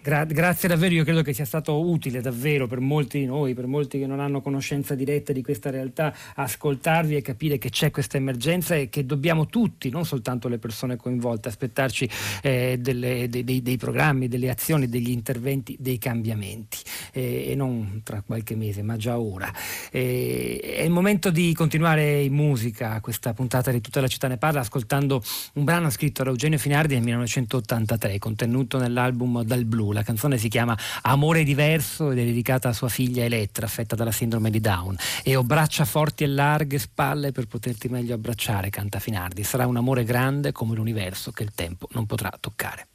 Gra- 0.06 0.24
grazie 0.24 0.70
davvero, 0.70 0.94
io 0.94 1.04
credo 1.04 1.24
che 1.24 1.34
sia 1.34 1.46
stato 1.46 1.84
utile 1.84 2.22
davvero 2.22 2.68
per 2.68 2.80
molti 2.80 3.18
di 3.18 3.26
noi, 3.26 3.56
per 3.56 3.66
molti 3.66 3.98
che 3.98 4.06
non 4.06 4.20
hanno 4.20 4.40
conoscenza 4.40 4.94
diretta 4.94 5.34
di 5.34 5.42
questa 5.42 5.72
realtà, 5.72 6.14
ascoltarvi 6.36 7.16
e 7.16 7.24
capire 7.24 7.58
che 7.58 7.72
c'è 7.72 7.90
questa 7.90 8.18
emergenza 8.18 8.76
e 8.76 8.88
che 8.90 9.08
dobbiamo 9.08 9.48
tutti, 9.48 9.90
non 9.90 10.06
soltanto 10.06 10.48
le 10.48 10.60
persone 10.60 10.96
coinvolte, 10.96 11.48
aspettarci 11.48 12.08
eh, 12.44 12.78
delle, 12.80 13.28
dei, 13.30 13.44
dei, 13.44 13.64
dei, 13.64 13.78
programmi, 13.78 14.28
delle 14.28 14.52
azioni, 14.52 14.88
degli 14.88 15.10
interventi, 15.10 15.76
dei 15.80 15.98
cambiamenti 15.98 16.78
eh, 17.12 17.50
e 17.50 17.56
non 17.56 18.02
tra 18.04 18.22
qualche 18.22 18.56
mese, 18.56 18.84
ma 18.84 18.98
già 18.98 19.18
ora. 19.18 19.52
Eh, 19.90 20.60
è 20.62 20.84
il 20.84 20.92
momento 20.92 21.32
di 21.32 21.52
continuare 21.56 22.22
in 22.22 22.34
musica 22.34 23.02
questa 23.02 23.34
puntata 23.34 23.72
di 23.72 23.82
Tutta 23.82 24.02
la 24.02 24.08
città 24.08 24.28
ne 24.28 24.38
parla 24.38 24.60
ascoltando 24.60 25.24
un 25.54 25.64
brano 25.64 25.90
scritto 25.90 26.22
da 26.22 26.30
Eugenio 26.30 26.60
Finardi 26.60 26.94
nel 26.94 27.02
1983, 27.02 28.20
contenuto 28.20 28.78
nell'album 28.78 29.42
Dal 29.42 29.66
Blu. 29.66 29.94
La 29.96 30.04
canzone 30.04 30.38
si 30.38 30.50
chiama 30.50 30.78
Amore 31.04 31.46
diverso 31.46 32.12
ed 32.12 32.20
è 32.20 32.26
dedicata 32.26 32.68
a 32.68 32.74
sua 32.74 32.90
figlia 32.90 33.24
Elettra, 33.24 33.66
affetta 33.66 33.96
dalla 33.96 34.12
sindrome 34.12 34.50
di 34.50 34.60
Down. 34.60 34.98
E 35.24 35.38
ho 35.38 35.44
braccia 35.44 35.86
forti 35.86 36.26
e 36.26 36.28
larghe, 36.28 36.78
spalle 36.80 37.32
per 37.32 37.48
poterti 37.48 37.88
meglio 37.88 38.14
abbracciare, 38.14 38.70
canta 38.70 39.00
Finardi. 39.00 39.44
Sarà 39.46 39.66
un 39.66 39.78
amore 39.78 40.04
grande 40.04 40.52
come 40.52 40.76
l'universo 40.76 41.32
che 41.32 41.44
il 41.44 41.54
tempo 41.56 41.88
non 41.92 42.06
potrà 42.06 42.34
toccare. 42.38 42.88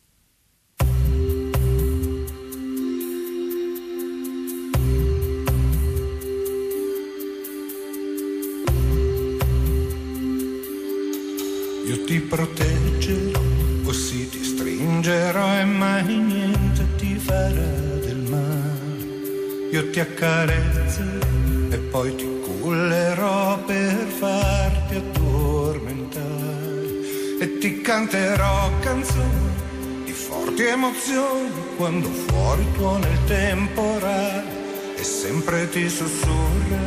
Io 11.86 12.04
ti 12.04 12.20
proteggerò, 12.20 13.40
così 13.84 14.28
ti 14.28 14.44
stringerò 14.44 15.58
e 15.58 15.64
mai 15.64 16.18
niente 16.18 16.69
farà 17.30 17.70
del 18.06 18.22
male. 18.28 19.68
Io 19.70 19.90
ti 19.90 20.00
accarezzerò 20.00 21.28
e 21.70 21.76
poi 21.92 22.16
ti 22.16 22.28
cullerò 22.44 23.58
per 23.64 24.06
farti 24.18 24.96
addormentare. 24.96 26.28
E 27.38 27.58
ti 27.58 27.80
canterò 27.80 28.70
canzoni 28.80 29.48
di 30.04 30.12
forti 30.12 30.64
emozioni 30.64 31.50
quando 31.76 32.08
fuori 32.08 32.66
tuona 32.74 33.06
il 33.06 33.24
temporale 33.26 34.58
e 34.96 35.02
sempre 35.04 35.68
ti 35.70 35.88
sussurra 35.88 36.82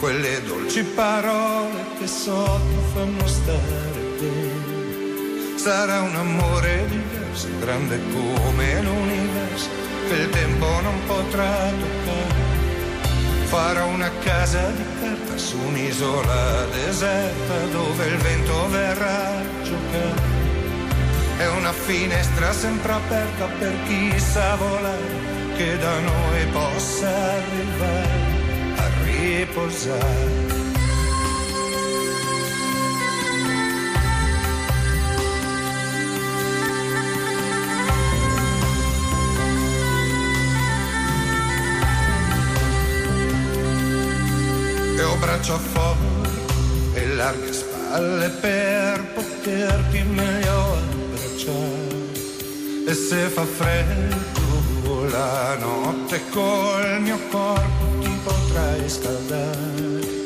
quelle 0.00 0.42
dolci 0.46 0.82
parole 0.82 1.84
che 1.98 2.06
sotto 2.06 2.78
fanno 2.94 3.26
stare 3.26 4.00
bene. 4.18 4.59
Sarà 5.62 6.00
un 6.00 6.14
amore 6.14 6.86
diverso, 6.88 7.46
grande 7.58 8.00
come 8.14 8.80
l'universo 8.80 9.68
che 10.08 10.14
il 10.14 10.30
tempo 10.30 10.66
non 10.80 11.04
potrà 11.06 11.68
toccare. 11.68 13.44
Farò 13.44 13.86
una 13.88 14.10
casa 14.20 14.70
di 14.70 14.82
carta 15.02 15.36
su 15.36 15.58
un'isola 15.58 16.64
deserta 16.64 17.58
dove 17.72 18.06
il 18.06 18.16
vento 18.16 18.68
verrà 18.70 19.26
a 19.26 19.62
giocare. 19.62 20.22
È 21.36 21.46
una 21.48 21.72
finestra 21.72 22.52
sempre 22.54 22.92
aperta 22.92 23.44
per 23.58 23.74
chi 23.86 24.18
sa 24.18 24.54
volare 24.54 25.12
che 25.56 25.76
da 25.76 25.98
noi 25.98 26.46
possa 26.52 27.10
arrivare 27.10 28.08
a 28.76 28.88
riposare. 29.04 30.49
Braccia 45.40 45.56
fuori 45.56 46.92
e 46.92 47.06
larghe 47.14 47.52
spalle 47.52 48.28
per 48.28 49.02
poterti 49.14 50.02
meglio 50.02 50.76
abbracciare. 50.76 52.08
E 52.86 52.94
se 52.94 53.28
fa 53.28 53.44
freddo 53.44 55.08
la 55.08 55.56
notte 55.56 56.20
col 56.30 57.00
mio 57.00 57.18
corpo 57.30 57.84
ti 58.00 58.10
potrai 58.22 58.88
scaldare. 58.88 60.24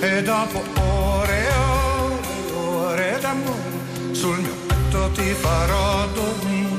E 0.00 0.22
dopo 0.22 0.62
ore 0.80 1.46
e 1.46 1.54
ore 1.54 2.18
e 2.48 2.52
ore 2.52 3.18
d'amore 3.20 4.12
sul 4.12 4.38
mio 4.40 4.54
petto 4.66 5.10
ti 5.12 5.30
farò 5.32 6.08
dormire. 6.08 6.74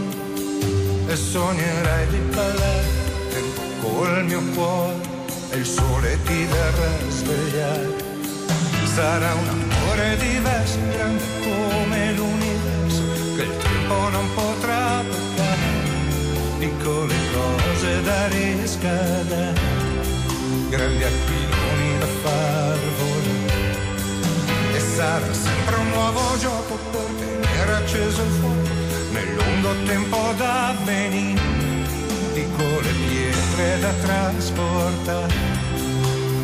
E 1.07 1.15
sognerai 1.15 2.07
di 2.07 2.17
ballare 2.17 2.85
tempo 3.29 3.61
col 3.81 4.25
mio 4.25 4.41
cuore 4.53 5.06
e 5.49 5.57
il 5.57 5.65
sole 5.65 6.17
ti 6.23 6.43
verrà 6.45 6.91
a 7.07 7.09
svegliare. 7.09 7.95
Sarà 8.93 9.33
un 9.33 9.47
amore 9.47 10.17
diverso, 10.17 10.77
grande 10.91 11.23
come 11.43 12.13
l'universo, 12.13 13.03
che 13.35 13.43
il 13.43 13.57
tempo 13.57 14.09
non 14.09 14.33
potrà 14.33 15.03
toccare. 15.09 15.75
Piccole 16.59 17.15
cose 17.33 18.01
da 18.01 18.27
riscaldare, 18.27 19.59
grandi 20.69 21.03
aquiloni 21.03 21.99
da 21.99 22.07
far 22.23 22.79
volare. 22.97 23.75
E 24.73 24.79
sarà 24.79 25.33
sempre 25.33 25.75
un 25.75 25.89
nuovo 25.89 26.37
gioco 26.39 26.77
per 26.91 27.07
tenere 27.19 27.73
acceso 27.75 28.21
il 28.21 28.31
fuoco 28.39 28.85
nel 29.11 29.33
lungo 29.35 29.73
tempo 29.85 30.33
da 30.37 30.75
venire 30.83 31.56
pietre 33.57 33.79
da 33.79 33.91
trasportare 33.93 35.33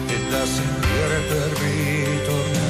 e 0.07 0.29
da 0.31 0.45
seguire 0.45 1.19
per 1.27 1.59
ritornare. 1.59 2.61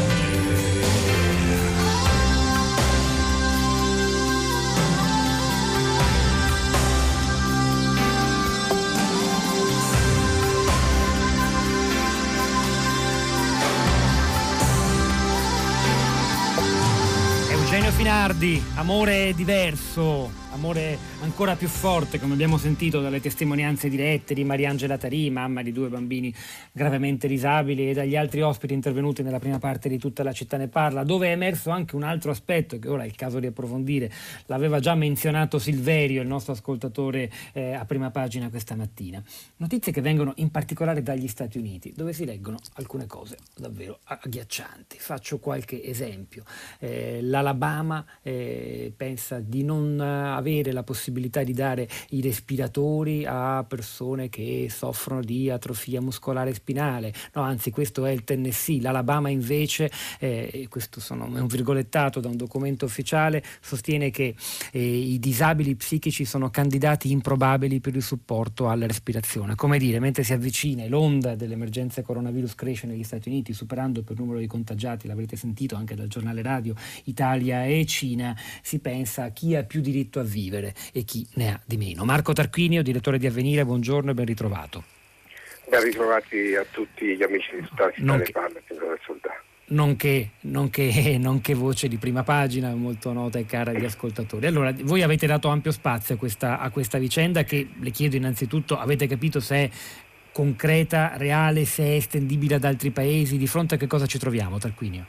Eugenio 17.50 17.92
Finardi, 17.92 18.62
amore 18.76 19.34
diverso, 19.34 20.43
amore 20.54 20.98
ancora 21.22 21.56
più 21.56 21.68
forte, 21.68 22.20
come 22.20 22.34
abbiamo 22.34 22.58
sentito 22.58 23.02
dalle 23.02 23.20
testimonianze 23.20 23.90
dirette 23.90 24.36
di 24.36 24.44
Mariangela 24.44 24.98
Tarì, 24.98 25.30
mamma 25.32 25.64
di 25.64 25.72
due 25.72 25.90
bambini 25.90 26.34
gravemente 26.72 27.28
disabili, 27.28 27.90
e 27.90 27.94
dagli 27.94 28.16
altri 28.16 28.42
ospiti 28.42 28.74
intervenuti 28.74 29.24
nella 29.24 29.40
prima 29.40 29.58
parte 29.58 29.90
di 29.90 29.98
tutta 29.98 30.22
la 30.22 30.32
città 30.32 30.58
ne 30.58 30.68
parla, 30.68 31.04
dove 31.04 31.28
è 31.28 31.32
emerso 31.32 31.72
anche 31.72 31.96
un 31.96 32.04
altro 32.04 32.30
aspetto 32.30 32.78
che 32.78 32.88
ora 32.88 33.04
è 33.04 33.08
il 33.08 33.16
caso 33.16 33.40
di 33.40 33.48
approfondire. 33.48 34.12
L'aveva 34.46 34.80
già 34.80 34.94
menzionato 34.94 35.58
Silverio, 35.58 36.22
il 36.22 36.28
nostro 36.28 36.54
ascoltatore 36.54 37.32
eh, 37.54 37.74
a 37.74 37.86
prima 37.86 38.12
pagina 38.12 38.50
questa 38.50 38.76
mattina. 38.76 39.22
Notizie 39.58 39.92
che 39.92 40.02
vengono 40.02 40.34
in 40.38 40.52
particolare 40.52 41.02
dagli 41.02 41.28
Stati 41.28 41.58
Uniti, 41.58 41.94
dove 41.96 42.14
si 42.14 42.26
leggono 42.26 42.58
alcune 42.76 43.08
cose 43.08 43.38
davvero 43.58 44.00
agghiaccianti. 44.04 44.98
Faccio 45.00 45.40
qualche 45.40 45.84
esempio. 45.84 46.44
Eh, 46.78 47.22
L'Alabama 47.24 48.06
eh, 48.22 48.94
pensa 48.96 49.40
di 49.40 49.64
non 49.64 50.00
avere 50.00 50.42
la 50.44 50.84
possibilità 50.84 51.44
di 51.44 51.54
dare 51.54 51.88
i 52.10 52.22
respiratori 52.22 53.26
a 53.26 53.64
persone 53.68 54.30
che 54.30 54.68
soffrono 54.70 55.22
di 55.22 55.50
atrofia 55.50 56.02
muscolare 56.02 56.54
spinale, 56.54 57.14
no, 57.34 57.42
anzi 57.42 57.72
questo 57.72 58.06
è 58.06 58.12
il 58.12 58.24
Tennessee, 58.24 58.82
l'Alabama 58.82 59.30
invece, 59.30 59.90
eh, 60.20 60.68
questo 60.70 61.00
sono, 61.00 61.26
è 61.36 61.40
un 61.40 61.48
virgolettato 61.48 62.20
da 62.20 62.28
un 62.28 62.38
documento 62.38 62.86
ufficiale, 62.86 63.44
sostiene 63.62 64.12
che 64.12 64.36
eh, 64.72 64.98
i 64.98 65.20
disabili 65.20 65.76
psichici 65.76 66.26
sono 66.26 66.50
candidati 66.50 67.12
improbabili 67.12 67.80
per 67.80 67.96
il 67.96 68.02
supporto 68.02 68.70
alla 68.70 68.86
respirazione. 68.86 69.56
Come 69.56 69.78
dire, 69.78 70.00
mentre 70.00 70.24
si 70.24 70.34
avvicina 70.34 70.86
l'onda 70.88 71.36
dell'emergenza 71.36 72.02
coronavirus 72.02 72.56
cresce 72.56 72.88
negli 72.88 73.04
Stati 73.04 73.30
Uniti, 73.30 73.54
superando 73.54 74.04
per 74.04 74.18
numero 74.20 74.40
di 74.40 74.48
contagiati, 74.48 75.08
l'avrete 75.08 75.36
sentito 75.36 75.76
anche 75.76 75.96
dal 75.96 76.08
giornale 76.08 76.42
radio, 76.42 76.76
Italia 77.06 77.66
e 77.66 77.86
Cina, 77.86 78.36
si 78.62 78.80
pensa 78.80 79.24
a 79.26 79.30
chi 79.30 79.56
ha 79.56 79.64
più 79.64 79.82
diritto 79.82 80.20
a 80.20 80.24
e 80.92 81.04
chi 81.04 81.26
ne 81.36 81.52
ha 81.54 81.60
di 81.66 81.78
meno. 81.78 82.04
Marco 82.06 82.34
Tarquinio, 82.34 82.82
direttore 82.82 83.18
di 83.18 83.28
Avvenire, 83.28 83.64
buongiorno 83.66 84.12
e 84.12 84.14
ben 84.14 84.26
ritrovato. 84.26 84.84
Ben 85.70 85.82
ritrovati 85.84 86.56
a 86.56 86.66
tutti 86.70 87.16
gli 87.16 87.24
amici 87.24 87.56
di 87.60 87.68
Stati 87.72 88.04
Non 88.04 88.22
che- 88.22 88.32
Parla, 88.32 88.60
del 88.68 89.00
Soldato. 89.06 89.42
Nonché, 89.66 90.32
nonché, 90.42 91.18
nonché 91.18 91.54
voce 91.54 91.88
di 91.88 91.98
prima 91.98 92.24
pagina, 92.24 92.74
molto 92.76 93.14
nota 93.14 93.40
e 93.40 93.46
cara 93.46 93.72
agli 93.72 93.86
ascoltatori. 93.86 94.46
Allora, 94.46 94.74
voi 94.82 95.02
avete 95.02 95.26
dato 95.26 95.48
ampio 95.48 95.72
spazio 95.72 96.16
a 96.16 96.18
questa, 96.18 96.60
a 96.60 96.70
questa 96.70 96.98
vicenda 96.98 97.44
che 97.44 97.68
le 97.80 97.90
chiedo 97.92 98.16
innanzitutto, 98.18 98.78
avete 98.78 99.08
capito 99.08 99.40
se 99.40 99.56
è 99.56 99.70
concreta, 100.32 101.14
reale, 101.16 101.64
se 101.66 101.84
è 101.84 101.96
estendibile 101.96 102.56
ad 102.56 102.66
altri 102.66 102.92
paesi, 102.92 103.38
di 103.38 103.48
fronte 103.48 103.76
a 103.76 103.78
che 103.78 103.88
cosa 103.88 104.06
ci 104.06 104.18
troviamo, 104.20 104.58
Tarquinio? 104.58 105.06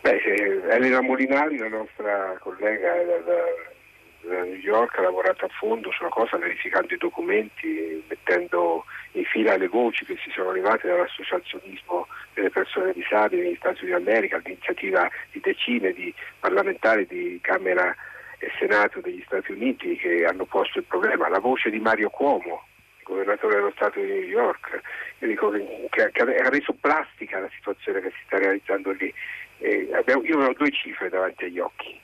Beh, 0.00 0.16
eh, 0.16 0.74
Elena 0.74 1.00
Molinari, 1.00 1.58
la 1.58 1.68
nostra 1.68 2.36
collega 2.40 2.92
da, 3.04 3.18
da- 3.24 3.76
da 4.22 4.42
New 4.42 4.54
York, 4.54 4.98
ha 4.98 5.02
lavorato 5.02 5.44
a 5.44 5.48
fondo 5.48 5.90
sulla 5.92 6.08
cosa, 6.08 6.36
verificando 6.36 6.94
i 6.94 6.98
documenti, 6.98 8.02
mettendo 8.08 8.84
in 9.12 9.24
fila 9.24 9.56
le 9.56 9.68
voci 9.68 10.04
che 10.04 10.16
si 10.22 10.30
sono 10.30 10.50
arrivate 10.50 10.88
dall'associazionismo 10.88 12.06
delle 12.34 12.50
persone 12.50 12.92
disabili 12.92 13.42
negli 13.42 13.56
Stati 13.56 13.84
Uniti 13.84 14.04
d'America, 14.04 14.36
all'iniziativa 14.36 15.10
di 15.32 15.40
decine 15.40 15.92
di 15.92 16.12
parlamentari 16.38 17.06
di 17.06 17.38
Camera 17.42 17.94
e 18.38 18.50
Senato 18.58 19.00
degli 19.00 19.22
Stati 19.26 19.52
Uniti 19.52 19.96
che 19.96 20.24
hanno 20.24 20.44
posto 20.44 20.78
il 20.78 20.84
problema, 20.84 21.28
la 21.28 21.40
voce 21.40 21.70
di 21.70 21.80
Mario 21.80 22.10
Cuomo, 22.10 22.66
governatore 23.02 23.56
dello 23.56 23.72
Stato 23.74 24.00
di 24.00 24.06
New 24.06 24.22
York, 24.22 24.80
che 25.18 26.22
ha 26.22 26.48
reso 26.48 26.74
plastica 26.78 27.40
la 27.40 27.50
situazione 27.54 28.00
che 28.00 28.10
si 28.10 28.22
sta 28.26 28.38
realizzando 28.38 28.92
lì. 28.92 29.12
Eh, 29.58 29.88
abbiamo- 29.92 30.22
io 30.22 30.38
ho 30.38 30.52
due 30.52 30.70
cifre 30.70 31.08
davanti 31.08 31.44
agli 31.44 31.58
occhi, 31.58 31.98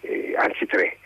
eh, 0.00 0.34
anzi 0.36 0.66
tre. 0.66 0.98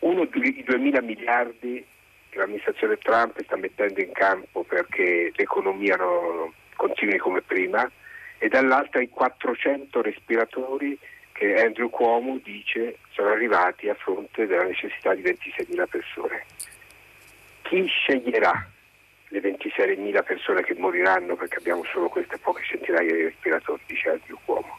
Uno 0.00 0.22
i 0.22 0.64
2.000 0.66 1.04
miliardi 1.04 1.84
che 2.30 2.38
l'amministrazione 2.38 2.96
Trump 2.98 3.42
sta 3.42 3.56
mettendo 3.56 4.00
in 4.00 4.12
campo 4.12 4.62
perché 4.62 5.32
l'economia 5.34 5.96
no- 5.96 6.52
continui 6.76 7.18
come 7.18 7.42
prima 7.42 7.90
e 8.38 8.48
dall'altra 8.48 9.02
i 9.02 9.08
400 9.10 10.00
respiratori 10.00 10.98
che 11.32 11.54
Andrew 11.62 11.90
Cuomo 11.90 12.38
dice 12.42 12.98
sono 13.10 13.28
arrivati 13.28 13.88
a 13.88 13.94
fronte 13.94 14.46
della 14.46 14.64
necessità 14.64 15.14
di 15.14 15.22
26.000 15.22 15.86
persone. 15.86 16.44
Chi 17.62 17.86
sceglierà 17.86 18.68
le 19.28 19.40
26.000 19.40 20.24
persone 20.24 20.62
che 20.62 20.74
moriranno 20.74 21.36
perché 21.36 21.58
abbiamo 21.58 21.84
solo 21.84 22.08
queste 22.08 22.38
poche 22.38 22.62
centinaia 22.64 23.12
di 23.12 23.22
respiratori, 23.22 23.82
dice 23.86 24.10
Andrew 24.10 24.38
Cuomo. 24.44 24.78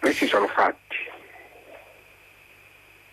Questi 0.00 0.26
sono 0.26 0.46
fatti. 0.48 1.15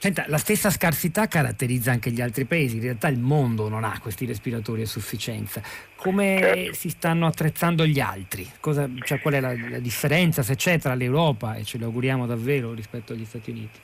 Senta, 0.03 0.25
la 0.27 0.37
stessa 0.37 0.69
scarsità 0.69 1.29
caratterizza 1.29 1.91
anche 1.91 2.11
gli 2.11 2.19
altri 2.19 2.43
paesi, 2.43 2.75
in 2.75 2.81
realtà 2.81 3.07
il 3.07 3.19
mondo 3.19 3.69
non 3.69 3.85
ha 3.85 3.97
questi 4.01 4.25
respiratori 4.25 4.81
a 4.81 4.85
sufficienza. 4.85 5.61
Come 5.95 6.39
Certo. 6.41 6.73
si 6.73 6.89
stanno 6.89 7.25
attrezzando 7.25 7.85
gli 7.85 8.01
altri? 8.01 8.45
Cosa- 8.59 8.89
cioè, 9.05 9.21
qual 9.21 9.35
è 9.35 9.39
la, 9.39 9.55
la 9.69 9.79
differenza, 9.79 10.43
se 10.43 10.57
c'è, 10.57 10.77
tra 10.77 10.93
l'Europa, 10.93 11.55
e 11.55 11.63
ce 11.63 11.77
lo 11.77 11.85
auguriamo 11.85 12.25
davvero, 12.25 12.73
rispetto 12.73 13.13
agli 13.13 13.23
Stati 13.23 13.51
Uniti? 13.51 13.79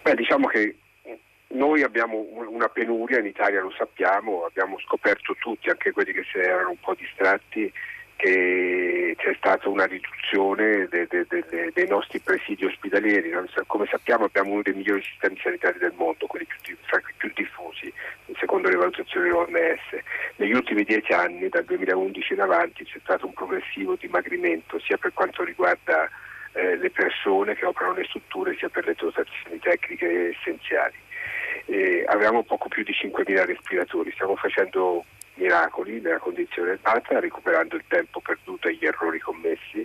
Beh, 0.00 0.14
diciamo 0.14 0.46
che 0.46 0.76
noi 1.48 1.82
abbiamo 1.82 2.26
un- 2.30 2.46
una 2.46 2.70
penuria, 2.70 3.18
in 3.18 3.26
Italia 3.26 3.60
lo 3.60 3.74
sappiamo, 3.76 4.46
abbiamo 4.46 4.78
scoperto 4.78 5.36
tutti, 5.38 5.68
anche 5.68 5.90
quelli 5.92 6.14
che 6.14 6.22
si 6.32 6.38
erano 6.38 6.70
un 6.70 6.80
po' 6.80 6.94
distratti, 6.94 7.70
che 8.20 9.14
c'è 9.16 9.34
stata 9.38 9.70
una 9.70 9.86
riduzione 9.86 10.86
de, 10.90 11.06
de, 11.08 11.24
de, 11.26 11.70
dei 11.72 11.88
nostri 11.88 12.20
presidi 12.20 12.66
ospedalieri. 12.66 13.32
Come 13.66 13.86
sappiamo 13.90 14.26
abbiamo 14.26 14.52
uno 14.52 14.62
dei 14.62 14.74
migliori 14.74 15.02
sistemi 15.02 15.38
sanitari 15.42 15.78
del 15.78 15.94
mondo, 15.96 16.26
quelli 16.26 16.46
più, 16.60 16.76
più 17.16 17.32
diffusi, 17.34 17.90
secondo 18.38 18.68
le 18.68 18.76
valutazioni 18.76 19.28
dell'OMS. 19.28 20.04
Negli 20.36 20.52
ultimi 20.52 20.84
dieci 20.84 21.12
anni, 21.12 21.48
dal 21.48 21.64
2011 21.64 22.34
in 22.34 22.40
avanti, 22.42 22.84
c'è 22.84 22.98
stato 23.02 23.24
un 23.24 23.32
progressivo 23.32 23.96
dimagrimento 23.96 24.78
sia 24.80 24.98
per 24.98 25.14
quanto 25.14 25.42
riguarda 25.42 26.06
eh, 26.52 26.76
le 26.76 26.90
persone 26.90 27.54
che 27.54 27.64
operano 27.64 27.94
nelle 27.94 28.06
strutture 28.06 28.54
sia 28.58 28.68
per 28.68 28.84
le 28.84 28.96
dotazioni 28.98 29.58
tecniche 29.60 30.36
essenziali. 30.36 30.96
Eh, 31.64 32.04
avevamo 32.06 32.42
poco 32.42 32.68
più 32.68 32.82
di 32.82 32.92
5.000 32.92 33.46
respiratori, 33.46 34.12
stiamo 34.12 34.36
facendo 34.36 35.06
miracoli 35.40 36.00
nella 36.00 36.18
condizione 36.18 36.78
data, 36.80 37.18
recuperando 37.18 37.76
il 37.76 37.84
tempo 37.88 38.20
perduto 38.20 38.68
e 38.68 38.74
gli 38.74 38.84
errori 38.84 39.18
commessi, 39.18 39.84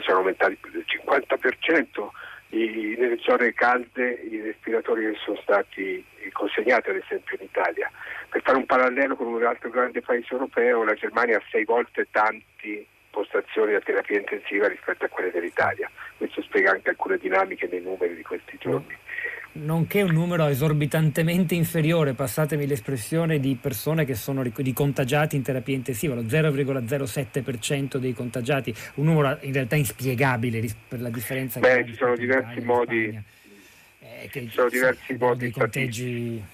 sono 0.00 0.18
aumentati 0.18 0.56
più 0.56 0.70
del 0.72 0.84
50%. 0.86 2.08
I, 2.52 2.96
nelle 2.98 3.18
zone 3.20 3.52
calde 3.54 4.10
i 4.28 4.40
respiratori 4.40 5.12
che 5.12 5.18
sono 5.24 5.38
stati 5.40 6.04
consegnati 6.32 6.90
ad 6.90 6.96
esempio 6.96 7.36
in 7.38 7.44
Italia. 7.44 7.88
Per 8.28 8.42
fare 8.42 8.56
un 8.56 8.66
parallelo 8.66 9.14
con 9.14 9.28
un 9.28 9.44
altro 9.44 9.70
grande 9.70 10.00
paese 10.00 10.26
europeo, 10.32 10.82
la 10.82 10.94
Germania 10.94 11.36
ha 11.36 11.42
sei 11.48 11.64
volte 11.64 12.08
tanti 12.10 12.84
postazioni 13.10 13.74
a 13.74 13.80
terapia 13.80 14.18
intensiva 14.18 14.66
rispetto 14.66 15.04
a 15.04 15.08
quelle 15.08 15.30
dell'Italia. 15.30 15.88
Questo 16.16 16.42
spiega 16.42 16.72
anche 16.72 16.90
alcune 16.90 17.18
dinamiche 17.18 17.68
nei 17.70 17.82
numeri 17.82 18.16
di 18.16 18.22
questi 18.22 18.56
giorni 18.58 18.96
nonché 19.52 20.02
un 20.02 20.12
numero 20.12 20.46
esorbitantemente 20.46 21.54
inferiore, 21.54 22.12
passatemi 22.12 22.66
l'espressione, 22.66 23.40
di 23.40 23.56
persone 23.60 24.04
che 24.04 24.14
sono 24.14 24.42
di 24.42 24.72
contagiati 24.72 25.36
in 25.36 25.42
terapia 25.42 25.74
intensiva, 25.74 26.14
lo 26.14 26.22
0,07% 26.22 27.96
dei 27.96 28.12
contagiati, 28.12 28.74
un 28.94 29.06
numero 29.06 29.38
in 29.40 29.52
realtà 29.52 29.76
inspiegabile 29.76 30.64
per 30.86 31.00
la 31.00 31.10
differenza 31.10 31.60
Beh, 31.60 31.84
ci 31.86 31.94
sono 31.94 32.14
diversi 32.16 32.60
modi, 32.60 33.22
eh, 34.00 34.28
che, 34.30 34.40
ci 34.42 34.50
sono 34.50 34.68
diversi 34.68 35.16
modi 35.18 35.38
dei 35.40 35.50
conteggi. 35.50 36.44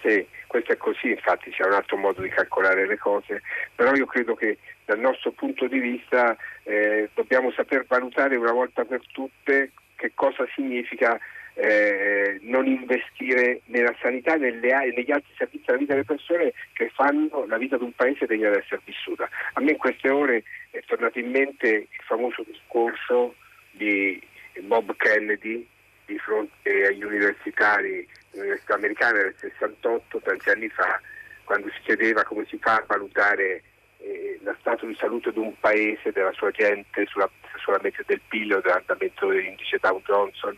Sì, 0.00 0.26
questo 0.46 0.72
è 0.72 0.76
così, 0.76 1.10
infatti 1.10 1.50
c'è 1.50 1.64
un 1.64 1.74
altro 1.74 1.96
modo 1.96 2.22
di 2.22 2.28
calcolare 2.28 2.86
le 2.86 2.98
cose, 2.98 3.42
però 3.74 3.94
io 3.94 4.06
credo 4.06 4.34
che 4.34 4.58
dal 4.84 4.98
nostro 4.98 5.30
punto 5.30 5.68
di 5.68 5.78
vista 5.78 6.36
eh, 6.64 7.08
dobbiamo 7.14 7.52
saper 7.52 7.84
valutare 7.86 8.36
una 8.36 8.52
volta 8.52 8.84
per 8.84 9.00
tutte 9.12 9.70
che 9.94 10.10
cosa 10.14 10.44
significa 10.54 11.20
eh, 11.54 12.38
non 12.42 12.66
investire 12.66 13.60
nella 13.66 13.94
sanità 14.00 14.34
e 14.34 14.38
negli 14.38 15.10
altri 15.10 15.32
servizi 15.36 15.68
alla 15.68 15.78
vita 15.78 15.92
delle 15.92 16.04
persone 16.04 16.52
che 16.72 16.90
fanno 16.94 17.44
la 17.46 17.58
vita 17.58 17.76
di 17.76 17.84
un 17.84 17.92
paese 17.92 18.26
degna 18.26 18.50
di 18.50 18.56
essere 18.56 18.80
vissuta. 18.84 19.28
A 19.54 19.60
me 19.60 19.72
in 19.72 19.76
queste 19.76 20.08
ore 20.08 20.44
è 20.70 20.80
tornato 20.86 21.18
in 21.18 21.30
mente 21.30 21.68
il 21.68 21.88
famoso 22.06 22.42
discorso 22.46 23.34
di 23.72 24.20
Bob 24.60 24.94
Kennedy 24.96 25.66
di 26.06 26.18
fronte 26.18 26.86
agli 26.86 27.04
universitari 27.04 28.06
dell'Università 28.30 28.74
americana 28.74 29.22
nel 29.22 29.34
68, 29.38 30.20
tanti 30.20 30.50
anni 30.50 30.68
fa, 30.68 31.00
quando 31.44 31.68
si 31.70 31.80
chiedeva 31.82 32.24
come 32.24 32.46
si 32.48 32.58
fa 32.58 32.76
a 32.76 32.84
valutare 32.86 33.62
eh, 33.98 34.38
lo 34.42 34.56
stato 34.60 34.86
di 34.86 34.94
salute 34.94 35.32
di 35.32 35.38
un 35.38 35.54
paese, 35.60 36.12
della 36.12 36.32
sua 36.32 36.50
gente, 36.50 37.06
sulla, 37.06 37.30
sulla 37.58 37.78
del 37.78 38.20
PIL 38.28 38.54
o 38.54 38.60
dell'andamento 38.60 39.28
dell'indice 39.28 39.78
Dow 39.80 40.00
Johnson 40.02 40.56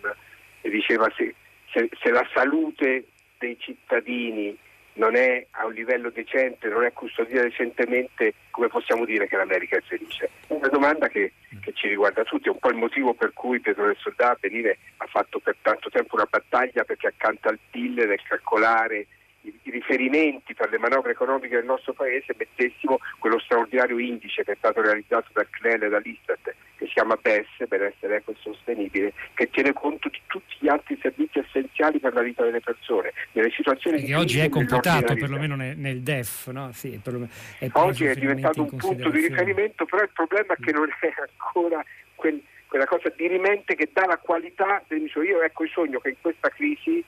e 0.64 0.70
diceva 0.70 1.12
se, 1.14 1.34
se, 1.70 1.90
se 2.00 2.10
la 2.10 2.26
salute 2.32 3.04
dei 3.38 3.56
cittadini 3.60 4.56
non 4.94 5.14
è 5.14 5.46
a 5.50 5.66
un 5.66 5.74
livello 5.74 6.08
decente, 6.08 6.68
non 6.68 6.84
è 6.84 6.92
custodita 6.92 7.42
decentemente, 7.42 8.32
come 8.50 8.68
possiamo 8.68 9.04
dire 9.04 9.26
che 9.26 9.36
l'America 9.36 9.76
è 9.76 9.82
felice? 9.82 10.30
Una 10.46 10.68
domanda 10.68 11.08
che, 11.08 11.32
che, 11.60 11.72
ci 11.74 11.88
riguarda 11.88 12.22
tutti, 12.22 12.48
è 12.48 12.50
un 12.52 12.58
po' 12.58 12.70
il 12.70 12.76
motivo 12.76 13.12
per 13.12 13.32
cui 13.34 13.60
Pietro 13.60 13.86
del 13.86 13.96
Soldà 13.98 14.30
a 14.30 14.38
venire 14.40 14.78
ha 14.98 15.06
fatto 15.06 15.38
per 15.38 15.56
tanto 15.60 15.90
tempo 15.90 16.14
una 16.14 16.28
battaglia 16.30 16.84
perché 16.84 17.08
accanto 17.08 17.48
al 17.48 17.58
PIL 17.70 18.06
nel 18.06 18.22
calcolare 18.26 19.06
i, 19.44 19.70
riferimenti 19.70 20.54
per 20.54 20.70
le 20.70 20.78
manovre 20.78 21.12
economiche 21.12 21.56
del 21.56 21.64
nostro 21.64 21.92
Paese 21.92 22.34
mettessimo 22.36 22.98
quello 23.18 23.38
straordinario 23.38 23.98
indice 23.98 24.44
che 24.44 24.52
è 24.52 24.56
stato 24.56 24.80
realizzato 24.80 25.28
dal 25.32 25.48
CNEL 25.50 25.84
e 25.84 25.88
dall'Istat 25.88 26.54
che 26.76 26.86
si 26.86 26.92
chiama 26.92 27.16
BES, 27.20 27.66
benessere 27.68 28.16
equo 28.16 28.32
e 28.32 28.36
sostenibile, 28.40 29.12
che 29.34 29.48
tiene 29.50 29.72
conto 29.72 30.08
di 30.08 30.20
tutti 30.26 30.56
gli 30.58 30.68
altri 30.68 30.98
servizi 31.00 31.38
essenziali 31.38 31.98
per 31.98 32.12
la 32.14 32.22
vita 32.22 32.44
delle 32.44 32.60
persone. 32.60 33.12
Nelle 33.32 33.50
situazioni 33.50 34.02
che 34.02 34.14
oggi 34.14 34.40
è 34.40 34.48
completato 34.48 35.14
perlomeno 35.14 35.54
nel, 35.56 35.76
nel 35.76 36.00
DEF, 36.00 36.48
no? 36.48 36.72
sì, 36.72 37.00
è 37.58 37.68
oggi 37.72 38.06
è 38.06 38.14
diventato 38.14 38.62
un 38.62 38.76
punto 38.76 39.10
di 39.10 39.28
riferimento, 39.28 39.84
però 39.84 40.02
il 40.02 40.10
problema 40.12 40.54
è 40.54 40.56
che 40.60 40.72
non 40.72 40.88
è 41.00 41.14
ancora 41.16 41.84
quel, 42.14 42.42
quella 42.66 42.86
cosa 42.86 43.12
dirimente 43.16 43.74
che 43.74 43.90
dà 43.92 44.06
la 44.06 44.18
qualità 44.18 44.82
del 44.88 45.00
misure. 45.00 45.26
Io 45.26 45.42
ecco 45.42 45.64
il 45.64 45.70
sogno 45.70 46.00
che 46.00 46.10
in 46.10 46.16
questa 46.20 46.48
crisi 46.48 47.04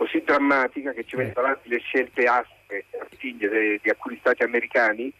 così 0.00 0.22
drammatica 0.24 0.92
che 0.92 1.04
ci 1.04 1.16
mette 1.16 1.34
davanti 1.34 1.68
le 1.68 1.78
scelte 1.80 2.24
aspre, 2.24 2.86
figlie 3.18 3.78
di 3.82 3.90
alcuni 3.90 4.16
stati 4.18 4.42
americani, 4.42 5.12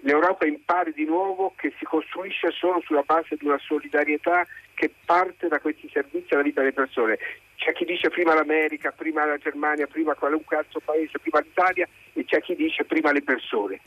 l'Europa 0.00 0.46
impari 0.46 0.94
di 0.94 1.04
nuovo 1.04 1.52
che 1.54 1.74
si 1.76 1.84
costruisce 1.84 2.50
solo 2.50 2.80
sulla 2.80 3.02
base 3.04 3.36
di 3.36 3.44
una 3.44 3.58
solidarietà 3.58 4.46
che 4.72 4.90
parte 5.04 5.48
da 5.48 5.60
questi 5.60 5.90
servizi 5.92 6.32
alla 6.32 6.44
vita 6.44 6.60
delle 6.60 6.72
persone. 6.72 7.18
C'è 7.56 7.74
chi 7.74 7.84
dice 7.84 8.08
prima 8.08 8.32
l'America, 8.32 8.90
prima 8.90 9.26
la 9.26 9.36
Germania, 9.36 9.86
prima 9.86 10.14
qualunque 10.14 10.56
altro 10.56 10.80
paese, 10.82 11.18
prima 11.18 11.40
l'Italia 11.40 11.86
e 12.14 12.24
c'è 12.24 12.40
chi 12.40 12.56
dice 12.56 12.86
prima 12.86 13.12
le 13.12 13.22
persone. 13.22 13.80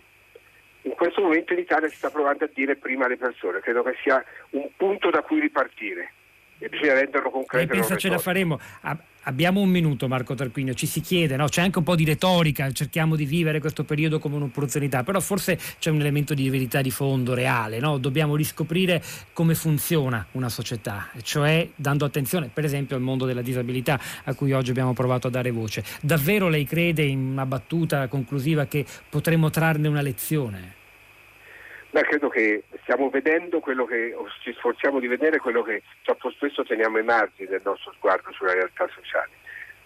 In 0.83 0.91
questo 0.91 1.21
momento 1.21 1.53
in 1.53 1.59
Italia 1.59 1.87
si 1.87 1.95
sta 1.95 2.11
provando 2.11 2.43
a 2.43 2.49
dire 2.53 2.75
prima 2.75 3.07
le 3.07 3.17
persone, 3.17 3.61
credo 3.61 3.81
che 3.81 3.95
sia 4.03 4.23
un 4.51 4.69
punto 4.77 5.09
da 5.09 5.23
cui 5.23 5.39
ripartire 5.39 6.13
e 6.59 6.69
bisogna 6.69 6.93
renderlo 6.93 7.29
concreto. 7.29 7.73
E 7.73 7.75
pensa 7.75 7.95
ce 7.95 8.09
la 8.09 8.19
faremo. 8.19 8.59
Abbiamo 9.23 9.59
un 9.59 9.69
minuto 9.69 10.07
Marco 10.07 10.33
Tarquinio, 10.33 10.73
ci 10.73 10.87
si 10.87 11.01
chiede, 11.01 11.35
no? 11.35 11.47
c'è 11.47 11.61
anche 11.61 11.77
un 11.77 11.83
po' 11.83 11.95
di 11.95 12.05
retorica, 12.05 12.71
cerchiamo 12.71 13.15
di 13.15 13.25
vivere 13.25 13.59
questo 13.59 13.83
periodo 13.83 14.17
come 14.17 14.37
un'opportunità, 14.37 15.03
però 15.03 15.19
forse 15.19 15.59
c'è 15.77 15.91
un 15.91 15.99
elemento 15.99 16.33
di 16.33 16.49
verità 16.49 16.81
di 16.81 16.89
fondo 16.89 17.33
reale, 17.33 17.79
no? 17.79 17.97
dobbiamo 17.97 18.35
riscoprire 18.35 19.03
come 19.33 19.55
funziona 19.55 20.25
una 20.31 20.49
società, 20.49 21.09
cioè 21.21 21.67
dando 21.75 22.05
attenzione 22.05 22.49
per 22.51 22.63
esempio 22.63 22.95
al 22.95 23.01
mondo 23.01 23.25
della 23.25 23.41
disabilità 23.41 23.99
a 24.23 24.33
cui 24.33 24.53
oggi 24.53 24.71
abbiamo 24.71 24.93
provato 24.93 25.27
a 25.27 25.29
dare 25.29 25.51
voce. 25.51 25.83
Davvero 26.01 26.47
lei 26.47 26.65
crede 26.65 27.03
in 27.03 27.19
una 27.19 27.45
battuta 27.45 28.07
conclusiva 28.07 28.65
che 28.65 28.85
potremmo 29.09 29.49
trarne 29.49 29.89
una 29.89 30.01
lezione? 30.01 30.77
Beh, 31.91 32.03
credo 32.03 32.29
che 32.29 32.63
stiamo 32.83 33.09
vedendo 33.09 33.59
quello 33.59 33.85
che, 33.85 34.13
o 34.13 34.27
ci 34.41 34.53
sforziamo 34.53 34.99
di 34.99 35.07
vedere 35.07 35.39
quello 35.39 35.63
che 35.63 35.81
troppo 36.03 36.29
spesso 36.29 36.63
teniamo 36.63 36.97
ai 36.97 37.03
margini 37.03 37.49
del 37.49 37.61
nostro 37.63 37.91
sguardo 37.93 38.31
sulla 38.31 38.53
realtà 38.53 38.87
sociale. 38.93 39.31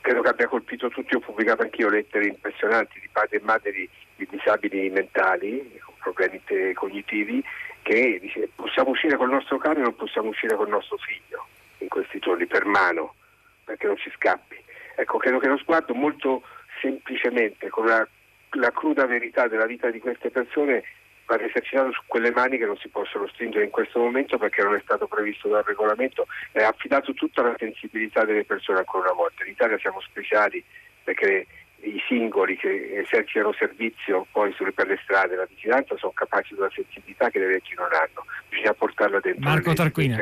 Credo 0.01 0.21
che 0.21 0.27
abbia 0.27 0.47
colpito 0.47 0.89
tutti, 0.89 1.15
ho 1.15 1.19
pubblicato 1.19 1.61
anch'io 1.61 1.87
lettere 1.87 2.25
impressionanti 2.25 2.99
di 2.99 3.07
padri 3.09 3.37
e 3.37 3.41
madri 3.41 3.89
di 4.17 4.27
disabili 4.29 4.89
mentali, 4.89 5.79
con 5.81 5.95
problemi 5.99 6.41
cognitivi, 6.73 7.41
che 7.83 8.19
dice 8.19 8.49
possiamo 8.53 8.89
uscire 8.89 9.15
col 9.15 9.29
nostro 9.29 9.57
cane 9.57 9.79
non 9.79 9.95
possiamo 9.95 10.27
uscire 10.27 10.55
col 10.55 10.67
nostro 10.67 10.97
figlio 10.97 11.47
in 11.77 11.87
questi 11.87 12.19
giorni, 12.19 12.45
per 12.47 12.65
mano, 12.65 13.15
perché 13.63 13.87
non 13.87 13.95
ci 13.95 14.11
scappi. 14.15 14.61
Ecco, 14.95 15.17
credo 15.19 15.39
che 15.39 15.47
lo 15.47 15.57
sguardo 15.57 15.93
molto 15.93 16.43
semplicemente, 16.81 17.69
con 17.69 17.85
la, 17.85 18.05
la 18.51 18.71
cruda 18.71 19.05
verità 19.05 19.47
della 19.47 19.65
vita 19.65 19.89
di 19.89 19.99
queste 19.99 20.31
persone, 20.31 20.83
va 21.25 21.39
esercitato 21.39 21.91
su 21.91 22.01
quelle 22.07 22.31
mani 22.31 22.57
che 22.57 22.65
non 22.65 22.77
si 22.77 22.87
possono 22.89 23.27
stringere 23.27 23.63
in 23.63 23.71
questo 23.71 23.99
momento 23.99 24.37
perché 24.37 24.61
non 24.61 24.75
è 24.75 24.81
stato 24.83 25.07
previsto 25.07 25.47
dal 25.47 25.63
regolamento, 25.63 26.27
è 26.51 26.63
affidato 26.63 27.13
tutta 27.13 27.41
la 27.41 27.55
sensibilità 27.57 28.25
delle 28.25 28.45
persone 28.45 28.79
ancora 28.79 29.11
una 29.11 29.21
volta. 29.21 29.43
In 29.43 29.51
Italia 29.51 29.77
siamo 29.77 30.01
speciali 30.01 30.63
perché 31.03 31.47
i 31.83 32.01
singoli 32.07 32.55
che 32.57 33.03
esercitano 33.05 33.53
servizio 33.53 34.25
poi 34.31 34.53
sulle, 34.53 34.71
per 34.71 34.87
le 34.87 34.99
strade, 35.03 35.35
la 35.35 35.45
vigilanza, 35.45 35.97
sono 35.97 36.13
capaci 36.13 36.53
di 36.53 36.59
una 36.59 36.71
sensibilità 36.73 37.29
che 37.29 37.39
le 37.39 37.47
leggi 37.47 37.73
non 37.75 37.87
hanno. 37.91 38.25
Bisogna 38.49 38.73
portarla 38.73 39.19
dentro. 39.19 39.49
Marco 39.49 39.73
Tarquino. 39.73 40.17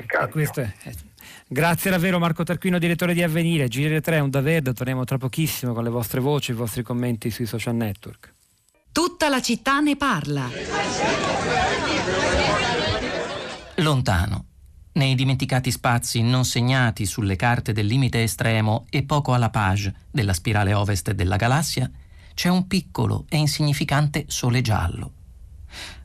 Grazie 1.47 1.91
davvero 1.91 2.17
Marco 2.17 2.43
Tarquino, 2.43 2.79
direttore 2.79 3.13
di 3.13 3.21
Avvenire. 3.21 3.67
Gire 3.67 4.01
3, 4.01 4.19
un 4.19 4.29
da 4.29 4.41
verde, 4.41 4.73
torniamo 4.73 5.03
tra 5.03 5.17
pochissimo 5.17 5.73
con 5.73 5.83
le 5.83 5.89
vostre 5.89 6.19
voci, 6.19 6.51
i 6.51 6.55
vostri 6.55 6.81
commenti 6.81 7.29
sui 7.29 7.45
social 7.45 7.75
network. 7.75 8.33
Tutta 8.93 9.29
la 9.29 9.41
città 9.41 9.79
ne 9.79 9.95
parla. 9.95 10.49
Lontano, 13.75 14.45
nei 14.93 15.15
dimenticati 15.15 15.71
spazi 15.71 16.21
non 16.21 16.43
segnati 16.43 17.05
sulle 17.05 17.37
carte 17.37 17.71
del 17.71 17.85
limite 17.85 18.23
estremo 18.23 18.85
e 18.89 19.03
poco 19.03 19.33
alla 19.33 19.49
page 19.49 19.93
della 20.11 20.33
spirale 20.33 20.73
ovest 20.73 21.11
della 21.11 21.37
galassia, 21.37 21.89
c'è 22.33 22.49
un 22.49 22.67
piccolo 22.67 23.25
e 23.29 23.37
insignificante 23.37 24.25
sole 24.27 24.59
giallo. 24.59 25.11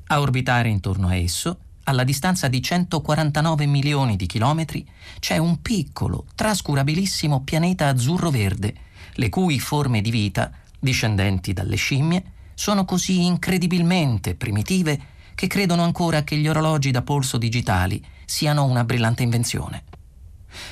A 0.06 0.20
orbitare 0.20 0.68
intorno 0.68 1.08
a 1.08 1.16
esso, 1.16 1.58
alla 1.84 2.04
distanza 2.04 2.46
di 2.46 2.62
149 2.62 3.66
milioni 3.66 4.14
di 4.14 4.26
chilometri, 4.26 4.88
c'è 5.18 5.38
un 5.38 5.60
piccolo, 5.60 6.26
trascurabilissimo 6.36 7.42
pianeta 7.42 7.88
azzurro-verde, 7.88 8.74
le 9.14 9.28
cui 9.28 9.58
forme 9.58 10.00
di 10.00 10.10
vita, 10.12 10.52
discendenti 10.78 11.52
dalle 11.52 11.76
scimmie, 11.76 12.34
sono 12.56 12.86
così 12.86 13.26
incredibilmente 13.26 14.34
primitive 14.34 14.98
che 15.34 15.46
credono 15.46 15.82
ancora 15.82 16.24
che 16.24 16.36
gli 16.36 16.48
orologi 16.48 16.90
da 16.90 17.02
polso 17.02 17.36
digitali 17.36 18.02
siano 18.24 18.64
una 18.64 18.82
brillante 18.82 19.22
invenzione. 19.22 19.84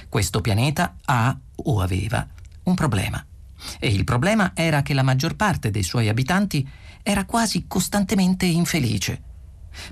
Questo 0.09 0.41
pianeta 0.41 0.97
ha, 1.05 1.37
o 1.57 1.81
aveva, 1.83 2.27
un 2.65 2.75
problema. 2.75 3.23
E 3.79 3.89
il 3.89 4.05
problema 4.05 4.53
era 4.55 4.81
che 4.81 4.95
la 4.95 5.03
maggior 5.03 5.37
parte 5.37 5.71
dei 5.71 5.83
suoi 5.83 6.09
abitanti 6.09 6.67
era 7.03 7.27
quasi 7.27 7.67
costantemente 7.69 8.47
infelice. 8.47 9.21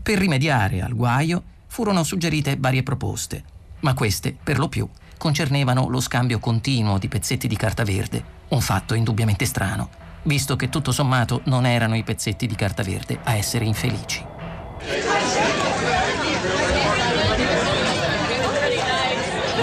Per 0.02 0.18
rimediare 0.18 0.80
al 0.80 0.94
guaio 0.94 1.42
furono 1.66 2.02
suggerite 2.04 2.56
varie 2.58 2.82
proposte, 2.82 3.44
ma 3.80 3.92
queste, 3.92 4.34
per 4.42 4.58
lo 4.58 4.68
più, 4.68 4.88
concernevano 5.18 5.88
lo 5.88 6.00
scambio 6.00 6.38
continuo 6.38 6.98
di 6.98 7.08
pezzetti 7.08 7.46
di 7.46 7.56
carta 7.56 7.84
verde, 7.84 8.24
un 8.48 8.62
fatto 8.62 8.94
indubbiamente 8.94 9.44
strano, 9.44 9.90
visto 10.22 10.56
che 10.56 10.68
tutto 10.68 10.92
sommato 10.92 11.40
non 11.44 11.66
erano 11.66 11.96
i 11.96 12.02
pezzetti 12.02 12.46
di 12.46 12.54
carta 12.54 12.82
verde 12.82 13.18
a 13.22 13.34
essere 13.34 13.64
infelici. 13.64 14.24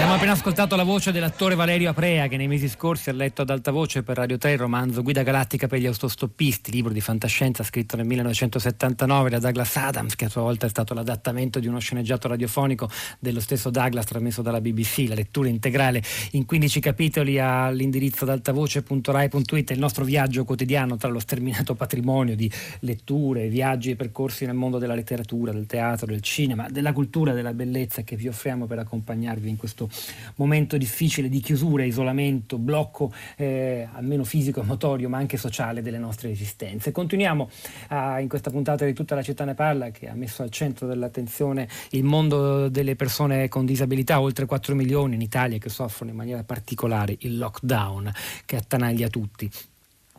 Abbiamo 0.00 0.16
appena 0.16 0.32
ascoltato 0.32 0.76
la 0.76 0.82
voce 0.82 1.12
dell'attore 1.12 1.54
Valerio 1.54 1.90
Aprea 1.90 2.26
che 2.26 2.38
nei 2.38 2.48
mesi 2.48 2.70
scorsi 2.70 3.10
ha 3.10 3.12
letto 3.12 3.42
ad 3.42 3.50
alta 3.50 3.70
voce 3.70 4.02
per 4.02 4.16
Radio 4.16 4.38
3 4.38 4.52
il 4.52 4.58
romanzo 4.58 5.02
Guida 5.02 5.22
galattica 5.22 5.66
per 5.66 5.78
gli 5.78 5.84
autostoppisti, 5.84 6.72
libro 6.72 6.90
di 6.90 7.02
fantascienza 7.02 7.62
scritto 7.62 7.96
nel 7.96 8.06
1979 8.06 9.28
da 9.28 9.38
Douglas 9.38 9.76
Adams, 9.76 10.16
che 10.16 10.24
a 10.24 10.30
sua 10.30 10.40
volta 10.40 10.64
è 10.64 10.70
stato 10.70 10.94
l'adattamento 10.94 11.58
di 11.60 11.66
uno 11.66 11.78
sceneggiato 11.80 12.28
radiofonico 12.28 12.88
dello 13.18 13.40
stesso 13.40 13.68
Douglas 13.68 14.06
trasmesso 14.06 14.40
dalla 14.40 14.62
BBC. 14.62 15.04
La 15.06 15.14
lettura 15.14 15.50
integrale 15.50 16.02
in 16.30 16.46
15 16.46 16.80
capitoli 16.80 17.38
all'indirizzo 17.38 18.24
ad 18.24 18.30
altavoce.rai.it, 18.30 19.70
il 19.70 19.78
nostro 19.78 20.04
viaggio 20.04 20.44
quotidiano 20.44 20.96
tra 20.96 21.10
lo 21.10 21.18
sterminato 21.18 21.74
patrimonio 21.74 22.34
di 22.34 22.50
letture, 22.80 23.48
viaggi 23.48 23.90
e 23.90 23.96
percorsi 23.96 24.46
nel 24.46 24.54
mondo 24.54 24.78
della 24.78 24.94
letteratura, 24.94 25.52
del 25.52 25.66
teatro, 25.66 26.06
del 26.06 26.22
cinema, 26.22 26.68
della 26.70 26.94
cultura, 26.94 27.34
della 27.34 27.52
bellezza 27.52 28.00
che 28.00 28.16
vi 28.16 28.28
offriamo 28.28 28.64
per 28.64 28.78
accompagnarvi 28.78 29.46
in 29.46 29.56
questo 29.56 29.88
momento 30.36 30.76
difficile 30.76 31.28
di 31.28 31.40
chiusura, 31.40 31.84
isolamento, 31.84 32.58
blocco 32.58 33.12
eh, 33.36 33.88
almeno 33.92 34.24
fisico 34.24 34.60
e 34.60 34.64
motorio, 34.64 35.08
ma 35.08 35.18
anche 35.18 35.36
sociale 35.36 35.82
delle 35.82 35.98
nostre 35.98 36.30
esistenze. 36.30 36.92
Continuiamo 36.92 37.48
a, 37.88 38.20
in 38.20 38.28
questa 38.28 38.50
puntata 38.50 38.84
di 38.84 38.92
tutta 38.92 39.14
la 39.14 39.22
città 39.22 39.44
ne 39.44 39.54
parla 39.54 39.90
che 39.90 40.08
ha 40.08 40.14
messo 40.14 40.42
al 40.42 40.50
centro 40.50 40.86
dell'attenzione 40.86 41.68
il 41.90 42.04
mondo 42.04 42.68
delle 42.68 42.96
persone 42.96 43.48
con 43.48 43.64
disabilità, 43.64 44.20
oltre 44.20 44.46
4 44.46 44.74
milioni 44.74 45.14
in 45.14 45.22
Italia 45.22 45.58
che 45.58 45.68
soffrono 45.68 46.10
in 46.10 46.16
maniera 46.16 46.44
particolare 46.44 47.16
il 47.20 47.38
lockdown 47.38 48.12
che 48.44 48.56
attanaglia 48.56 49.08
tutti 49.08 49.50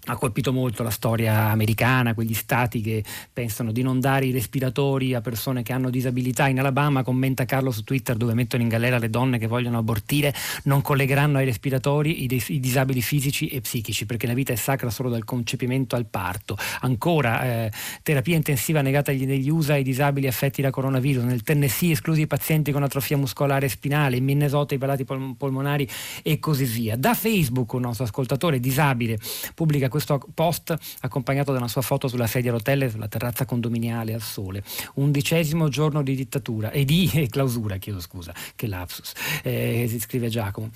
ha 0.06 0.16
colpito 0.16 0.52
molto 0.52 0.82
la 0.82 0.90
storia 0.90 1.50
americana, 1.50 2.16
quegli 2.16 2.34
stati 2.34 2.82
che 2.82 3.04
pensano 3.32 3.72
di 3.72 3.84
non 3.84 4.00
dare 4.00 4.26
i 4.26 4.32
respiratori 4.32 5.14
a 5.14 5.22
persone 5.22 5.62
che 5.62 5.74
hanno 5.74 5.92
disabilità. 5.92 6.48
In 6.48 6.60
Alabama, 6.60 7.04
commenta 7.04 7.46
Carlo 7.46 7.70
su 7.70 7.84
Twitter, 7.84 8.18
dove 8.18 8.34
mettono 8.34 8.64
in 8.64 8.70
galera 8.70 8.98
le 8.98 9.12
donne 9.12 9.38
che 9.38 9.46
vogliono 9.46 9.78
abortire, 9.78 10.34
non 10.64 10.82
collegheranno 10.82 11.38
ai 11.38 11.46
respiratori 11.46 12.24
i, 12.24 12.44
i 12.48 12.60
disabili 12.60 13.02
fisici 13.02 13.48
e 13.50 13.62
psichici, 13.62 14.08
perché 14.08 14.26
la 14.26 14.34
vita 14.34 14.52
è 14.52 14.56
sacra 14.56 14.90
solo 14.90 15.10
dal 15.10 15.24
concepimento 15.24 15.96
al 15.96 16.08
parto. 16.08 16.58
Ancora, 16.80 17.44
eh, 17.66 17.72
terapia 18.02 18.36
intensiva 18.36 18.82
negata 18.82 19.12
negli 19.12 19.50
USA 19.50 19.74
ai 19.74 19.84
disabili 19.84 20.26
affetti 20.26 20.64
da 20.64 20.72
coronavirus. 20.72 21.24
Nel 21.24 21.44
Tennessee 21.44 21.92
esclusi 21.92 22.22
i 22.22 22.28
pazienti 22.28 22.72
con 22.72 22.82
atrofia 22.82 23.18
muscolare 23.18 23.70
spinale, 23.70 24.18
in 24.18 24.24
Minnesota 24.24 24.74
i 24.74 24.80
palati 24.80 25.04
pol- 25.04 25.36
polmonari 25.38 25.88
e 26.24 26.40
così 26.40 26.66
via. 26.66 26.96
Da 26.96 27.14
Facebook 27.14 27.74
un 27.74 27.82
nostro 27.82 28.06
ascoltatore 28.06 28.60
disabile 28.60 29.20
pubblica 29.54 29.90
questo 29.92 30.20
post 30.34 30.76
accompagnato 31.02 31.52
da 31.52 31.60
una 31.60 31.68
sua 31.68 31.84
foto 31.84 32.08
sulla 32.08 32.26
sedia 32.26 32.50
a 32.50 32.56
rotelle 32.56 32.90
sulla 32.90 33.08
terrazza 33.08 33.46
condominiale 33.46 34.16
al 34.16 34.22
sole. 34.22 34.64
Undicesimo 34.96 35.70
giorno 35.70 36.02
di 36.02 36.16
dittatura 36.16 36.72
e 36.72 36.84
di 36.84 37.28
clausura, 37.30 37.78
chiedo 37.78 38.00
scusa, 38.00 38.34
che 38.56 38.66
lapsus, 38.66 39.14
eh, 39.44 39.86
si 39.88 40.00
scrive 40.00 40.30
Giacomo. 40.30 40.72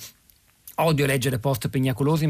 Odio 0.78 1.06
leggere 1.06 1.40
post 1.40 1.70
piagnucolosi, 1.70 2.28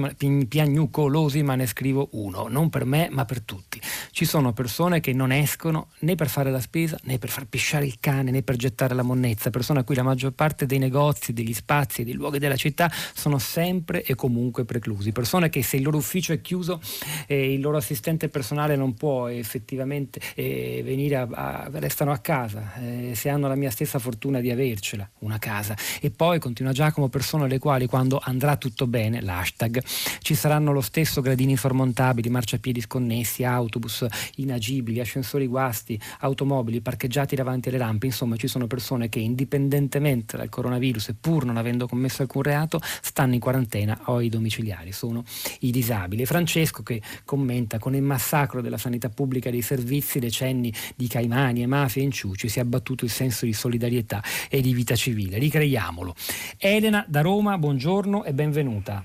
ma 1.42 1.56
ne 1.56 1.66
scrivo 1.66 2.10
uno, 2.12 2.48
non 2.48 2.70
per 2.70 2.86
me 2.86 3.08
ma 3.10 3.26
per 3.26 3.42
tutti. 3.42 3.82
Ci 4.12 4.24
sono 4.24 4.54
persone 4.54 5.00
che 5.00 5.14
non 5.14 5.32
escono 5.32 5.88
né 6.02 6.14
per 6.14 6.30
fare 6.30 6.52
la 6.52 6.60
spesa, 6.60 6.96
né 7.06 7.18
per 7.18 7.30
far 7.30 7.48
pisciare 7.48 7.88
il 7.88 7.98
cane, 8.00 8.30
né 8.30 8.44
per 8.44 8.56
gettare 8.56 8.94
la 8.94 9.02
monnezza, 9.02 9.50
persone 9.50 9.80
a 9.80 9.84
cui 9.84 9.96
la 9.96 10.04
maggior 10.04 10.34
parte 10.34 10.68
dei 10.68 10.78
negozi, 10.78 11.34
degli 11.34 11.56
spazi 11.56 12.02
e 12.02 12.04
dei 12.04 12.14
luoghi 12.14 12.38
della 12.38 12.56
città 12.56 12.92
sono 13.16 13.40
sempre 13.40 14.04
e 14.04 14.14
comunque 14.14 14.64
preclusi. 14.64 15.12
Persone 15.12 15.50
che 15.50 15.64
se 15.64 15.78
il 15.78 15.84
loro 15.84 15.98
ufficio 15.98 16.32
è 16.32 16.40
chiuso 16.40 16.80
e 17.26 17.52
il 17.52 17.62
loro 17.62 17.78
assistente 17.78 18.30
personale 18.30 18.76
non 18.76 18.94
può 18.94 19.28
effettivamente 19.28 20.22
eh, 20.36 20.84
venire 20.86 21.16
a, 21.16 21.28
a, 21.32 21.70
restano 21.74 22.12
a 22.12 22.20
casa, 22.20 22.76
eh, 22.76 23.14
se 23.16 23.30
hanno 23.30 23.48
la 23.48 23.56
mia 23.56 23.72
stessa 23.72 23.98
fortuna 23.98 24.40
di 24.40 24.52
avercela, 24.52 25.10
una 25.22 25.40
casa. 25.40 25.76
E 26.00 26.12
poi 26.12 26.38
continua 26.38 26.74
Giacomo, 26.74 27.10
persone 27.10 27.46
alle 27.46 27.58
quali 27.58 27.88
quando 27.88 28.20
andrà 28.36 28.58
tutto 28.58 28.86
bene, 28.86 29.22
l'hashtag, 29.22 29.82
ci 30.20 30.36
saranno 30.36 30.74
lo 30.74 30.82
stesso 30.82 31.22
gradini 31.22 31.52
insormontabili, 31.52 32.30
marciapiedi 32.30 32.82
sconnessi, 32.82 33.44
autobus 33.44 34.06
inagibili, 34.36 35.00
ascensori 35.00 35.48
guasti, 35.48 36.00
automobili 36.20 36.82
parcheggiati 36.82 37.36
davanti 37.36 37.70
alle 37.70 37.78
rampe, 37.78 38.08
insomma 38.08 38.36
ci 38.36 38.48
sono 38.48 38.68
persone 38.68 39.08
che 39.08 39.20
indipendentemente 39.20 40.36
dal 40.38 40.50
coronavirus 40.50 41.10
e 41.10 41.16
pur 41.20 41.46
non 41.46 41.58
avendo 41.58 41.88
commesso 41.88 42.22
alcun 42.22 42.42
reato 42.44 42.80
stanno 43.02 43.34
in 43.34 43.40
quarantena 43.40 44.00
o 44.06 44.18
ai 44.18 44.30
domiciliari, 44.30 44.92
sono 44.92 45.24
i 45.62 45.72
disabili. 45.72 46.26
Francesco 46.26 46.84
che 46.84 47.02
commenta 47.24 47.80
con 47.80 47.96
il 47.96 48.02
massacro 48.02 48.62
della 48.62 48.78
sanità 48.78 49.10
pubblica 49.10 49.48
e 49.48 49.52
dei 49.54 49.62
servizi 49.62 50.20
decenni 50.20 50.74
di 50.96 51.08
caimani 51.08 51.62
e 51.62 51.68
mafie 51.68 52.02
e 52.02 52.06
inciuci 52.06 52.50
si 52.50 52.60
è 52.60 52.62
abbattuto 52.62 53.06
il 53.06 53.12
senso 53.12 53.46
di 53.46 53.54
solidarietà 53.54 54.22
e 54.50 54.60
di 54.60 54.74
vita 54.74 54.96
civile. 54.96 55.38
Ricreiamolo. 55.38 56.14
Elena 56.58 57.06
da 57.08 57.22
Roma, 57.22 57.58
buongiorno 57.58 58.25
e 58.26 58.34
benvenuta. 58.34 59.04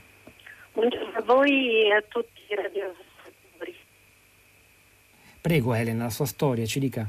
Buongiorno 0.72 1.18
a 1.18 1.22
voi 1.22 1.84
e 1.84 1.92
a 1.92 2.02
tutti 2.08 2.40
i 2.48 2.54
radioascoltatori. 2.54 3.76
Prego 5.42 5.74
Elena, 5.74 6.04
la 6.04 6.10
sua 6.10 6.24
storia, 6.24 6.64
ci 6.64 6.80
dica. 6.80 7.06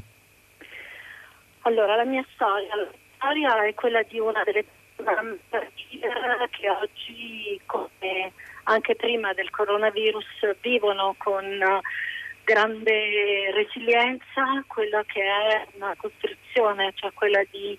Allora, 1.62 1.95
la 1.95 2.03
mia 2.03 2.26
storia, 2.34 2.76
la 2.76 2.91
storia 3.16 3.64
è 3.64 3.74
quella 3.76 4.03
di 4.03 4.20
una 4.20 4.43
delle 4.43 4.66
che 6.49 6.70
oggi, 6.70 7.59
come 7.66 8.34
anche 8.64 8.95
prima 8.95 9.34
del 9.34 9.49
coronavirus, 9.49 10.26
vivono 10.59 11.16
con 11.18 11.45
grande 12.43 13.51
resilienza 13.53 14.64
quella 14.68 15.01
che 15.05 15.22
è 15.22 15.66
una 15.76 15.95
costruzione, 15.95 16.91
cioè 16.95 17.12
quella 17.14 17.41
di 17.49 17.78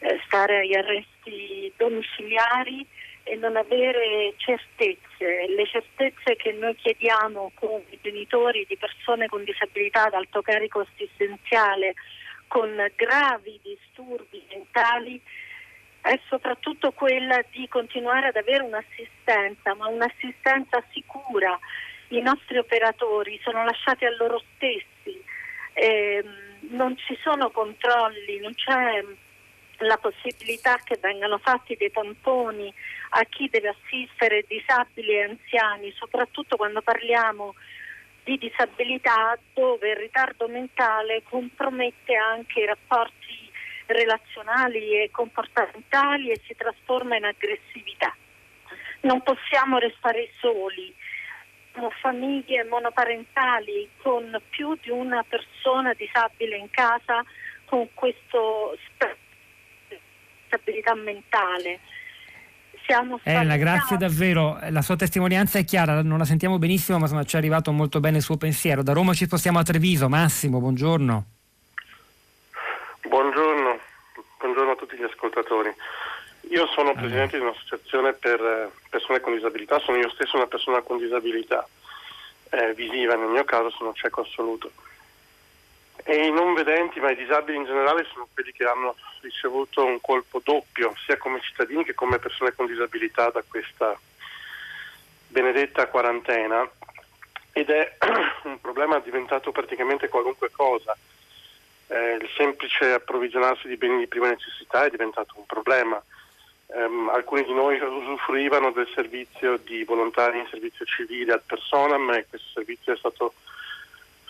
eh, 0.00 0.20
stare 0.26 0.60
agli 0.60 0.74
arresti 0.74 1.72
domiciliari 1.76 2.86
e 3.24 3.36
non 3.36 3.56
avere 3.56 4.34
certezze. 4.36 5.46
Le 5.48 5.66
certezze 5.66 6.36
che 6.36 6.52
noi 6.52 6.74
chiediamo 6.76 7.52
come 7.54 7.84
genitori 8.02 8.64
di 8.68 8.76
persone 8.76 9.26
con 9.26 9.44
disabilità 9.44 10.04
ad 10.06 10.14
alto 10.14 10.42
carico 10.42 10.80
assistenziale 10.80 11.94
con 12.48 12.74
gravi 12.96 13.58
disturbi 13.62 14.44
mentali 14.50 15.20
è 16.02 16.18
soprattutto 16.28 16.90
quella 16.90 17.42
di 17.50 17.66
continuare 17.68 18.26
ad 18.26 18.36
avere 18.36 18.64
un'assistenza, 18.64 19.74
ma 19.74 19.86
un'assistenza 19.86 20.82
sicura. 20.92 21.58
I 22.08 22.20
nostri 22.20 22.58
operatori 22.58 23.40
sono 23.42 23.64
lasciati 23.64 24.04
a 24.04 24.14
loro 24.16 24.42
stessi, 24.54 25.22
eh, 25.72 26.22
non 26.70 26.96
ci 26.98 27.16
sono 27.22 27.50
controlli, 27.50 28.40
non 28.40 28.52
c'è 28.52 29.02
la 29.82 29.96
possibilità 29.96 30.78
che 30.84 30.98
vengano 31.00 31.38
fatti 31.38 31.76
dei 31.76 31.90
tamponi 31.90 32.72
a 33.10 33.24
chi 33.24 33.48
deve 33.48 33.68
assistere 33.68 34.44
disabili 34.46 35.12
e 35.12 35.22
anziani, 35.22 35.92
soprattutto 35.92 36.56
quando 36.56 36.82
parliamo 36.82 37.54
di 38.24 38.38
disabilità 38.38 39.36
dove 39.52 39.90
il 39.90 39.96
ritardo 39.96 40.46
mentale 40.48 41.22
compromette 41.28 42.14
anche 42.14 42.60
i 42.60 42.66
rapporti 42.66 43.50
relazionali 43.86 45.02
e 45.02 45.10
comportamentali 45.10 46.30
e 46.30 46.40
si 46.46 46.54
trasforma 46.54 47.16
in 47.16 47.24
aggressività. 47.24 48.14
Non 49.00 49.22
possiamo 49.22 49.78
restare 49.78 50.30
soli. 50.38 50.94
Siamo 51.72 51.90
famiglie 52.00 52.64
monoparentali 52.64 53.88
con 54.02 54.40
più 54.50 54.76
di 54.80 54.90
una 54.90 55.24
persona 55.24 55.92
disabile 55.94 56.56
in 56.56 56.70
casa 56.70 57.24
con 57.64 57.88
questo 57.94 58.76
stabilità 60.52 60.94
mentale. 60.94 61.80
Siamo 62.84 63.20
Elena, 63.22 63.56
grazie 63.56 63.96
davvero. 63.96 64.58
La 64.70 64.82
sua 64.82 64.96
testimonianza 64.96 65.58
è 65.58 65.64
chiara, 65.64 66.02
non 66.02 66.18
la 66.18 66.24
sentiamo 66.24 66.58
benissimo, 66.58 66.98
ma 66.98 67.04
insomma, 67.04 67.24
ci 67.24 67.36
è 67.36 67.38
arrivato 67.38 67.72
molto 67.72 68.00
bene 68.00 68.18
il 68.18 68.22
suo 68.22 68.36
pensiero. 68.36 68.82
Da 68.82 68.92
Roma 68.92 69.14
ci 69.14 69.24
spostiamo 69.24 69.58
a 69.58 69.62
Treviso. 69.62 70.08
Massimo, 70.08 70.58
buongiorno. 70.58 71.24
Buongiorno, 73.06 73.78
buongiorno 74.38 74.72
a 74.72 74.76
tutti 74.76 74.96
gli 74.96 75.04
ascoltatori. 75.04 75.72
Io 76.50 76.66
sono 76.74 76.92
presidente 76.92 77.38
di 77.38 77.44
un'associazione 77.44 78.14
per 78.14 78.40
eh, 78.40 78.70
persone 78.90 79.20
con 79.20 79.34
disabilità, 79.34 79.78
sono 79.78 79.96
io 79.98 80.10
stesso 80.10 80.36
una 80.36 80.46
persona 80.46 80.82
con 80.82 80.98
disabilità 80.98 81.66
eh, 82.50 82.74
visiva, 82.74 83.14
nel 83.14 83.28
mio 83.28 83.44
caso 83.44 83.70
sono 83.70 83.92
cieco 83.94 84.22
assoluto. 84.22 84.72
E 86.04 86.26
i 86.26 86.32
non 86.32 86.54
vedenti, 86.54 86.98
ma 87.00 87.10
i 87.10 87.16
disabili 87.16 87.58
in 87.58 87.64
generale, 87.64 88.06
sono 88.12 88.28
quelli 88.32 88.52
che 88.52 88.64
hanno 88.64 88.96
ricevuto 89.20 89.84
un 89.84 90.00
colpo 90.00 90.40
doppio, 90.42 90.94
sia 91.04 91.16
come 91.16 91.40
cittadini 91.40 91.84
che 91.84 91.94
come 91.94 92.18
persone 92.18 92.52
con 92.54 92.66
disabilità 92.66 93.30
da 93.30 93.42
questa 93.46 93.98
benedetta 95.28 95.86
quarantena 95.86 96.68
ed 97.52 97.70
è 97.70 97.96
un 98.44 98.60
problema 98.60 98.98
diventato 98.98 99.52
praticamente 99.52 100.08
qualunque 100.08 100.50
cosa. 100.50 100.96
Eh, 101.86 102.18
il 102.20 102.28
semplice 102.36 102.92
approvvigionarsi 102.92 103.68
di 103.68 103.76
beni 103.76 103.98
di 103.98 104.06
prima 104.06 104.28
necessità 104.28 104.84
è 104.84 104.90
diventato 104.90 105.34
un 105.36 105.46
problema. 105.46 106.02
Um, 106.74 107.10
alcuni 107.10 107.44
di 107.44 107.52
noi 107.52 107.78
usufruivano 107.78 108.70
del 108.70 108.88
servizio 108.94 109.58
di 109.58 109.84
volontari 109.84 110.38
in 110.38 110.46
servizio 110.48 110.86
civile 110.86 111.34
ad 111.34 111.42
personam 111.44 112.10
e 112.12 112.26
questo 112.26 112.48
servizio 112.54 112.94
è 112.94 112.96
stato 112.96 113.34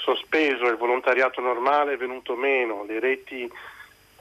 sospeso, 0.03 0.67
il 0.67 0.77
volontariato 0.77 1.41
normale 1.41 1.95
è 1.95 1.97
venuto 1.97 2.35
meno, 2.35 2.85
le 2.85 2.99
reti 2.99 3.51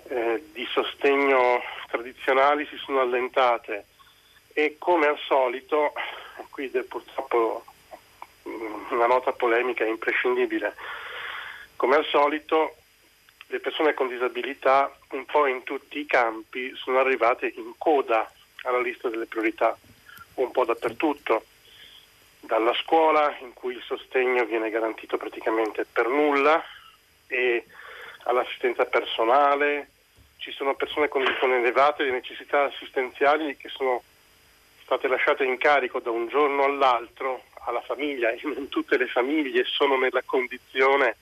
eh, 0.07 0.43
di 0.53 0.65
sostegno 0.71 1.61
tradizionali 1.87 2.65
si 2.67 2.77
sono 2.77 3.01
allentate 3.01 3.85
e 4.53 4.75
come 4.77 5.07
al 5.07 5.17
solito, 5.25 5.93
qui 6.51 6.67
purtroppo 6.69 7.65
mm, 8.47 8.91
una 8.91 9.07
nota 9.07 9.31
polemica 9.31 9.83
imprescindibile, 9.83 10.75
come 11.75 11.95
al 11.95 12.05
solito 12.05 12.75
le 13.47 13.59
persone 13.59 13.93
con 13.93 14.07
disabilità 14.07 14.95
un 15.09 15.25
po' 15.25 15.45
in 15.47 15.63
tutti 15.63 15.99
i 15.99 16.05
campi 16.05 16.73
sono 16.75 16.99
arrivate 16.99 17.51
in 17.55 17.73
coda 17.77 18.31
alla 18.63 18.79
lista 18.79 19.09
delle 19.09 19.25
priorità, 19.25 19.77
un 20.35 20.51
po' 20.51 20.63
dappertutto, 20.63 21.45
dalla 22.41 22.73
scuola 22.73 23.35
in 23.39 23.53
cui 23.53 23.75
il 23.75 23.83
sostegno 23.83 24.45
viene 24.45 24.69
garantito 24.69 25.17
praticamente 25.17 25.85
per 25.85 26.07
nulla 26.07 26.61
e 27.27 27.65
all'assistenza 28.23 28.85
personale, 28.85 29.89
ci 30.37 30.51
sono 30.51 30.75
persone 30.75 31.07
con, 31.07 31.23
con 31.39 31.53
elevate 31.53 32.09
necessità 32.09 32.63
assistenziali 32.63 33.55
che 33.57 33.69
sono 33.69 34.03
state 34.83 35.07
lasciate 35.07 35.45
in 35.45 35.57
carico 35.57 35.99
da 35.99 36.09
un 36.09 36.27
giorno 36.27 36.63
all'altro 36.63 37.43
alla 37.65 37.81
famiglia 37.81 38.29
e 38.31 38.39
non 38.43 38.67
tutte 38.69 38.97
le 38.97 39.07
famiglie 39.07 39.63
sono 39.65 39.97
nella 39.97 40.23
condizione 40.25 41.15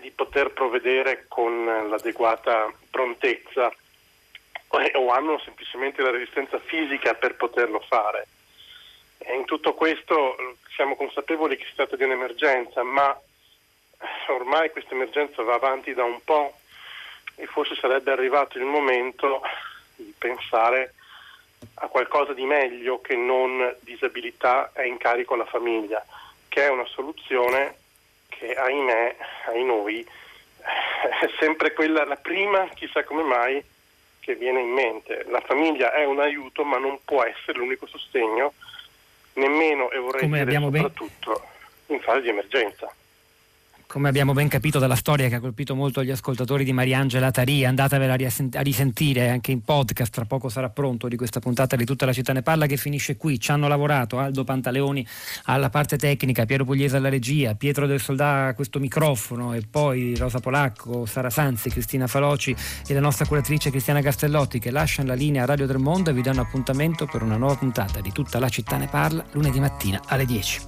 di 0.00 0.10
poter 0.10 0.52
provvedere 0.52 1.24
con 1.28 1.64
l'adeguata 1.64 2.72
prontezza 2.90 3.72
o 4.68 5.08
hanno 5.10 5.38
semplicemente 5.40 6.02
la 6.02 6.10
resistenza 6.10 6.58
fisica 6.58 7.14
per 7.14 7.36
poterlo 7.36 7.80
fare. 7.80 8.26
In 9.26 9.44
tutto 9.44 9.74
questo 9.74 10.36
siamo 10.74 10.96
consapevoli 10.96 11.56
che 11.56 11.64
si 11.64 11.74
tratta 11.74 11.96
di 11.96 12.04
un'emergenza, 12.04 12.82
ma 12.82 13.16
ormai 14.28 14.70
questa 14.70 14.94
emergenza 14.94 15.42
va 15.42 15.54
avanti 15.54 15.94
da 15.94 16.04
un 16.04 16.22
po' 16.24 16.54
e 17.36 17.46
forse 17.46 17.74
sarebbe 17.76 18.10
arrivato 18.10 18.58
il 18.58 18.64
momento 18.64 19.42
di 19.96 20.12
pensare 20.18 20.94
a 21.74 21.86
qualcosa 21.86 22.32
di 22.32 22.44
meglio 22.44 23.00
che 23.00 23.14
non 23.14 23.76
disabilità 23.80 24.72
e 24.74 24.86
incarico 24.86 25.34
alla 25.34 25.46
famiglia, 25.46 26.04
che 26.48 26.66
è 26.66 26.70
una 26.70 26.86
soluzione 26.86 27.76
che 28.28 28.54
ahimè, 28.54 29.16
ai 29.48 29.64
noi, 29.64 30.04
è 30.58 31.30
sempre 31.38 31.72
quella, 31.72 32.04
la 32.04 32.16
prima, 32.16 32.68
chissà 32.74 33.04
come 33.04 33.22
mai, 33.22 33.62
che 34.20 34.34
viene 34.34 34.60
in 34.60 34.70
mente. 34.70 35.24
La 35.28 35.40
famiglia 35.40 35.92
è 35.92 36.04
un 36.04 36.20
aiuto 36.20 36.64
ma 36.64 36.78
non 36.78 36.98
può 37.04 37.22
essere 37.24 37.58
l'unico 37.58 37.86
sostegno, 37.86 38.54
nemmeno, 39.34 39.90
e 39.90 39.98
vorrei 39.98 40.22
come 40.22 40.44
dire 40.44 40.60
soprattutto, 40.60 41.42
ben... 41.86 41.96
in 41.96 42.02
fase 42.02 42.20
di 42.22 42.28
emergenza 42.28 42.94
come 43.92 44.08
abbiamo 44.08 44.32
ben 44.32 44.48
capito 44.48 44.78
dalla 44.78 44.94
storia 44.94 45.28
che 45.28 45.34
ha 45.34 45.40
colpito 45.40 45.74
molto 45.74 46.02
gli 46.02 46.10
ascoltatori 46.10 46.64
di 46.64 46.72
Mariangela 46.72 47.30
Tari, 47.30 47.66
andatevela 47.66 48.14
a 48.14 48.60
risentire 48.62 49.28
anche 49.28 49.52
in 49.52 49.60
podcast, 49.60 50.10
tra 50.10 50.24
poco 50.24 50.48
sarà 50.48 50.70
pronto 50.70 51.08
di 51.08 51.16
questa 51.16 51.40
puntata 51.40 51.76
di 51.76 51.84
Tutta 51.84 52.06
la 52.06 52.14
città 52.14 52.32
ne 52.32 52.40
parla 52.40 52.64
che 52.64 52.78
finisce 52.78 53.18
qui. 53.18 53.38
Ci 53.38 53.50
hanno 53.50 53.68
lavorato 53.68 54.18
Aldo 54.18 54.44
Pantaleoni 54.44 55.06
alla 55.44 55.68
parte 55.68 55.98
tecnica, 55.98 56.46
Piero 56.46 56.64
Pugliese 56.64 56.96
alla 56.96 57.10
regia, 57.10 57.54
Pietro 57.54 57.86
del 57.86 58.00
Soldà 58.00 58.46
a 58.46 58.54
questo 58.54 58.80
microfono 58.80 59.52
e 59.52 59.60
poi 59.68 60.16
Rosa 60.16 60.40
Polacco, 60.40 61.04
Sara 61.04 61.28
Sanzi, 61.28 61.68
Cristina 61.68 62.06
Faloci 62.06 62.56
e 62.86 62.94
la 62.94 63.00
nostra 63.00 63.26
curatrice 63.26 63.68
Cristiana 63.68 64.00
Castellotti 64.00 64.58
che 64.58 64.70
lasciano 64.70 65.08
la 65.08 65.14
linea 65.14 65.42
a 65.42 65.46
Radio 65.46 65.66
del 65.66 65.76
Mondo 65.76 66.08
e 66.08 66.14
vi 66.14 66.22
danno 66.22 66.40
appuntamento 66.40 67.04
per 67.04 67.20
una 67.20 67.36
nuova 67.36 67.56
puntata 67.56 68.00
di 68.00 68.10
Tutta 68.10 68.38
la 68.38 68.48
città 68.48 68.78
ne 68.78 68.86
parla 68.86 69.22
lunedì 69.32 69.60
mattina 69.60 70.00
alle 70.06 70.24
10. 70.24 70.60